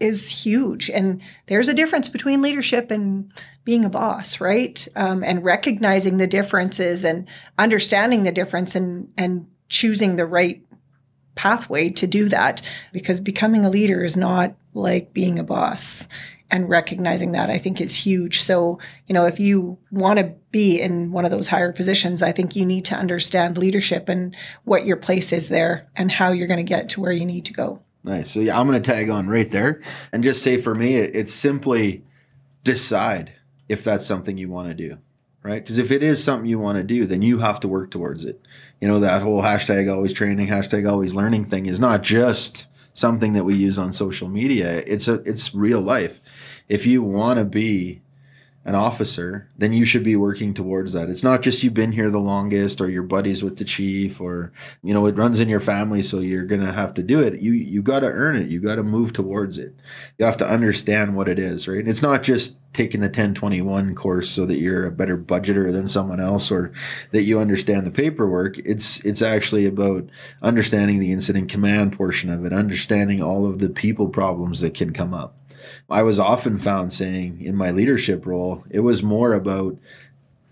is 0.00 0.28
huge 0.28 0.88
and 0.90 1.20
there's 1.46 1.68
a 1.68 1.74
difference 1.74 2.08
between 2.08 2.42
leadership 2.42 2.90
and 2.90 3.32
being 3.64 3.84
a 3.84 3.90
boss 3.90 4.40
right 4.40 4.86
um, 4.96 5.24
and 5.24 5.44
recognizing 5.44 6.16
the 6.16 6.26
differences 6.26 7.04
and 7.04 7.26
understanding 7.58 8.22
the 8.22 8.32
difference 8.32 8.74
and 8.74 9.12
and 9.16 9.46
choosing 9.68 10.16
the 10.16 10.26
right 10.26 10.62
pathway 11.34 11.88
to 11.88 12.06
do 12.06 12.28
that 12.28 12.60
because 12.92 13.20
becoming 13.20 13.64
a 13.64 13.70
leader 13.70 14.04
is 14.04 14.16
not 14.16 14.54
like 14.74 15.12
being 15.12 15.38
a 15.38 15.44
boss 15.44 16.08
and 16.50 16.68
recognizing 16.68 17.32
that 17.32 17.50
I 17.50 17.58
think 17.58 17.80
is 17.80 17.94
huge. 17.94 18.42
So, 18.42 18.78
you 19.06 19.14
know, 19.14 19.26
if 19.26 19.38
you 19.38 19.78
want 19.90 20.18
to 20.18 20.34
be 20.50 20.80
in 20.80 21.12
one 21.12 21.24
of 21.24 21.30
those 21.30 21.48
higher 21.48 21.72
positions, 21.72 22.22
I 22.22 22.32
think 22.32 22.56
you 22.56 22.64
need 22.64 22.86
to 22.86 22.96
understand 22.96 23.58
leadership 23.58 24.08
and 24.08 24.34
what 24.64 24.86
your 24.86 24.96
place 24.96 25.32
is 25.32 25.48
there 25.48 25.88
and 25.94 26.10
how 26.10 26.32
you're 26.32 26.46
going 26.46 26.64
to 26.64 26.64
get 26.64 26.88
to 26.90 27.00
where 27.00 27.12
you 27.12 27.26
need 27.26 27.44
to 27.46 27.52
go. 27.52 27.82
Nice. 28.08 28.30
So, 28.30 28.40
yeah, 28.40 28.58
I'm 28.58 28.66
going 28.66 28.82
to 28.82 28.90
tag 28.90 29.10
on 29.10 29.28
right 29.28 29.50
there 29.50 29.82
and 30.12 30.24
just 30.24 30.42
say 30.42 30.56
for 30.56 30.74
me, 30.74 30.96
it's 30.96 31.34
simply 31.34 32.04
decide 32.64 33.34
if 33.68 33.84
that's 33.84 34.06
something 34.06 34.38
you 34.38 34.48
want 34.48 34.68
to 34.68 34.74
do, 34.74 34.96
right? 35.42 35.62
Because 35.62 35.76
if 35.76 35.90
it 35.90 36.02
is 36.02 36.24
something 36.24 36.48
you 36.48 36.58
want 36.58 36.78
to 36.78 36.84
do, 36.84 37.04
then 37.04 37.20
you 37.20 37.36
have 37.36 37.60
to 37.60 37.68
work 37.68 37.90
towards 37.90 38.24
it. 38.24 38.40
You 38.80 38.88
know, 38.88 38.98
that 39.00 39.20
whole 39.20 39.42
hashtag 39.42 39.92
always 39.92 40.14
training, 40.14 40.48
hashtag 40.48 40.90
always 40.90 41.12
learning 41.14 41.44
thing 41.44 41.66
is 41.66 41.78
not 41.78 42.02
just 42.02 42.66
something 42.94 43.34
that 43.34 43.44
we 43.44 43.54
use 43.54 43.78
on 43.78 43.92
social 43.92 44.28
media. 44.28 44.82
It's 44.86 45.06
a 45.06 45.16
it's 45.24 45.54
real 45.54 45.82
life. 45.82 46.22
If 46.66 46.86
you 46.86 47.02
want 47.02 47.38
to 47.38 47.44
be 47.44 48.00
an 48.68 48.74
officer, 48.74 49.48
then 49.56 49.72
you 49.72 49.86
should 49.86 50.04
be 50.04 50.14
working 50.14 50.52
towards 50.52 50.92
that. 50.92 51.08
It's 51.08 51.22
not 51.22 51.40
just 51.40 51.62
you've 51.62 51.72
been 51.72 51.92
here 51.92 52.10
the 52.10 52.18
longest 52.18 52.82
or 52.82 52.90
your 52.90 53.02
buddies 53.02 53.42
with 53.42 53.56
the 53.56 53.64
chief 53.64 54.20
or 54.20 54.52
you 54.82 54.92
know 54.92 55.06
it 55.06 55.16
runs 55.16 55.40
in 55.40 55.48
your 55.48 55.58
family 55.58 56.02
so 56.02 56.20
you're 56.20 56.44
going 56.44 56.60
to 56.60 56.72
have 56.72 56.92
to 56.94 57.02
do 57.02 57.20
it. 57.20 57.40
You 57.40 57.52
you 57.52 57.80
got 57.80 58.00
to 58.00 58.08
earn 58.08 58.36
it. 58.36 58.50
You 58.50 58.60
got 58.60 58.74
to 58.74 58.82
move 58.82 59.14
towards 59.14 59.56
it. 59.56 59.74
You 60.18 60.26
have 60.26 60.36
to 60.36 60.46
understand 60.46 61.16
what 61.16 61.28
it 61.28 61.38
is, 61.38 61.66
right? 61.66 61.88
It's 61.88 62.02
not 62.02 62.22
just 62.22 62.58
taking 62.74 63.00
the 63.00 63.06
1021 63.06 63.94
course 63.94 64.28
so 64.28 64.44
that 64.44 64.58
you're 64.58 64.84
a 64.84 64.92
better 64.92 65.16
budgeter 65.16 65.72
than 65.72 65.88
someone 65.88 66.20
else 66.20 66.50
or 66.50 66.70
that 67.12 67.22
you 67.22 67.40
understand 67.40 67.86
the 67.86 67.90
paperwork. 67.90 68.58
It's 68.58 69.00
it's 69.00 69.22
actually 69.22 69.64
about 69.64 70.10
understanding 70.42 70.98
the 70.98 71.12
incident 71.12 71.48
command 71.48 71.94
portion 71.94 72.28
of 72.28 72.44
it, 72.44 72.52
understanding 72.52 73.22
all 73.22 73.48
of 73.48 73.60
the 73.60 73.70
people 73.70 74.08
problems 74.08 74.60
that 74.60 74.74
can 74.74 74.92
come 74.92 75.14
up 75.14 75.37
I 75.90 76.02
was 76.02 76.18
often 76.18 76.58
found 76.58 76.92
saying 76.92 77.40
in 77.42 77.56
my 77.56 77.70
leadership 77.70 78.26
role, 78.26 78.64
it 78.70 78.80
was 78.80 79.02
more 79.02 79.32
about 79.32 79.78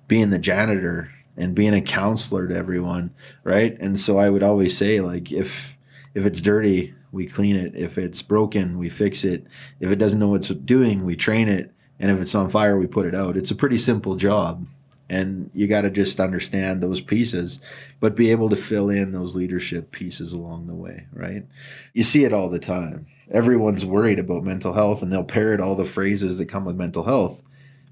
being 0.09 0.31
the 0.31 0.39
janitor 0.39 1.11
and 1.37 1.55
being 1.55 1.75
a 1.75 1.83
counselor 1.83 2.49
to 2.49 2.57
everyone, 2.57 3.13
right? 3.45 3.77
And 3.81 3.99
so 4.01 4.19
I 4.19 4.31
would 4.31 4.43
always 4.43 4.77
say 4.77 5.01
like 5.01 5.31
if 5.31 5.77
if 6.15 6.25
it's 6.25 6.41
dirty, 6.41 6.95
we 7.13 7.27
clean 7.27 7.57
it. 7.57 7.75
If 7.77 7.99
it's 7.99 8.23
broken, 8.23 8.79
we 8.79 8.89
fix 8.89 9.23
it. 9.23 9.47
If 9.81 9.91
it 9.91 9.97
doesn't 9.97 10.19
know 10.19 10.29
what 10.29 10.37
it's 10.37 10.49
doing, 10.49 11.05
we 11.05 11.15
train 11.15 11.49
it. 11.49 11.73
And 12.01 12.11
if 12.11 12.21
it's 12.21 12.35
on 12.35 12.49
fire, 12.49 12.79
we 12.79 12.87
put 12.87 13.07
it 13.07 13.15
out. 13.15 13.37
It's 13.37 13.51
a 13.51 13.57
pretty 13.57 13.79
simple 13.79 14.17
job. 14.17 14.67
And 15.09 15.51
you 15.55 15.67
got 15.69 15.83
to 15.83 15.91
just 15.91 16.19
understand 16.19 16.83
those 16.83 17.01
pieces, 17.01 17.61
but 18.01 18.17
be 18.17 18.31
able 18.31 18.49
to 18.49 18.57
fill 18.57 18.91
in 18.91 19.13
those 19.13 19.37
leadership 19.37 19.93
pieces 19.93 20.33
along 20.33 20.67
the 20.67 20.75
way, 20.75 21.07
right? 21.13 21.45
You 21.93 22.03
see 22.03 22.25
it 22.25 22.33
all 22.33 22.49
the 22.49 22.59
time 22.59 23.07
everyone's 23.31 23.85
worried 23.85 24.19
about 24.19 24.45
mental 24.45 24.73
health 24.73 25.03
and 25.03 25.13
they'll 25.13 25.25
parrot 25.25 25.61
all 25.61 25.75
the 25.75 25.85
phrases 25.85 26.39
that 26.39 26.47
come 26.47 26.65
with 26.65 26.77
mental 26.77 27.05
health. 27.05 27.43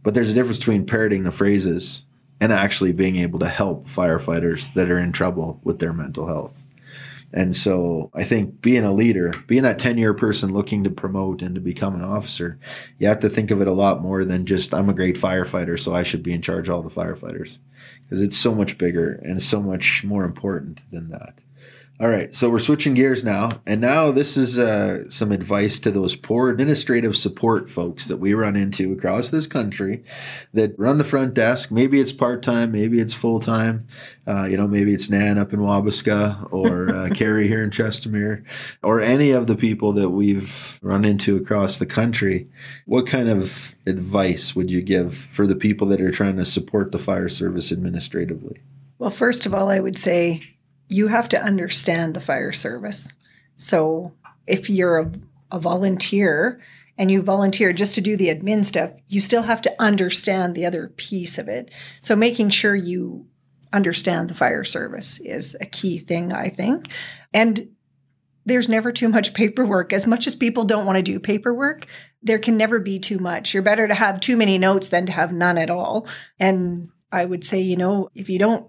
But 0.03 0.15
there's 0.15 0.31
a 0.31 0.35
difference 0.35 0.59
between 0.59 0.87
parroting 0.87 1.23
the 1.23 1.33
phrases 1.33 2.03
and 2.41 2.53
actually 2.53 2.93
being 2.93 3.17
able 3.17 3.39
to 3.39 3.49
help 3.49 3.87
firefighters 3.87 4.73
that 4.75 4.91
are 4.91 4.99
in 4.99 5.13
trouble 5.13 5.61
with 5.65 5.79
their 5.79 5.93
mental 5.93 6.27
health. 6.27 6.55
And 7.33 7.57
so 7.57 8.11
I 8.15 8.23
think 8.23 8.61
being 8.61 8.85
a 8.85 8.93
leader, 8.93 9.33
being 9.49 9.65
that 9.65 9.81
10 9.81 9.99
year 9.99 10.15
person 10.15 10.53
looking 10.53 10.85
to 10.85 10.91
promote 10.91 11.43
and 11.43 11.57
to 11.57 11.61
become 11.61 11.97
an 11.97 12.05
officer, 12.05 12.59
you 12.99 13.09
have 13.09 13.19
to 13.21 13.29
think 13.29 13.51
of 13.51 13.61
it 13.61 13.67
a 13.67 13.73
lot 13.73 14.01
more 14.01 14.25
than 14.25 14.47
just, 14.47 14.73
I'm 14.73 14.89
a 14.89 14.95
great 14.95 15.17
firefighter, 15.17 15.79
so 15.79 15.93
I 15.93 16.05
should 16.05 16.23
be 16.23 16.33
in 16.33 16.43
charge 16.43 16.69
of 16.69 16.77
all 16.77 16.83
the 16.83 16.91
firefighters. 16.91 17.59
Because 18.03 18.23
it's 18.23 18.39
so 18.39 18.55
much 18.55 18.79
bigger 18.79 19.21
and 19.25 19.43
so 19.43 19.61
much 19.61 20.05
more 20.05 20.25
important 20.25 20.83
than 20.93 21.09
that. 21.11 21.41
All 22.01 22.09
right, 22.09 22.35
so 22.35 22.51
we're 22.51 22.59
switching 22.59 22.95
gears 22.95 23.23
now, 23.23 23.51
and 23.65 23.81
now 23.81 24.11
this 24.11 24.37
is 24.37 24.59
uh, 24.59 25.09
some 25.11 25.31
advice 25.31 25.79
to 25.79 25.93
those 25.93 26.17
poor 26.17 26.51
administrative 26.51 27.17
support 27.17 27.71
folks 27.71 28.09
that 28.09 28.17
we 28.17 28.35
run 28.35 28.57
into 28.57 28.93
across 28.93 29.31
this 29.31 29.47
country 29.47 30.03
that 30.53 30.77
run 30.77 30.99
the 30.99 31.05
front 31.05 31.35
desk. 31.35 31.71
Maybe 31.71 32.01
it's 32.01 32.11
part 32.11 32.43
time, 32.43 32.73
maybe 32.73 32.99
it's 32.99 33.15
full 33.15 33.39
time. 33.39 33.87
Uh, 34.27 34.47
you 34.47 34.57
know, 34.57 34.67
maybe 34.67 34.93
it's 34.93 35.09
Nan 35.09 35.39
up 35.39 35.53
in 35.53 35.61
Wabasca 35.61 36.53
or 36.53 36.93
uh, 36.93 37.11
Carrie 37.15 37.47
here 37.47 37.63
in 37.63 37.71
Chestermere, 37.71 38.43
or 38.83 39.01
any 39.01 39.31
of 39.31 39.47
the 39.47 39.55
people 39.55 39.93
that 39.93 40.11
we've 40.11 40.81
run 40.83 41.05
into 41.05 41.37
across 41.37 41.79
the 41.79 41.87
country. 41.87 42.49
What 42.87 43.07
kind 43.07 43.29
of 43.29 43.77
advice 43.87 44.57
would 44.57 44.69
you 44.69 44.83
give 44.83 45.17
for 45.17 45.47
the 45.47 45.55
people 45.55 45.87
that 45.89 46.01
are 46.01 46.11
trying 46.11 46.39
to 46.39 46.45
support 46.45 46.91
the 46.91 46.99
fire 46.99 47.29
service 47.29 47.71
administratively? 47.71 48.63
Well, 48.99 49.11
first 49.11 49.47
of 49.47 49.55
all, 49.55 49.69
I 49.69 49.79
would 49.79 49.99
say 49.99 50.54
you 50.95 51.09
have 51.09 51.29
to 51.29 51.43
understand 51.43 52.15
the 52.15 52.21
fire 52.21 52.53
service. 52.53 53.09
So 53.57 54.13
if 54.47 54.71
you're 54.71 54.99
a, 54.99 55.11
a 55.51 55.59
volunteer 55.59 56.61
and 56.97 57.11
you 57.11 57.21
volunteer 57.21 57.73
just 57.73 57.97
to 57.97 58.01
do 58.01 58.17
the 58.17 58.29
admin 58.29 58.65
stuff, 58.65 58.93
you 59.09 59.21
still 59.21 59.43
have 59.43 59.61
to 59.63 59.83
understand 59.83 60.55
the 60.55 60.67
other 60.67 60.93
piece 60.97 61.37
of 61.37 61.49
it. 61.49 61.73
So 62.01 62.15
making 62.15 62.51
sure 62.51 62.77
you 62.77 63.27
understand 63.73 64.31
the 64.31 64.37
fire 64.37 64.63
service 64.63 65.19
is 65.19 65.57
a 65.61 65.67
key 65.67 65.99
thing, 65.99 66.33
I 66.33 66.49
think. 66.49 66.87
And 67.33 67.75
there's 68.47 68.69
never 68.69 68.93
too 68.93 69.09
much 69.09 69.35
paperwork. 69.35 69.93
As 69.93 70.07
much 70.07 70.29
as 70.29 70.37
people 70.37 70.63
don't 70.63 70.87
want 70.87 70.95
to 70.97 71.03
do 71.03 71.19
paperwork, 71.19 71.89
there 72.23 72.39
can 72.39 72.57
never 72.57 72.79
be 72.79 73.01
too 73.01 73.19
much. 73.19 73.53
You're 73.53 73.65
better 73.65 73.89
to 73.89 73.95
have 73.95 74.21
too 74.21 74.37
many 74.37 74.59
notes 74.59 74.89
than 74.89 75.07
to 75.07 75.13
have 75.13 75.33
none 75.33 75.59
at 75.59 75.71
all. 75.71 76.07
And 76.39 76.89
I 77.11 77.25
would 77.25 77.43
say, 77.43 77.61
you 77.61 77.77
know, 77.77 78.11
if 78.15 78.29
you 78.29 78.39
don't 78.39 78.69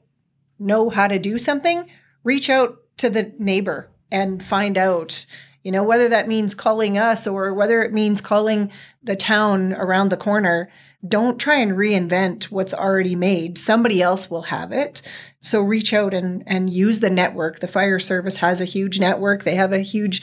know 0.58 0.90
how 0.90 1.08
to 1.08 1.20
do 1.20 1.38
something, 1.38 1.88
reach 2.26 2.50
out 2.50 2.80
to 2.98 3.10
the 3.10 3.32
neighbor 3.40 3.90
and 4.12 4.44
find 4.44 4.78
out 4.78 5.26
you 5.64 5.72
know 5.72 5.84
whether 5.84 6.08
that 6.10 6.28
means 6.28 6.54
calling 6.54 6.96
us 6.98 7.26
or 7.26 7.52
whether 7.52 7.82
it 7.82 7.92
means 7.92 8.22
calling 8.22 8.72
the 9.02 9.16
town 9.16 9.74
around 9.74 10.10
the 10.10 10.18
corner. 10.18 10.70
Don't 11.08 11.40
try 11.40 11.56
and 11.56 11.72
reinvent 11.72 12.46
what's 12.46 12.74
already 12.74 13.16
made. 13.16 13.58
Somebody 13.58 14.00
else 14.00 14.30
will 14.30 14.44
have 14.44 14.72
it. 14.72 15.02
So 15.42 15.62
reach 15.62 15.92
out 15.92 16.14
and 16.14 16.44
and 16.46 16.70
use 16.70 17.00
the 17.00 17.10
network. 17.10 17.62
The 17.62 17.68
fire 17.68 17.98
service 17.98 18.38
has 18.38 18.62
a 18.62 18.66
huge 18.66 19.00
network. 19.00 19.44
They 19.44 19.56
have 19.56 19.74
a 19.74 19.80
huge 19.80 20.22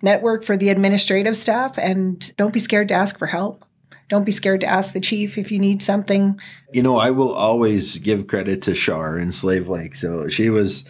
network 0.00 0.42
for 0.42 0.56
the 0.56 0.70
administrative 0.70 1.36
staff. 1.36 1.76
And 1.76 2.34
don't 2.38 2.54
be 2.54 2.60
scared 2.60 2.88
to 2.88 2.94
ask 2.94 3.18
for 3.18 3.26
help. 3.26 3.66
Don't 4.08 4.24
be 4.24 4.32
scared 4.32 4.60
to 4.60 4.66
ask 4.66 4.94
the 4.94 5.00
chief 5.00 5.36
if 5.36 5.52
you 5.52 5.58
need 5.58 5.82
something. 5.82 6.40
You 6.72 6.82
know 6.82 6.96
i 6.96 7.10
will 7.10 7.34
always 7.34 7.98
give 7.98 8.26
credit 8.26 8.62
to 8.62 8.74
shar 8.74 9.18
in 9.18 9.32
slave 9.32 9.68
lake. 9.68 9.96
So 9.96 10.28
she 10.28 10.48
was 10.48 10.84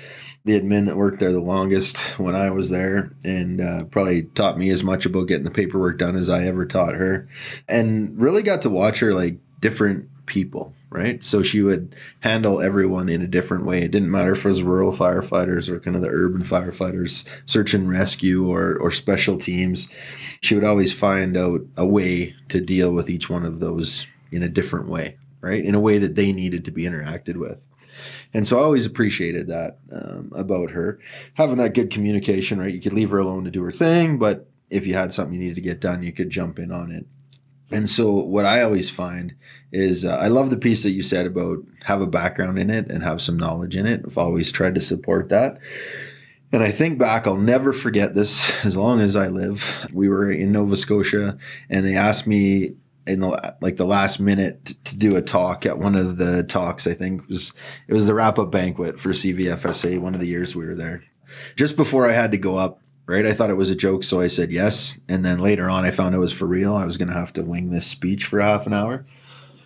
the 0.48 0.60
admin 0.60 0.86
that 0.86 0.96
worked 0.96 1.20
there 1.20 1.32
the 1.32 1.40
longest 1.40 1.98
when 2.18 2.34
I 2.34 2.50
was 2.50 2.70
there, 2.70 3.12
and 3.22 3.60
uh, 3.60 3.84
probably 3.84 4.22
taught 4.34 4.58
me 4.58 4.70
as 4.70 4.82
much 4.82 5.04
about 5.06 5.28
getting 5.28 5.44
the 5.44 5.50
paperwork 5.50 5.98
done 5.98 6.16
as 6.16 6.28
I 6.28 6.44
ever 6.44 6.64
taught 6.64 6.94
her, 6.94 7.28
and 7.68 8.18
really 8.20 8.42
got 8.42 8.62
to 8.62 8.70
watch 8.70 9.00
her 9.00 9.12
like 9.12 9.36
different 9.60 10.08
people. 10.26 10.74
Right, 10.90 11.22
so 11.22 11.42
she 11.42 11.60
would 11.60 11.94
handle 12.20 12.62
everyone 12.62 13.10
in 13.10 13.20
a 13.20 13.26
different 13.26 13.66
way. 13.66 13.82
It 13.82 13.90
didn't 13.90 14.10
matter 14.10 14.32
if 14.32 14.38
it 14.38 14.44
was 14.48 14.62
rural 14.62 14.90
firefighters 14.90 15.68
or 15.68 15.80
kind 15.80 15.94
of 15.94 16.00
the 16.00 16.08
urban 16.08 16.42
firefighters, 16.42 17.26
search 17.44 17.74
and 17.74 17.90
rescue, 17.90 18.50
or 18.50 18.78
or 18.78 18.90
special 18.90 19.36
teams. 19.36 19.86
She 20.40 20.54
would 20.54 20.64
always 20.64 20.94
find 20.94 21.36
out 21.36 21.60
a 21.76 21.84
way 21.84 22.34
to 22.48 22.62
deal 22.62 22.94
with 22.94 23.10
each 23.10 23.28
one 23.28 23.44
of 23.44 23.60
those 23.60 24.06
in 24.32 24.42
a 24.42 24.48
different 24.48 24.88
way, 24.88 25.18
right? 25.42 25.62
In 25.62 25.74
a 25.74 25.80
way 25.80 25.98
that 25.98 26.14
they 26.14 26.32
needed 26.32 26.64
to 26.64 26.70
be 26.70 26.84
interacted 26.84 27.36
with. 27.36 27.58
And 28.34 28.46
so 28.46 28.58
I 28.58 28.62
always 28.62 28.86
appreciated 28.86 29.48
that 29.48 29.78
um, 29.92 30.32
about 30.34 30.70
her 30.70 30.98
having 31.34 31.56
that 31.58 31.74
good 31.74 31.90
communication, 31.90 32.60
right? 32.60 32.72
You 32.72 32.80
could 32.80 32.92
leave 32.92 33.10
her 33.10 33.18
alone 33.18 33.44
to 33.44 33.50
do 33.50 33.62
her 33.62 33.72
thing, 33.72 34.18
but 34.18 34.48
if 34.70 34.86
you 34.86 34.94
had 34.94 35.12
something 35.12 35.34
you 35.34 35.40
needed 35.40 35.56
to 35.56 35.60
get 35.60 35.80
done, 35.80 36.02
you 36.02 36.12
could 36.12 36.30
jump 36.30 36.58
in 36.58 36.70
on 36.70 36.90
it. 36.90 37.06
And 37.70 37.88
so, 37.88 38.12
what 38.12 38.46
I 38.46 38.62
always 38.62 38.88
find 38.88 39.34
is 39.72 40.04
uh, 40.04 40.16
I 40.16 40.28
love 40.28 40.48
the 40.50 40.56
piece 40.56 40.82
that 40.82 40.90
you 40.90 41.02
said 41.02 41.26
about 41.26 41.58
have 41.84 42.00
a 42.00 42.06
background 42.06 42.58
in 42.58 42.70
it 42.70 42.90
and 42.90 43.02
have 43.02 43.20
some 43.20 43.36
knowledge 43.36 43.76
in 43.76 43.86
it. 43.86 44.02
I've 44.06 44.16
always 44.16 44.50
tried 44.50 44.74
to 44.76 44.80
support 44.80 45.28
that. 45.28 45.58
And 46.50 46.62
I 46.62 46.70
think 46.70 46.98
back, 46.98 47.26
I'll 47.26 47.36
never 47.36 47.74
forget 47.74 48.14
this 48.14 48.50
as 48.64 48.76
long 48.76 49.00
as 49.00 49.16
I 49.16 49.28
live. 49.28 49.86
We 49.92 50.08
were 50.08 50.30
in 50.30 50.52
Nova 50.52 50.76
Scotia, 50.76 51.36
and 51.68 51.84
they 51.84 51.94
asked 51.94 52.26
me 52.26 52.76
in 53.08 53.20
the 53.20 53.56
like 53.60 53.76
the 53.76 53.86
last 53.86 54.20
minute 54.20 54.64
to, 54.66 54.82
to 54.84 54.96
do 54.96 55.16
a 55.16 55.22
talk 55.22 55.66
at 55.66 55.78
one 55.78 55.94
of 55.94 56.18
the 56.18 56.42
talks. 56.44 56.86
I 56.86 56.94
think 56.94 57.22
it 57.22 57.28
was 57.28 57.52
it 57.88 57.94
was 57.94 58.06
the 58.06 58.14
wrap 58.14 58.38
up 58.38 58.50
banquet 58.50 59.00
for 59.00 59.10
CVFSA. 59.10 60.00
One 60.00 60.14
of 60.14 60.20
the 60.20 60.26
years 60.26 60.54
we 60.54 60.66
were 60.66 60.76
there, 60.76 61.02
just 61.56 61.76
before 61.76 62.08
I 62.08 62.12
had 62.12 62.32
to 62.32 62.38
go 62.38 62.56
up 62.56 62.80
right? 63.08 63.24
I 63.24 63.32
thought 63.32 63.50
it 63.50 63.54
was 63.54 63.70
a 63.70 63.74
joke, 63.74 64.04
so 64.04 64.20
I 64.20 64.28
said 64.28 64.52
yes. 64.52 64.98
And 65.08 65.24
then 65.24 65.38
later 65.38 65.68
on, 65.68 65.84
I 65.84 65.90
found 65.90 66.14
it 66.14 66.18
was 66.18 66.32
for 66.32 66.44
real. 66.44 66.76
I 66.76 66.84
was 66.84 66.98
going 66.98 67.08
to 67.08 67.14
have 67.14 67.32
to 67.32 67.42
wing 67.42 67.70
this 67.70 67.86
speech 67.86 68.26
for 68.26 68.38
half 68.38 68.66
an 68.66 68.74
hour. 68.74 69.06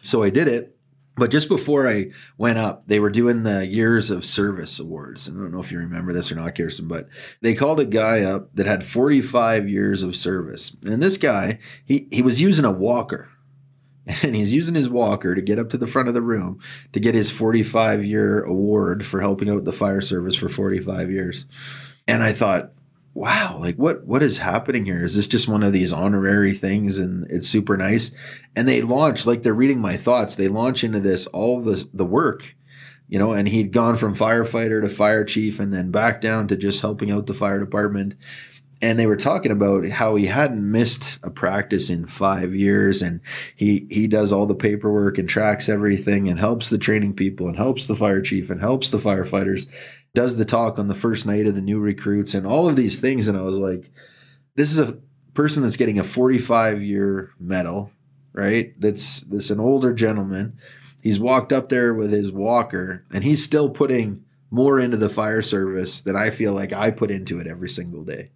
So 0.01 0.23
I 0.23 0.31
did 0.31 0.49
it. 0.49 0.77
But 1.15 1.31
just 1.31 1.49
before 1.49 1.87
I 1.87 2.11
went 2.39 2.57
up, 2.57 2.85
they 2.87 2.99
were 2.99 3.11
doing 3.11 3.43
the 3.43 3.67
years 3.67 4.11
of 4.11 4.25
service 4.25 4.79
awards. 4.79 5.29
I 5.29 5.33
don't 5.33 5.53
know 5.53 5.61
if 5.61 5.71
you 5.71 5.79
remember 5.79 6.13
this 6.13 6.33
or 6.33 6.37
not, 6.37 6.55
Kirsten, 6.55 6.89
but 6.89 7.07
they 7.43 7.55
called 7.55 7.81
a 7.81 7.85
guy 7.85 8.23
up 8.23 8.55
that 8.55 8.67
had 8.67 8.83
45 8.83 9.69
years 9.69 10.03
of 10.03 10.17
service. 10.17 10.75
And 10.85 11.03
this 11.03 11.19
guy, 11.19 11.59
he, 11.85 12.09
he 12.11 12.23
was 12.23 12.41
using 12.41 12.65
a 12.65 12.71
walker. 12.71 13.29
And 14.23 14.35
he's 14.35 14.53
using 14.53 14.75
his 14.75 14.89
walker 14.89 15.35
to 15.35 15.41
get 15.41 15.61
up 15.61 15.71
to 15.71 15.79
the 15.79 15.87
front 15.87 16.09
of 16.09 16.15
the 16.15 16.23
room 16.23 16.59
to 16.93 16.99
get 16.99 17.15
his 17.15 17.31
45 17.31 18.05
year 18.05 18.43
award 18.43 19.07
for 19.07 19.21
helping 19.21 19.49
out 19.49 19.65
the 19.65 19.73
fire 19.73 20.01
service 20.01 20.35
for 20.35 20.49
45 20.49 21.11
years. 21.11 21.45
And 22.09 22.23
I 22.23 22.33
thought, 22.33 22.73
wow, 23.15 23.59
like 23.61 23.77
what 23.77 24.05
what 24.05 24.23
is 24.23 24.39
happening 24.39 24.85
here? 24.85 25.05
Is 25.05 25.17
this 25.17 25.27
just 25.27 25.49
one 25.49 25.63
of 25.63 25.73
these 25.73 25.93
honorary 25.93 26.55
things 26.55 26.99
and 26.99 27.31
it's 27.31 27.49
super 27.49 27.77
nice? 27.77 28.13
And 28.57 28.69
they 28.69 28.83
launch 28.83 29.27
like 29.27 29.43
they're 29.43 29.55
reading 29.55 29.81
my 29.81 29.97
thoughts. 29.97 30.35
They 30.35 30.49
launch 30.49 30.83
into 30.83 31.01
this 31.01 31.27
all 31.29 31.61
the 31.61 31.89
the 31.93 32.07
work, 32.07 32.57
you 33.09 33.19
know, 33.19 33.33
and 33.33 33.49
he'd 33.49 33.73
gone 33.73 33.97
from 33.97 34.17
firefighter 34.17 34.81
to 34.83 34.89
fire 34.89 35.25
chief 35.25 35.61
and 35.61 35.73
then 35.73 35.91
back 35.91 36.21
down 36.21 36.49
to 36.49 36.57
just 36.57 36.81
helping 36.81 37.11
out 37.11 37.27
the 37.27 37.35
fire 37.35 37.59
department. 37.59 38.15
And 38.83 38.99
they 38.99 39.07
were 39.07 39.17
talking 39.17 39.53
about 39.53 39.87
how 39.87 40.17
he 40.17 40.27
hadn't 40.27 40.69
missed 40.69 41.19
a 41.23 41.31
practice 41.31 41.89
in 41.89 42.05
five 42.05 42.53
years, 42.53 43.01
and 43.01 43.21
he 43.55 43.87
he 43.89 44.09
does 44.09 44.33
all 44.33 44.47
the 44.47 44.57
paperwork 44.57 45.19
and 45.19 45.29
tracks 45.29 45.69
everything 45.69 46.29
and 46.29 46.39
helps 46.39 46.69
the 46.69 46.79
training 46.79 47.15
people 47.15 47.47
and 47.47 47.57
helps 47.57 47.87
the 47.87 47.95
fire 47.95 48.21
chief 48.21 48.51
and 48.51 48.61
helps 48.61 48.91
the 48.91 48.99
firefighters 48.99 49.67
does 50.15 50.37
the 50.37 50.45
talk 50.45 50.79
on 50.79 50.89
the 50.89 50.95
first 50.95 51.27
night 51.27 51.47
of 51.47 51.55
the 51.55 51.63
new 51.63 51.79
recruits 51.79 52.35
and 52.35 52.47
all 52.47 52.69
of 52.69 52.77
these 52.77 52.99
things. 52.99 53.29
And 53.29 53.39
I 53.39 53.43
was 53.43 53.57
like, 53.57 53.91
this 54.57 54.71
is 54.71 54.79
a 54.79 54.99
person 55.35 55.63
that's 55.63 55.77
getting 55.77 55.99
a 55.99 56.05
45 56.05 56.83
year 56.83 57.31
medal, 57.39 57.91
right? 58.33 58.75
That's 58.79 59.21
this 59.21 59.51
an 59.51 59.61
older 59.61 59.95
gentleman. 59.95 60.59
He's 61.03 61.19
walked 61.19 61.53
up 61.53 61.69
there 61.69 61.95
with 61.95 62.13
his 62.13 62.31
walker 62.31 63.05
and 63.13 63.25
he's 63.25 63.43
still 63.43 63.71
putting 63.71 64.25
more 64.51 64.79
into 64.79 64.99
the 64.99 65.09
fire 65.09 65.43
service 65.43 66.01
than 66.01 66.15
I 66.15 66.31
feel 66.31 66.53
like 66.53 66.73
I 66.73 66.91
put 66.91 67.11
into 67.11 67.39
it 67.39 67.47
every 67.47 67.71
single 67.71 68.05
day. 68.05 68.31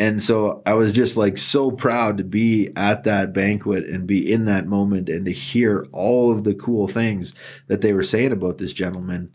And 0.00 0.22
so 0.22 0.62
I 0.64 0.72
was 0.72 0.94
just 0.94 1.18
like 1.18 1.36
so 1.36 1.70
proud 1.70 2.16
to 2.16 2.24
be 2.24 2.70
at 2.74 3.04
that 3.04 3.34
banquet 3.34 3.84
and 3.84 4.06
be 4.06 4.32
in 4.32 4.46
that 4.46 4.66
moment 4.66 5.10
and 5.10 5.26
to 5.26 5.30
hear 5.30 5.86
all 5.92 6.32
of 6.32 6.44
the 6.44 6.54
cool 6.54 6.88
things 6.88 7.34
that 7.66 7.82
they 7.82 7.92
were 7.92 8.02
saying 8.02 8.32
about 8.32 8.56
this 8.56 8.72
gentleman 8.72 9.30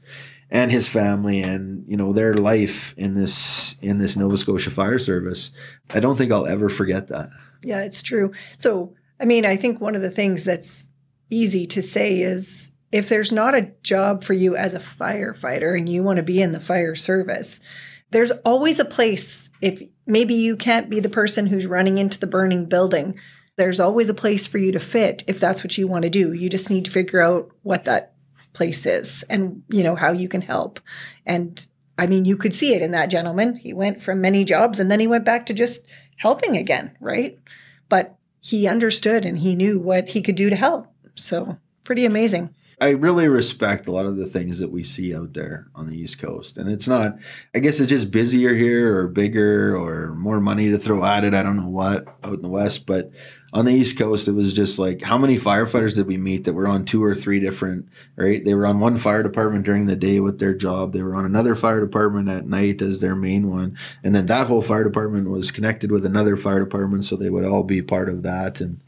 and 0.49 0.71
his 0.71 0.87
family 0.87 1.43
and 1.43 1.85
you 1.87 1.95
know 1.95 2.13
their 2.13 2.33
life 2.33 2.95
in 2.97 3.13
this 3.13 3.75
in 3.83 3.99
this 3.99 4.15
Nova 4.15 4.37
Scotia 4.37 4.71
Fire 4.71 4.97
Service. 4.97 5.51
I 5.91 5.99
don't 5.99 6.17
think 6.17 6.31
I'll 6.31 6.47
ever 6.47 6.67
forget 6.67 7.09
that. 7.09 7.29
Yeah, 7.61 7.81
it's 7.81 8.01
true. 8.01 8.31
So, 8.57 8.95
I 9.19 9.25
mean, 9.25 9.45
I 9.45 9.57
think 9.57 9.79
one 9.79 9.93
of 9.93 10.01
the 10.01 10.09
things 10.09 10.45
that's 10.45 10.87
easy 11.29 11.67
to 11.67 11.83
say 11.83 12.21
is 12.21 12.71
if 12.91 13.07
there's 13.07 13.31
not 13.31 13.53
a 13.53 13.71
job 13.83 14.23
for 14.23 14.33
you 14.33 14.55
as 14.55 14.73
a 14.73 14.79
firefighter 14.79 15.77
and 15.77 15.87
you 15.87 16.01
want 16.01 16.17
to 16.17 16.23
be 16.23 16.41
in 16.41 16.53
the 16.53 16.59
fire 16.59 16.95
service, 16.95 17.59
there's 18.15 18.31
always 18.45 18.79
a 18.79 18.85
place 18.85 19.49
if 19.59 19.81
maybe 20.07 20.35
you 20.35 20.55
can't 20.55 20.89
be 20.89 21.01
the 21.01 21.09
person 21.09 21.47
who's 21.47 21.67
running 21.67 21.97
into 21.97 22.17
the 22.17 22.25
burning 22.25 22.65
building. 22.65 23.19
There's 23.57 23.81
always 23.81 24.07
a 24.07 24.13
place 24.13 24.47
for 24.47 24.57
you 24.57 24.71
to 24.71 24.79
fit 24.79 25.25
if 25.27 25.37
that's 25.37 25.65
what 25.65 25.77
you 25.77 25.85
want 25.85 26.03
to 26.03 26.09
do. 26.09 26.31
You 26.31 26.49
just 26.49 26.69
need 26.69 26.85
to 26.85 26.91
figure 26.91 27.19
out 27.19 27.51
what 27.63 27.83
that 27.83 28.13
place 28.53 28.85
is 28.85 29.25
and 29.29 29.63
you 29.67 29.83
know 29.83 29.95
how 29.95 30.13
you 30.13 30.29
can 30.29 30.41
help 30.41 30.79
and 31.25 31.67
i 31.97 32.07
mean 32.07 32.23
you 32.23 32.37
could 32.37 32.53
see 32.53 32.73
it 32.73 32.81
in 32.81 32.91
that 32.91 33.11
gentleman 33.11 33.53
he 33.53 33.73
went 33.73 34.01
from 34.01 34.21
many 34.21 34.45
jobs 34.45 34.79
and 34.79 34.89
then 34.89 35.01
he 35.01 35.07
went 35.07 35.25
back 35.25 35.45
to 35.45 35.53
just 35.53 35.85
helping 36.15 36.55
again 36.55 36.95
right 37.01 37.37
but 37.89 38.15
he 38.39 38.65
understood 38.65 39.25
and 39.25 39.39
he 39.39 39.55
knew 39.55 39.77
what 39.77 40.07
he 40.07 40.21
could 40.21 40.35
do 40.35 40.49
to 40.49 40.55
help 40.55 40.87
so 41.15 41.57
pretty 41.83 42.05
amazing 42.05 42.55
I 42.79 42.89
really 42.89 43.27
respect 43.27 43.87
a 43.87 43.91
lot 43.91 44.05
of 44.05 44.17
the 44.17 44.25
things 44.25 44.59
that 44.59 44.71
we 44.71 44.83
see 44.83 45.15
out 45.15 45.33
there 45.33 45.67
on 45.73 45.87
the 45.87 45.97
East 45.97 46.19
Coast. 46.19 46.57
And 46.57 46.69
it's 46.69 46.87
not, 46.87 47.17
I 47.53 47.59
guess 47.59 47.79
it's 47.79 47.89
just 47.89 48.11
busier 48.11 48.53
here 48.53 48.97
or 48.97 49.07
bigger 49.07 49.75
or 49.77 50.13
more 50.13 50.41
money 50.41 50.69
to 50.71 50.77
throw 50.77 51.03
at 51.05 51.23
it. 51.23 51.33
I 51.33 51.43
don't 51.43 51.57
know 51.57 51.69
what 51.69 52.05
out 52.23 52.33
in 52.33 52.41
the 52.41 52.49
West. 52.49 52.85
But 52.85 53.11
on 53.53 53.63
the 53.63 53.71
East 53.71 53.97
Coast, 53.97 54.27
it 54.27 54.33
was 54.33 54.51
just 54.51 54.77
like 54.77 55.01
how 55.01 55.17
many 55.17 55.37
firefighters 55.37 55.95
did 55.95 56.07
we 56.07 56.17
meet 56.17 56.43
that 56.43 56.53
were 56.53 56.67
on 56.67 56.83
two 56.83 57.01
or 57.01 57.15
three 57.15 57.39
different, 57.39 57.87
right? 58.17 58.43
They 58.43 58.53
were 58.53 58.65
on 58.65 58.81
one 58.81 58.97
fire 58.97 59.23
department 59.23 59.63
during 59.63 59.85
the 59.85 59.95
day 59.95 60.19
with 60.19 60.39
their 60.39 60.53
job. 60.53 60.91
They 60.91 61.01
were 61.01 61.15
on 61.15 61.25
another 61.25 61.55
fire 61.55 61.79
department 61.79 62.27
at 62.27 62.45
night 62.45 62.81
as 62.81 62.99
their 62.99 63.15
main 63.15 63.49
one. 63.49 63.77
And 64.03 64.13
then 64.13 64.25
that 64.25 64.47
whole 64.47 64.61
fire 64.61 64.83
department 64.83 65.29
was 65.29 65.51
connected 65.51 65.89
with 65.89 66.05
another 66.05 66.35
fire 66.35 66.59
department. 66.59 67.05
So 67.05 67.15
they 67.15 67.29
would 67.29 67.45
all 67.45 67.63
be 67.63 67.81
part 67.81 68.09
of 68.09 68.23
that. 68.23 68.59
And, 68.59 68.81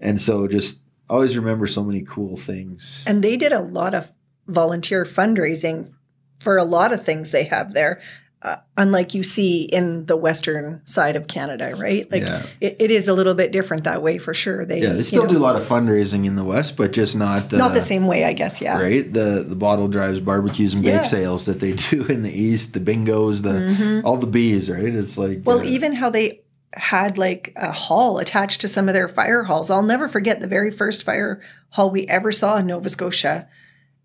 and 0.00 0.18
so 0.18 0.48
just 0.48 0.78
always 1.08 1.36
remember 1.36 1.66
so 1.66 1.84
many 1.84 2.02
cool 2.02 2.36
things. 2.36 3.04
And 3.06 3.22
they 3.22 3.36
did 3.36 3.52
a 3.52 3.60
lot 3.60 3.94
of 3.94 4.08
volunteer 4.46 5.04
fundraising 5.04 5.92
for 6.40 6.56
a 6.56 6.64
lot 6.64 6.92
of 6.92 7.04
things 7.04 7.30
they 7.30 7.44
have 7.44 7.72
there 7.74 8.00
uh, 8.44 8.56
unlike 8.76 9.14
you 9.14 9.24
see 9.24 9.62
in 9.62 10.04
the 10.04 10.16
western 10.16 10.82
side 10.84 11.16
of 11.16 11.26
Canada, 11.26 11.74
right? 11.76 12.10
Like 12.12 12.22
yeah. 12.22 12.44
it, 12.60 12.76
it 12.78 12.90
is 12.90 13.08
a 13.08 13.14
little 13.14 13.32
bit 13.32 13.52
different 13.52 13.84
that 13.84 14.02
way 14.02 14.18
for 14.18 14.34
sure. 14.34 14.66
They 14.66 14.82
yeah, 14.82 14.92
they 14.92 15.02
still 15.02 15.24
know, 15.24 15.30
do 15.30 15.38
a 15.38 15.40
lot 15.40 15.56
of 15.56 15.66
fundraising 15.66 16.26
in 16.26 16.36
the 16.36 16.44
west, 16.44 16.76
but 16.76 16.92
just 16.92 17.16
not 17.16 17.50
not 17.52 17.72
the 17.72 17.80
same 17.80 18.06
way, 18.06 18.26
I 18.26 18.34
guess. 18.34 18.60
Yeah, 18.60 18.78
right. 18.78 19.10
The 19.10 19.46
the 19.48 19.56
bottle 19.56 19.88
drives, 19.88 20.20
barbecues, 20.20 20.74
and 20.74 20.82
bake 20.82 20.92
yeah. 20.92 21.02
sales 21.02 21.46
that 21.46 21.60
they 21.60 21.72
do 21.90 22.04
in 22.04 22.22
the 22.22 22.30
east, 22.30 22.74
the 22.74 22.80
bingos, 22.80 23.42
the 23.42 23.50
mm-hmm. 23.50 24.06
all 24.06 24.18
the 24.18 24.26
bees, 24.26 24.68
right? 24.70 24.84
It's 24.84 25.16
like 25.16 25.40
well, 25.44 25.60
uh, 25.60 25.64
even 25.64 25.94
how 25.94 26.10
they 26.10 26.42
had 26.76 27.18
like 27.18 27.52
a 27.56 27.72
hall 27.72 28.18
attached 28.18 28.60
to 28.60 28.68
some 28.68 28.88
of 28.88 28.94
their 28.94 29.08
fire 29.08 29.44
halls. 29.44 29.70
I'll 29.70 29.82
never 29.82 30.08
forget 30.08 30.40
the 30.40 30.46
very 30.46 30.70
first 30.70 31.02
fire 31.02 31.42
hall 31.70 31.90
we 31.90 32.06
ever 32.06 32.32
saw 32.32 32.56
in 32.56 32.66
Nova 32.66 32.88
Scotia. 32.88 33.48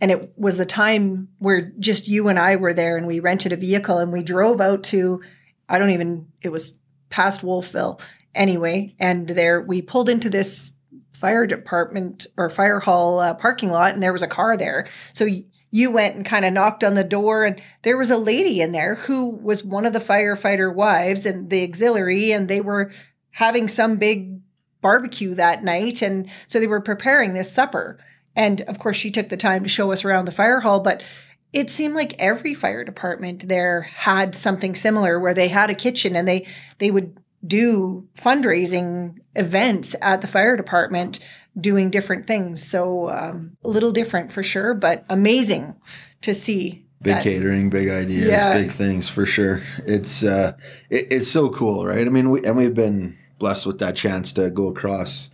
And 0.02 0.12
it 0.12 0.34
was 0.38 0.58
the 0.58 0.66
time 0.66 1.30
where 1.40 1.72
just 1.80 2.08
you 2.08 2.30
and 2.30 2.40
I 2.40 2.56
were 2.56 2.74
there 2.74 2.96
and 2.98 3.06
we 3.06 3.20
rented 3.20 3.52
a 3.52 3.58
vehicle 3.58 3.98
and 3.98 4.12
we 4.12 4.24
drove 4.24 4.62
out 4.62 4.84
to 4.86 5.22
I 5.68 5.78
don't 5.78 5.92
even 5.92 6.28
it 6.42 6.50
was 6.50 6.74
past 7.10 7.44
Wolfville 7.44 8.00
anyway 8.34 8.96
and 9.00 9.28
there 9.28 9.62
we 9.62 9.82
pulled 9.82 10.10
into 10.10 10.30
this 10.30 10.72
fire 11.14 11.46
department 11.46 12.28
or 12.38 12.50
fire 12.50 12.80
hall 12.80 13.20
uh, 13.20 13.34
parking 13.34 13.72
lot 13.72 13.94
and 13.94 14.02
there 14.02 14.14
was 14.14 14.22
a 14.22 14.28
car 14.28 14.56
there. 14.56 14.88
So 15.14 15.28
you 15.72 15.92
went 15.92 16.16
and 16.16 16.26
kind 16.26 16.46
of 16.46 16.54
knocked 16.54 16.84
on 16.84 16.96
the 16.96 17.04
door 17.04 17.46
and 17.46 17.62
there 17.84 17.98
was 17.98 18.10
a 18.10 18.18
lady 18.18 18.62
in 18.62 18.72
there 18.72 18.96
who 18.96 19.36
was 19.38 19.64
one 19.64 19.86
of 19.86 19.94
the 19.94 20.00
firefighter 20.00 20.74
wives 20.74 21.26
and 21.26 21.50
the 21.50 21.64
auxiliary 21.64 22.32
and 22.32 22.48
they 22.48 22.62
were 22.62 22.92
having 23.32 23.68
some 23.68 23.98
big 23.98 24.40
barbecue 24.82 25.36
that 25.36 25.64
night 25.64 26.02
and 26.02 26.30
so 26.48 26.60
they 26.60 26.68
were 26.68 26.82
preparing 26.82 27.34
this 27.34 27.52
supper. 27.52 27.98
And 28.36 28.62
of 28.62 28.80
course, 28.80 28.98
she 28.98 29.12
took 29.12 29.30
the 29.30 29.38
time 29.38 29.64
to 29.64 29.70
show 29.70 29.92
us 29.92 30.06
around 30.06 30.26
the 30.26 30.32
fire 30.32 30.62
hall, 30.62 30.80
but 30.80 31.04
it 31.52 31.70
seemed 31.70 31.96
like 31.96 32.16
every 32.20 32.54
fire 32.54 32.84
department 32.84 33.48
there 33.48 33.82
had 33.82 34.36
something 34.36 34.76
similar 34.76 35.20
where 35.20 35.34
they 35.34 35.48
had 35.48 35.70
a 35.70 35.76
kitchen 35.76 36.16
and 36.16 36.28
they 36.28 36.46
they 36.78 36.92
would 36.92 37.18
do 37.46 38.08
fundraising 38.18 39.18
events 39.36 39.96
at 40.02 40.22
the 40.22 40.28
fire 40.28 40.58
department 40.58 41.20
doing 41.60 41.90
different 41.90 42.28
things. 42.28 42.64
So 42.66 43.10
um, 43.10 43.58
a 43.64 43.70
little 43.70 43.92
different 43.92 44.32
for 44.32 44.44
sure, 44.44 44.74
but 44.74 45.06
amazing 45.10 45.76
to 46.22 46.34
see. 46.34 46.86
Big 47.02 47.16
that. 47.16 47.24
catering, 47.24 47.70
big 47.70 47.88
ideas, 47.90 48.28
yeah. 48.28 48.54
big 48.54 48.72
things 48.72 49.08
for 49.08 49.26
sure. 49.26 49.62
It's 49.86 50.22
uh, 50.22 50.58
it, 50.90 51.08
it's 51.12 51.32
so 51.32 51.50
cool, 51.50 51.86
right? 51.86 52.06
I 52.06 52.10
mean, 52.10 52.30
we 52.30 52.44
and 52.44 52.58
we've 52.58 52.76
been 52.76 53.18
blessed 53.38 53.66
with 53.66 53.80
that 53.80 53.96
chance 53.96 54.34
to 54.34 54.50
go 54.50 54.68
across 54.68 55.30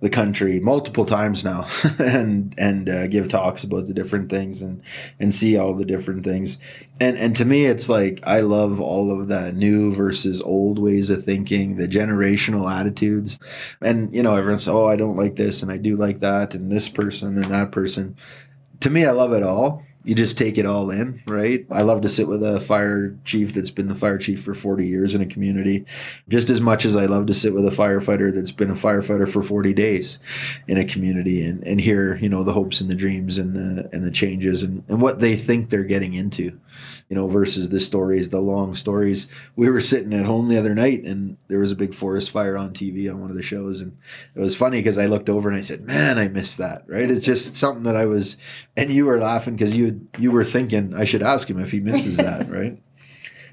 the 0.00 0.10
country 0.10 0.60
multiple 0.60 1.04
times 1.04 1.44
now 1.44 1.66
and 1.98 2.54
and 2.58 2.88
uh, 2.88 3.06
give 3.06 3.28
talks 3.28 3.62
about 3.62 3.86
the 3.86 3.94
different 3.94 4.30
things 4.30 4.62
and 4.62 4.82
and 5.18 5.32
see 5.32 5.56
all 5.56 5.74
the 5.74 5.84
different 5.84 6.24
things. 6.24 6.58
And 7.00 7.18
and 7.18 7.36
to 7.36 7.44
me 7.44 7.66
it's 7.66 7.88
like 7.88 8.20
I 8.24 8.40
love 8.40 8.80
all 8.80 9.10
of 9.10 9.28
that 9.28 9.54
new 9.54 9.92
versus 9.92 10.40
old 10.42 10.78
ways 10.78 11.10
of 11.10 11.24
thinking 11.24 11.76
the 11.76 11.88
generational 11.88 12.70
attitudes. 12.70 13.38
And 13.80 14.14
you 14.14 14.22
know 14.22 14.34
everyone's 14.34 14.68
oh 14.68 14.86
I 14.86 14.96
don't 14.96 15.16
like 15.16 15.36
this 15.36 15.62
and 15.62 15.70
I 15.70 15.76
do 15.76 15.96
like 15.96 16.20
that 16.20 16.54
and 16.54 16.72
this 16.72 16.88
person 16.88 17.36
and 17.36 17.52
that 17.52 17.70
person. 17.70 18.16
To 18.80 18.90
me 18.90 19.04
I 19.04 19.10
love 19.10 19.32
it 19.32 19.42
all 19.42 19.84
you 20.04 20.14
just 20.14 20.38
take 20.38 20.56
it 20.56 20.64
all 20.64 20.90
in, 20.90 21.22
right? 21.26 21.66
I 21.70 21.82
love 21.82 22.00
to 22.02 22.08
sit 22.08 22.26
with 22.26 22.42
a 22.42 22.60
fire 22.60 23.14
chief 23.24 23.52
that's 23.52 23.70
been 23.70 23.88
the 23.88 23.94
fire 23.94 24.16
chief 24.16 24.42
for 24.42 24.54
40 24.54 24.86
years 24.86 25.14
in 25.14 25.20
a 25.20 25.26
community, 25.26 25.84
just 26.28 26.48
as 26.48 26.60
much 26.60 26.86
as 26.86 26.96
I 26.96 27.04
love 27.04 27.26
to 27.26 27.34
sit 27.34 27.52
with 27.52 27.66
a 27.66 27.70
firefighter 27.70 28.34
that's 28.34 28.52
been 28.52 28.70
a 28.70 28.74
firefighter 28.74 29.28
for 29.28 29.42
40 29.42 29.74
days 29.74 30.18
in 30.66 30.78
a 30.78 30.86
community 30.86 31.42
and, 31.42 31.62
and 31.64 31.80
hear, 31.80 32.16
you 32.16 32.30
know, 32.30 32.42
the 32.42 32.54
hopes 32.54 32.80
and 32.80 32.88
the 32.88 32.94
dreams 32.94 33.36
and 33.36 33.54
the 33.54 33.90
and 33.92 34.06
the 34.06 34.10
changes 34.10 34.62
and, 34.62 34.82
and 34.88 35.02
what 35.02 35.20
they 35.20 35.36
think 35.36 35.68
they're 35.68 35.84
getting 35.84 36.14
into 36.14 36.58
you 37.08 37.16
know, 37.16 37.26
versus 37.26 37.68
the 37.68 37.80
stories, 37.80 38.28
the 38.28 38.40
long 38.40 38.74
stories. 38.74 39.26
We 39.56 39.68
were 39.68 39.80
sitting 39.80 40.12
at 40.12 40.26
home 40.26 40.48
the 40.48 40.58
other 40.58 40.74
night 40.74 41.04
and 41.04 41.36
there 41.48 41.58
was 41.58 41.72
a 41.72 41.76
big 41.76 41.94
forest 41.94 42.30
fire 42.30 42.56
on 42.56 42.72
TV 42.72 43.10
on 43.10 43.20
one 43.20 43.30
of 43.30 43.36
the 43.36 43.42
shows. 43.42 43.80
And 43.80 43.96
it 44.34 44.40
was 44.40 44.54
funny 44.54 44.78
because 44.78 44.98
I 44.98 45.06
looked 45.06 45.28
over 45.28 45.48
and 45.48 45.58
I 45.58 45.62
said, 45.62 45.82
man, 45.82 46.18
I 46.18 46.28
missed 46.28 46.58
that. 46.58 46.84
Right. 46.86 47.10
It's 47.10 47.26
just 47.26 47.56
something 47.56 47.84
that 47.84 47.96
I 47.96 48.06
was, 48.06 48.36
and 48.76 48.90
you 48.90 49.06
were 49.06 49.18
laughing 49.18 49.54
because 49.54 49.76
you, 49.76 50.06
you 50.18 50.30
were 50.30 50.44
thinking 50.44 50.94
I 50.94 51.04
should 51.04 51.22
ask 51.22 51.48
him 51.48 51.60
if 51.60 51.70
he 51.70 51.80
misses 51.80 52.16
that. 52.16 52.40
Right 52.50 52.78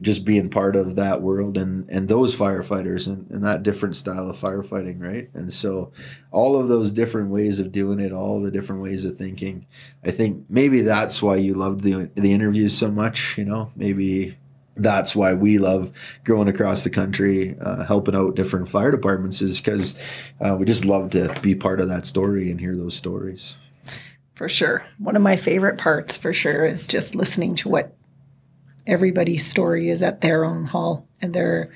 just 0.01 0.25
being 0.25 0.49
part 0.49 0.75
of 0.75 0.95
that 0.95 1.21
world 1.21 1.57
and 1.57 1.89
and 1.89 2.07
those 2.07 2.35
firefighters 2.35 3.07
and, 3.07 3.29
and 3.29 3.43
that 3.43 3.63
different 3.63 3.95
style 3.95 4.29
of 4.29 4.37
firefighting 4.37 5.01
right 5.01 5.29
and 5.33 5.53
so 5.53 5.91
all 6.31 6.59
of 6.59 6.67
those 6.67 6.91
different 6.91 7.29
ways 7.29 7.59
of 7.59 7.71
doing 7.71 7.99
it 7.99 8.11
all 8.11 8.41
the 8.41 8.51
different 8.51 8.81
ways 8.81 9.05
of 9.05 9.17
thinking 9.17 9.65
i 10.03 10.11
think 10.11 10.45
maybe 10.49 10.81
that's 10.81 11.21
why 11.21 11.35
you 11.35 11.53
loved 11.53 11.81
the 11.81 12.09
the 12.15 12.33
interviews 12.33 12.77
so 12.77 12.89
much 12.89 13.37
you 13.37 13.45
know 13.45 13.71
maybe 13.75 14.37
that's 14.79 15.15
why 15.15 15.33
we 15.33 15.57
love 15.57 15.91
going 16.23 16.47
across 16.47 16.83
the 16.83 16.89
country, 16.91 17.57
uh, 17.59 17.83
helping 17.85 18.15
out 18.15 18.35
different 18.35 18.69
fire 18.69 18.91
departments, 18.91 19.41
is 19.41 19.59
because 19.59 19.95
uh, 20.39 20.55
we 20.57 20.65
just 20.65 20.85
love 20.85 21.09
to 21.11 21.35
be 21.41 21.55
part 21.55 21.79
of 21.79 21.87
that 21.89 22.05
story 22.05 22.51
and 22.51 22.59
hear 22.59 22.75
those 22.75 22.95
stories. 22.95 23.55
For 24.35 24.47
sure. 24.47 24.85
One 24.99 25.15
of 25.15 25.23
my 25.23 25.35
favorite 25.35 25.79
parts, 25.79 26.15
for 26.15 26.31
sure, 26.31 26.63
is 26.63 26.85
just 26.85 27.15
listening 27.15 27.55
to 27.55 27.69
what 27.69 27.96
everybody's 28.87 29.45
story 29.45 29.89
is 29.89 30.01
at 30.01 30.21
their 30.21 30.45
own 30.45 30.65
hall 30.65 31.07
and 31.21 31.33
they're 31.33 31.71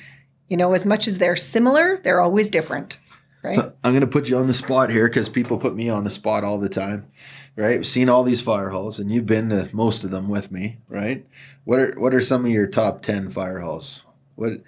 you 0.48 0.58
know 0.58 0.74
as 0.74 0.86
much 0.86 1.08
as 1.08 1.18
they're 1.18 1.36
similar 1.36 1.98
they're 1.98 2.22
always 2.22 2.50
different 2.50 2.98
right? 3.44 3.56
So 3.56 3.74
i'm 3.84 3.92
going 3.92 4.02
to 4.02 4.08
put 4.08 4.30
you 4.30 4.38
on 4.38 4.48
the 4.48 4.54
spot 4.54 4.90
here 4.90 5.08
because 5.08 5.30
people 5.30 5.58
put 5.58 5.76
me 5.76 5.90
on 5.90 6.04
the 6.04 6.10
spot 6.10 6.44
all 6.44 6.58
the 6.58 6.70
time 6.70 7.12
right? 7.58 7.78
We've 7.78 7.88
seen 7.88 8.08
all 8.08 8.24
these 8.24 8.42
fire 8.42 8.70
halls 8.70 8.98
and 8.98 9.12
you've 9.12 9.26
been 9.26 9.50
to 9.50 9.70
most 9.74 10.04
of 10.04 10.12
them 10.12 10.30
with 10.30 10.52
me 10.52 10.78
right? 10.88 11.26
What 11.66 11.80
are 11.80 12.00
what 12.00 12.14
are 12.14 12.22
some 12.22 12.46
of 12.46 12.52
your 12.52 12.68
top 12.68 13.02
10 13.04 13.30
fire 13.30 13.60
halls? 13.60 14.04
What 14.36 14.62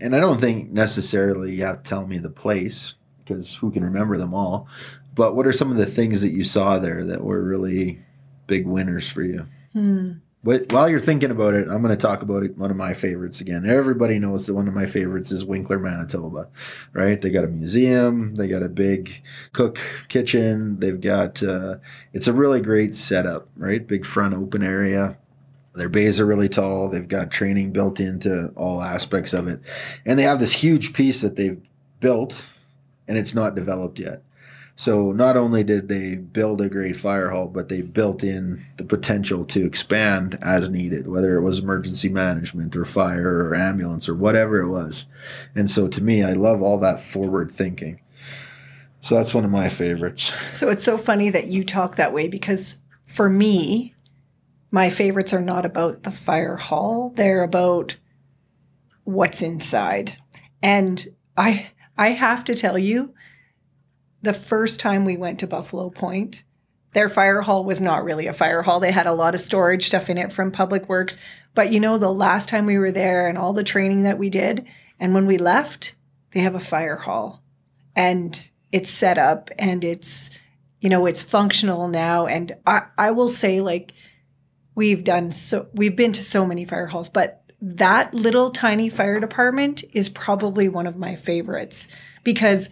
and 0.00 0.14
i 0.14 0.20
don't 0.20 0.40
think 0.40 0.70
necessarily 0.70 1.52
you 1.54 1.64
have 1.64 1.82
to 1.82 1.88
tell 1.88 2.06
me 2.06 2.18
the 2.18 2.30
place 2.30 2.94
because 3.18 3.54
who 3.54 3.72
can 3.72 3.82
remember 3.82 4.18
them 4.18 4.34
all 4.34 4.68
but 5.14 5.34
what 5.34 5.46
are 5.46 5.52
some 5.52 5.70
of 5.70 5.78
the 5.78 5.86
things 5.86 6.20
that 6.20 6.32
you 6.32 6.44
saw 6.44 6.78
there 6.78 7.02
that 7.06 7.24
were 7.24 7.42
really 7.42 7.98
big 8.46 8.66
winners 8.66 9.08
for 9.08 9.22
you? 9.22 9.46
Hmm 9.72 10.12
while 10.46 10.88
you're 10.88 11.00
thinking 11.00 11.32
about 11.32 11.54
it, 11.54 11.66
I'm 11.68 11.82
going 11.82 11.88
to 11.88 11.96
talk 11.96 12.22
about 12.22 12.44
it, 12.44 12.56
one 12.56 12.70
of 12.70 12.76
my 12.76 12.94
favorites 12.94 13.40
again. 13.40 13.68
Everybody 13.68 14.20
knows 14.20 14.46
that 14.46 14.54
one 14.54 14.68
of 14.68 14.74
my 14.74 14.86
favorites 14.86 15.32
is 15.32 15.44
Winkler, 15.44 15.80
Manitoba, 15.80 16.48
right? 16.92 17.20
They 17.20 17.30
got 17.30 17.44
a 17.44 17.48
museum, 17.48 18.36
they 18.36 18.46
got 18.46 18.62
a 18.62 18.68
big 18.68 19.22
cook 19.52 19.80
kitchen, 20.08 20.78
they've 20.78 21.00
got 21.00 21.42
uh, 21.42 21.78
it's 22.12 22.28
a 22.28 22.32
really 22.32 22.60
great 22.60 22.94
setup, 22.94 23.48
right? 23.56 23.84
Big 23.84 24.06
front 24.06 24.34
open 24.34 24.62
area. 24.62 25.18
Their 25.74 25.88
bays 25.88 26.20
are 26.20 26.26
really 26.26 26.48
tall. 26.48 26.88
They've 26.88 27.06
got 27.06 27.30
training 27.32 27.72
built 27.72 27.98
into 27.98 28.48
all 28.56 28.80
aspects 28.80 29.32
of 29.32 29.48
it, 29.48 29.60
and 30.04 30.18
they 30.18 30.22
have 30.22 30.38
this 30.38 30.52
huge 30.52 30.92
piece 30.92 31.22
that 31.22 31.34
they've 31.34 31.60
built, 31.98 32.42
and 33.08 33.18
it's 33.18 33.34
not 33.34 33.56
developed 33.56 33.98
yet. 33.98 34.22
So 34.78 35.10
not 35.10 35.38
only 35.38 35.64
did 35.64 35.88
they 35.88 36.16
build 36.16 36.60
a 36.60 36.68
great 36.68 36.98
fire 36.98 37.30
hall, 37.30 37.48
but 37.48 37.70
they 37.70 37.80
built 37.80 38.22
in 38.22 38.64
the 38.76 38.84
potential 38.84 39.46
to 39.46 39.64
expand 39.64 40.38
as 40.42 40.68
needed, 40.68 41.08
whether 41.08 41.34
it 41.36 41.42
was 41.42 41.58
emergency 41.58 42.10
management 42.10 42.76
or 42.76 42.84
fire 42.84 43.46
or 43.46 43.54
ambulance 43.54 44.06
or 44.06 44.14
whatever 44.14 44.60
it 44.60 44.68
was. 44.68 45.06
And 45.54 45.70
so 45.70 45.88
to 45.88 46.02
me, 46.02 46.22
I 46.22 46.34
love 46.34 46.60
all 46.60 46.78
that 46.80 47.00
forward 47.00 47.50
thinking. 47.50 48.00
So 49.00 49.14
that's 49.14 49.32
one 49.32 49.46
of 49.46 49.50
my 49.50 49.70
favorites. 49.70 50.30
So 50.52 50.68
it's 50.68 50.84
so 50.84 50.98
funny 50.98 51.30
that 51.30 51.46
you 51.46 51.64
talk 51.64 51.96
that 51.96 52.12
way 52.12 52.28
because 52.28 52.76
for 53.06 53.30
me, 53.30 53.94
my 54.70 54.90
favorites 54.90 55.32
are 55.32 55.40
not 55.40 55.64
about 55.64 56.02
the 56.02 56.10
fire 56.10 56.56
hall. 56.56 57.10
They're 57.14 57.42
about 57.42 57.96
what's 59.04 59.40
inside. 59.40 60.18
And 60.62 61.06
I 61.34 61.70
I 61.96 62.10
have 62.10 62.44
to 62.44 62.54
tell 62.54 62.78
you, 62.78 63.14
the 64.22 64.32
first 64.32 64.80
time 64.80 65.04
we 65.04 65.16
went 65.16 65.38
to 65.40 65.46
Buffalo 65.46 65.90
Point, 65.90 66.42
their 66.92 67.08
fire 67.10 67.42
hall 67.42 67.64
was 67.64 67.80
not 67.80 68.04
really 68.04 68.26
a 68.26 68.32
fire 68.32 68.62
hall. 68.62 68.80
They 68.80 68.92
had 68.92 69.06
a 69.06 69.12
lot 69.12 69.34
of 69.34 69.40
storage 69.40 69.86
stuff 69.86 70.08
in 70.08 70.16
it 70.16 70.32
from 70.32 70.50
Public 70.50 70.88
Works. 70.88 71.18
But 71.54 71.70
you 71.70 71.80
know, 71.80 71.98
the 71.98 72.12
last 72.12 72.48
time 72.48 72.66
we 72.66 72.78
were 72.78 72.92
there 72.92 73.28
and 73.28 73.36
all 73.36 73.52
the 73.52 73.64
training 73.64 74.02
that 74.04 74.18
we 74.18 74.30
did, 74.30 74.66
and 74.98 75.12
when 75.12 75.26
we 75.26 75.36
left, 75.36 75.94
they 76.32 76.40
have 76.40 76.54
a 76.54 76.60
fire 76.60 76.96
hall 76.96 77.42
and 77.94 78.50
it's 78.72 78.90
set 78.90 79.18
up 79.18 79.50
and 79.58 79.84
it's, 79.84 80.30
you 80.80 80.88
know, 80.88 81.06
it's 81.06 81.22
functional 81.22 81.88
now. 81.88 82.26
And 82.26 82.56
I, 82.66 82.82
I 82.96 83.10
will 83.10 83.28
say, 83.28 83.60
like, 83.60 83.92
we've 84.74 85.04
done 85.04 85.30
so, 85.30 85.68
we've 85.72 85.96
been 85.96 86.12
to 86.12 86.22
so 86.22 86.46
many 86.46 86.64
fire 86.64 86.86
halls, 86.86 87.08
but 87.08 87.42
that 87.60 88.12
little 88.12 88.50
tiny 88.50 88.88
fire 88.88 89.18
department 89.18 89.82
is 89.92 90.08
probably 90.08 90.68
one 90.68 90.86
of 90.86 90.96
my 90.96 91.14
favorites 91.14 91.88
because 92.22 92.68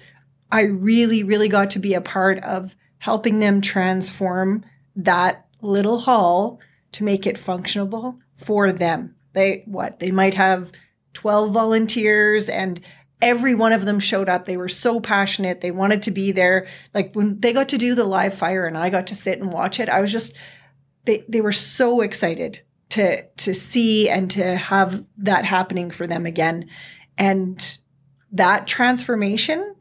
I 0.55 0.63
really, 0.63 1.25
really 1.25 1.49
got 1.49 1.71
to 1.71 1.81
be 1.81 1.95
a 1.95 2.01
part 2.01 2.39
of 2.45 2.77
helping 2.99 3.41
them 3.41 3.61
transform 3.61 4.65
that 4.95 5.49
little 5.61 5.99
hall 5.99 6.61
to 6.93 7.03
make 7.03 7.27
it 7.27 7.37
functionable 7.37 8.19
for 8.37 8.71
them. 8.71 9.17
They, 9.33 9.65
what, 9.67 9.99
they 9.99 10.13
might 10.13 10.35
have 10.35 10.71
12 11.15 11.51
volunteers 11.51 12.49
and 12.49 12.81
every 13.21 13.57
one 13.57 13.73
of 13.73 13.85
them 13.85 13.99
showed 13.99 14.29
up. 14.29 14.45
They 14.45 14.57
were 14.57 14.69
so 14.69 15.01
passionate. 15.01 15.61
They 15.61 15.73
wanted 15.73 16.05
to 16.05 16.13
be 16.13 16.31
there. 16.31 16.69
Like 16.95 17.13
when 17.15 17.41
they 17.41 17.53
got 17.53 17.69
to 17.71 17.79
do 17.79 17.97
the 17.97 18.05
live 18.05 18.35
fire 18.35 18.65
and 18.65 18.79
I 18.79 18.91
got 18.91 19.09
to 19.09 19.17
sit 19.17 19.41
and 19.41 19.53
watch 19.53 19.81
it, 19.81 19.89
I 19.89 20.01
was 20.01 20.13
just, 20.13 20.35
they, 21.05 21.25
they 21.29 21.41
were 21.41 21.51
so 21.51 22.01
excited 22.01 22.61
to, 22.91 23.27
to 23.27 23.55
see 23.55 24.09
and 24.09 24.31
to 24.31 24.55
have 24.55 25.05
that 25.19 25.45
happening 25.45 25.91
for 25.91 26.07
them 26.07 26.27
again. 26.27 26.71
And 27.19 27.77
that 28.31 28.69
transformation 28.69 29.74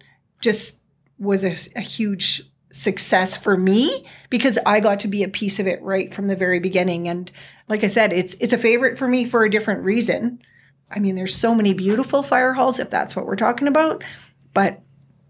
just 0.44 0.78
was 1.18 1.44
a, 1.44 1.56
a 1.76 1.82
huge 1.82 2.44
success 2.72 3.38
for 3.38 3.56
me 3.56 4.06
because 4.30 4.60
I 4.66 4.80
got 4.80 5.00
to 5.02 5.08
be 5.08 5.24
a 5.24 5.28
piece 5.28 5.60
of 5.60 5.68
it 5.68 5.82
right 5.82 6.14
from 6.14 6.28
the 6.28 6.36
very 6.36 6.60
beginning. 6.60 7.08
And 7.08 7.32
like 7.68 7.84
I 7.84 7.88
said, 7.88 8.12
it's 8.14 8.36
it's 8.40 8.54
a 8.54 8.58
favorite 8.58 8.98
for 9.00 9.08
me 9.08 9.26
for 9.26 9.44
a 9.44 9.50
different 9.50 9.84
reason. 9.84 10.40
I 10.92 11.00
mean, 11.00 11.16
there's 11.16 11.36
so 11.36 11.56
many 11.56 11.74
beautiful 11.74 12.22
fire 12.22 12.54
halls 12.54 12.80
if 12.80 12.90
that's 12.90 13.16
what 13.16 13.26
we're 13.26 13.36
talking 13.36 13.68
about, 13.68 14.04
but 14.54 14.82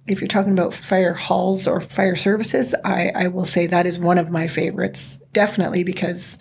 if 0.07 0.19
you're 0.19 0.27
talking 0.27 0.51
about 0.51 0.73
fire 0.73 1.13
halls 1.13 1.65
or 1.65 1.79
fire 1.79 2.17
services, 2.17 2.75
I, 2.83 3.09
I 3.15 3.27
will 3.27 3.45
say 3.45 3.67
that 3.67 3.85
is 3.85 3.97
one 3.97 4.17
of 4.17 4.29
my 4.29 4.47
favorites, 4.47 5.21
definitely 5.31 5.85
because 5.85 6.37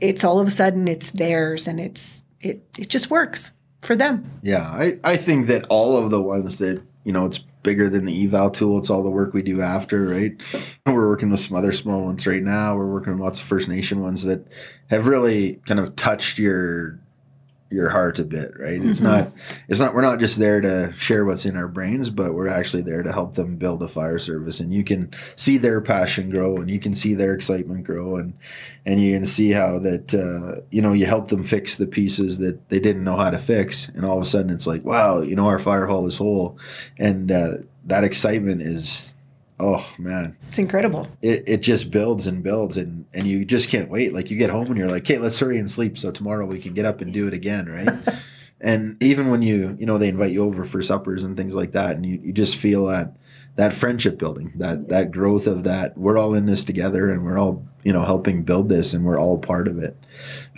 it's 0.00 0.24
all 0.24 0.40
of 0.40 0.48
a 0.48 0.50
sudden 0.50 0.88
it's 0.88 1.10
theirs 1.10 1.66
and 1.66 1.78
it's 1.78 2.22
it 2.40 2.66
it 2.78 2.88
just 2.88 3.10
works 3.10 3.50
for 3.82 3.96
them. 3.96 4.40
Yeah, 4.42 4.62
I, 4.62 4.98
I 5.04 5.16
think 5.16 5.48
that 5.48 5.66
all 5.68 5.98
of 5.98 6.10
the 6.10 6.22
ones 6.22 6.58
that 6.58 6.82
you 7.04 7.12
know, 7.12 7.26
it's 7.26 7.40
bigger 7.64 7.88
than 7.88 8.04
the 8.04 8.24
eval 8.24 8.50
tool. 8.50 8.78
It's 8.78 8.90
all 8.90 9.02
the 9.02 9.10
work 9.10 9.34
we 9.34 9.42
do 9.42 9.60
after, 9.60 10.06
right? 10.06 10.40
We're 10.86 11.08
working 11.08 11.30
with 11.30 11.40
some 11.40 11.56
other 11.56 11.72
small 11.72 12.04
ones 12.04 12.24
right 12.26 12.42
now. 12.42 12.76
We're 12.76 12.92
working 12.92 13.14
with 13.14 13.22
lots 13.22 13.40
of 13.40 13.46
First 13.46 13.68
Nation 13.68 14.00
ones 14.00 14.22
that 14.22 14.46
have 14.90 15.08
really 15.08 15.54
kind 15.66 15.80
of 15.80 15.96
touched 15.96 16.38
your 16.38 17.00
your 17.70 17.88
heart 17.88 18.18
a 18.18 18.24
bit, 18.24 18.52
right? 18.58 18.78
Mm-hmm. 18.78 18.90
It's 18.90 19.00
not 19.00 19.28
it's 19.68 19.80
not 19.80 19.94
we're 19.94 20.02
not 20.02 20.20
just 20.20 20.38
there 20.38 20.60
to 20.60 20.92
share 20.96 21.24
what's 21.24 21.44
in 21.44 21.56
our 21.56 21.68
brains, 21.68 22.10
but 22.10 22.34
we're 22.34 22.48
actually 22.48 22.82
there 22.82 23.02
to 23.02 23.12
help 23.12 23.34
them 23.34 23.56
build 23.56 23.82
a 23.82 23.88
fire 23.88 24.18
service 24.18 24.60
and 24.60 24.72
you 24.72 24.84
can 24.84 25.12
see 25.36 25.58
their 25.58 25.80
passion 25.80 26.30
grow 26.30 26.56
and 26.56 26.70
you 26.70 26.78
can 26.78 26.94
see 26.94 27.14
their 27.14 27.34
excitement 27.34 27.84
grow 27.84 28.16
and 28.16 28.34
and 28.86 29.02
you 29.02 29.14
can 29.14 29.26
see 29.26 29.50
how 29.50 29.78
that 29.78 30.14
uh, 30.14 30.60
you 30.70 30.82
know 30.82 30.92
you 30.92 31.06
help 31.06 31.28
them 31.28 31.42
fix 31.42 31.76
the 31.76 31.86
pieces 31.86 32.38
that 32.38 32.68
they 32.68 32.78
didn't 32.78 33.04
know 33.04 33.16
how 33.16 33.30
to 33.30 33.38
fix 33.38 33.88
and 33.88 34.04
all 34.04 34.16
of 34.16 34.22
a 34.22 34.26
sudden 34.26 34.50
it's 34.50 34.66
like 34.66 34.84
wow, 34.84 35.20
you 35.20 35.34
know 35.34 35.46
our 35.46 35.58
fire 35.58 35.86
hall 35.86 36.06
is 36.06 36.16
whole 36.16 36.58
and 36.98 37.32
uh, 37.32 37.52
that 37.84 38.04
excitement 38.04 38.62
is 38.62 39.13
oh 39.60 39.94
man. 39.98 40.36
It's 40.48 40.58
incredible. 40.58 41.08
It, 41.22 41.44
it 41.46 41.58
just 41.58 41.90
builds 41.90 42.26
and 42.26 42.42
builds 42.42 42.76
and 42.76 43.06
and 43.14 43.26
you 43.26 43.44
just 43.44 43.68
can't 43.68 43.90
wait. 43.90 44.12
Like 44.12 44.30
you 44.30 44.38
get 44.38 44.50
home 44.50 44.66
and 44.66 44.76
you're 44.76 44.88
like 44.88 45.04
okay 45.04 45.18
let's 45.18 45.38
hurry 45.38 45.58
and 45.58 45.70
sleep 45.70 45.98
so 45.98 46.10
tomorrow 46.10 46.46
we 46.46 46.60
can 46.60 46.74
get 46.74 46.84
up 46.84 47.00
and 47.00 47.12
do 47.12 47.26
it 47.26 47.34
again 47.34 47.66
right? 47.66 48.16
And 48.60 48.96
even 49.02 49.30
when 49.30 49.42
you 49.42 49.76
you 49.78 49.84
know 49.84 49.98
they 49.98 50.08
invite 50.08 50.32
you 50.32 50.42
over 50.42 50.64
for 50.64 50.80
suppers 50.80 51.22
and 51.22 51.36
things 51.36 51.54
like 51.54 51.72
that 51.72 51.96
and 51.96 52.06
you, 52.06 52.18
you 52.22 52.32
just 52.32 52.56
feel 52.56 52.86
that 52.86 53.14
that 53.56 53.72
friendship 53.72 54.18
building 54.18 54.52
that 54.56 54.88
that 54.88 55.10
growth 55.12 55.46
of 55.46 55.64
that 55.64 55.96
we're 55.96 56.18
all 56.18 56.34
in 56.34 56.46
this 56.46 56.64
together 56.64 57.10
and 57.10 57.24
we're 57.24 57.38
all 57.38 57.64
you 57.82 57.92
know 57.92 58.04
helping 58.04 58.42
build 58.42 58.68
this 58.68 58.92
and 58.92 59.04
we're 59.04 59.18
all 59.18 59.38
part 59.38 59.68
of 59.68 59.78
it 59.78 59.96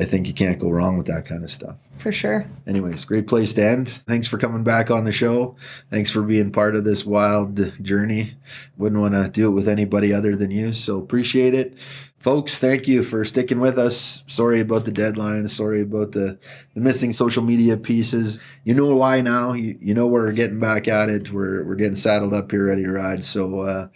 i 0.01 0.05
think 0.05 0.27
you 0.27 0.33
can't 0.35 0.59
go 0.59 0.71
wrong 0.71 0.97
with 0.97 1.07
that 1.07 1.27
kind 1.27 1.45
of 1.45 1.51
stuff 1.51 1.77
For 1.99 2.13
sure. 2.13 2.47
Anyways, 2.67 3.07
great 3.07 3.27
place 3.27 3.55
to 3.55 3.65
end. 3.65 3.89
Thanks 3.89 4.27
for 4.29 4.37
coming 4.37 4.65
back 4.65 4.91
on 4.91 5.05
the 5.05 5.13
show. 5.13 5.57
Thanks 5.91 6.11
for 6.11 6.21
being 6.23 6.53
part 6.53 6.77
of 6.77 6.85
this 6.85 7.07
wild 7.07 7.57
journey. 7.83 8.35
Wouldn't 8.77 9.01
want 9.01 9.15
to 9.15 9.31
do 9.31 9.49
it 9.49 9.55
with 9.55 9.67
anybody 9.67 10.13
other 10.13 10.37
than 10.37 10.51
you. 10.51 10.75
So 10.75 10.99
appreciate 10.99 11.55
it. 11.55 11.79
Folks, 12.19 12.59
thank 12.59 12.89
you 12.89 13.03
for 13.03 13.25
sticking 13.25 13.61
with 13.61 13.79
us. 13.79 14.25
Sorry 14.27 14.61
about 14.61 14.85
the 14.85 14.93
deadline. 14.93 15.47
Sorry 15.49 15.83
about 15.83 16.13
the, 16.13 16.39
the 16.75 16.81
missing 16.81 17.13
social 17.13 17.43
media 17.43 17.77
pieces. 17.77 18.41
You 18.65 18.75
know 18.75 18.95
why 18.97 19.21
now. 19.21 19.53
You, 19.53 19.79
you 19.81 19.95
know 19.95 20.07
we're 20.07 20.33
getting 20.33 20.59
back 20.59 20.89
at 20.89 21.09
it. 21.09 21.31
We're, 21.31 21.63
we're 21.65 21.77
getting 21.77 21.95
saddled 21.95 22.35
up 22.35 22.51
here, 22.51 22.67
ready 22.67 22.83
to 22.83 22.91
ride. 22.91 23.23
So, 23.23 23.61
uh, 23.61 23.89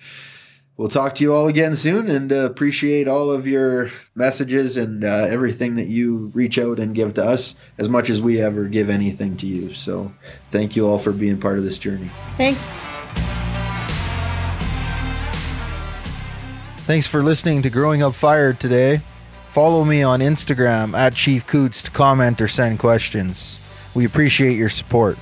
we'll 0.80 0.88
talk 0.88 1.14
to 1.14 1.22
you 1.22 1.34
all 1.34 1.46
again 1.46 1.76
soon 1.76 2.08
and 2.08 2.32
uh, 2.32 2.36
appreciate 2.36 3.06
all 3.06 3.30
of 3.30 3.46
your 3.46 3.90
messages 4.14 4.78
and 4.78 5.04
uh, 5.04 5.26
everything 5.28 5.76
that 5.76 5.88
you 5.88 6.30
reach 6.32 6.58
out 6.58 6.78
and 6.78 6.94
give 6.94 7.12
to 7.12 7.22
us 7.22 7.54
as 7.76 7.90
much 7.90 8.08
as 8.08 8.18
we 8.18 8.40
ever 8.40 8.64
give 8.64 8.88
anything 8.88 9.36
to 9.36 9.46
you. 9.46 9.74
So 9.74 10.10
thank 10.50 10.76
you 10.76 10.86
all 10.86 10.98
for 10.98 11.12
being 11.12 11.38
part 11.38 11.58
of 11.58 11.64
this 11.64 11.76
journey. 11.76 12.08
Thanks. 12.38 12.89
Thanks 16.90 17.06
for 17.06 17.22
listening 17.22 17.62
to 17.62 17.70
Growing 17.70 18.02
Up 18.02 18.16
Fired 18.16 18.58
today. 18.58 19.00
Follow 19.48 19.84
me 19.84 20.02
on 20.02 20.18
Instagram 20.18 20.92
at 20.98 21.14
Chief 21.14 21.46
Coots 21.46 21.84
to 21.84 21.90
comment 21.92 22.40
or 22.40 22.48
send 22.48 22.80
questions. 22.80 23.60
We 23.94 24.04
appreciate 24.04 24.56
your 24.56 24.70
support. 24.70 25.16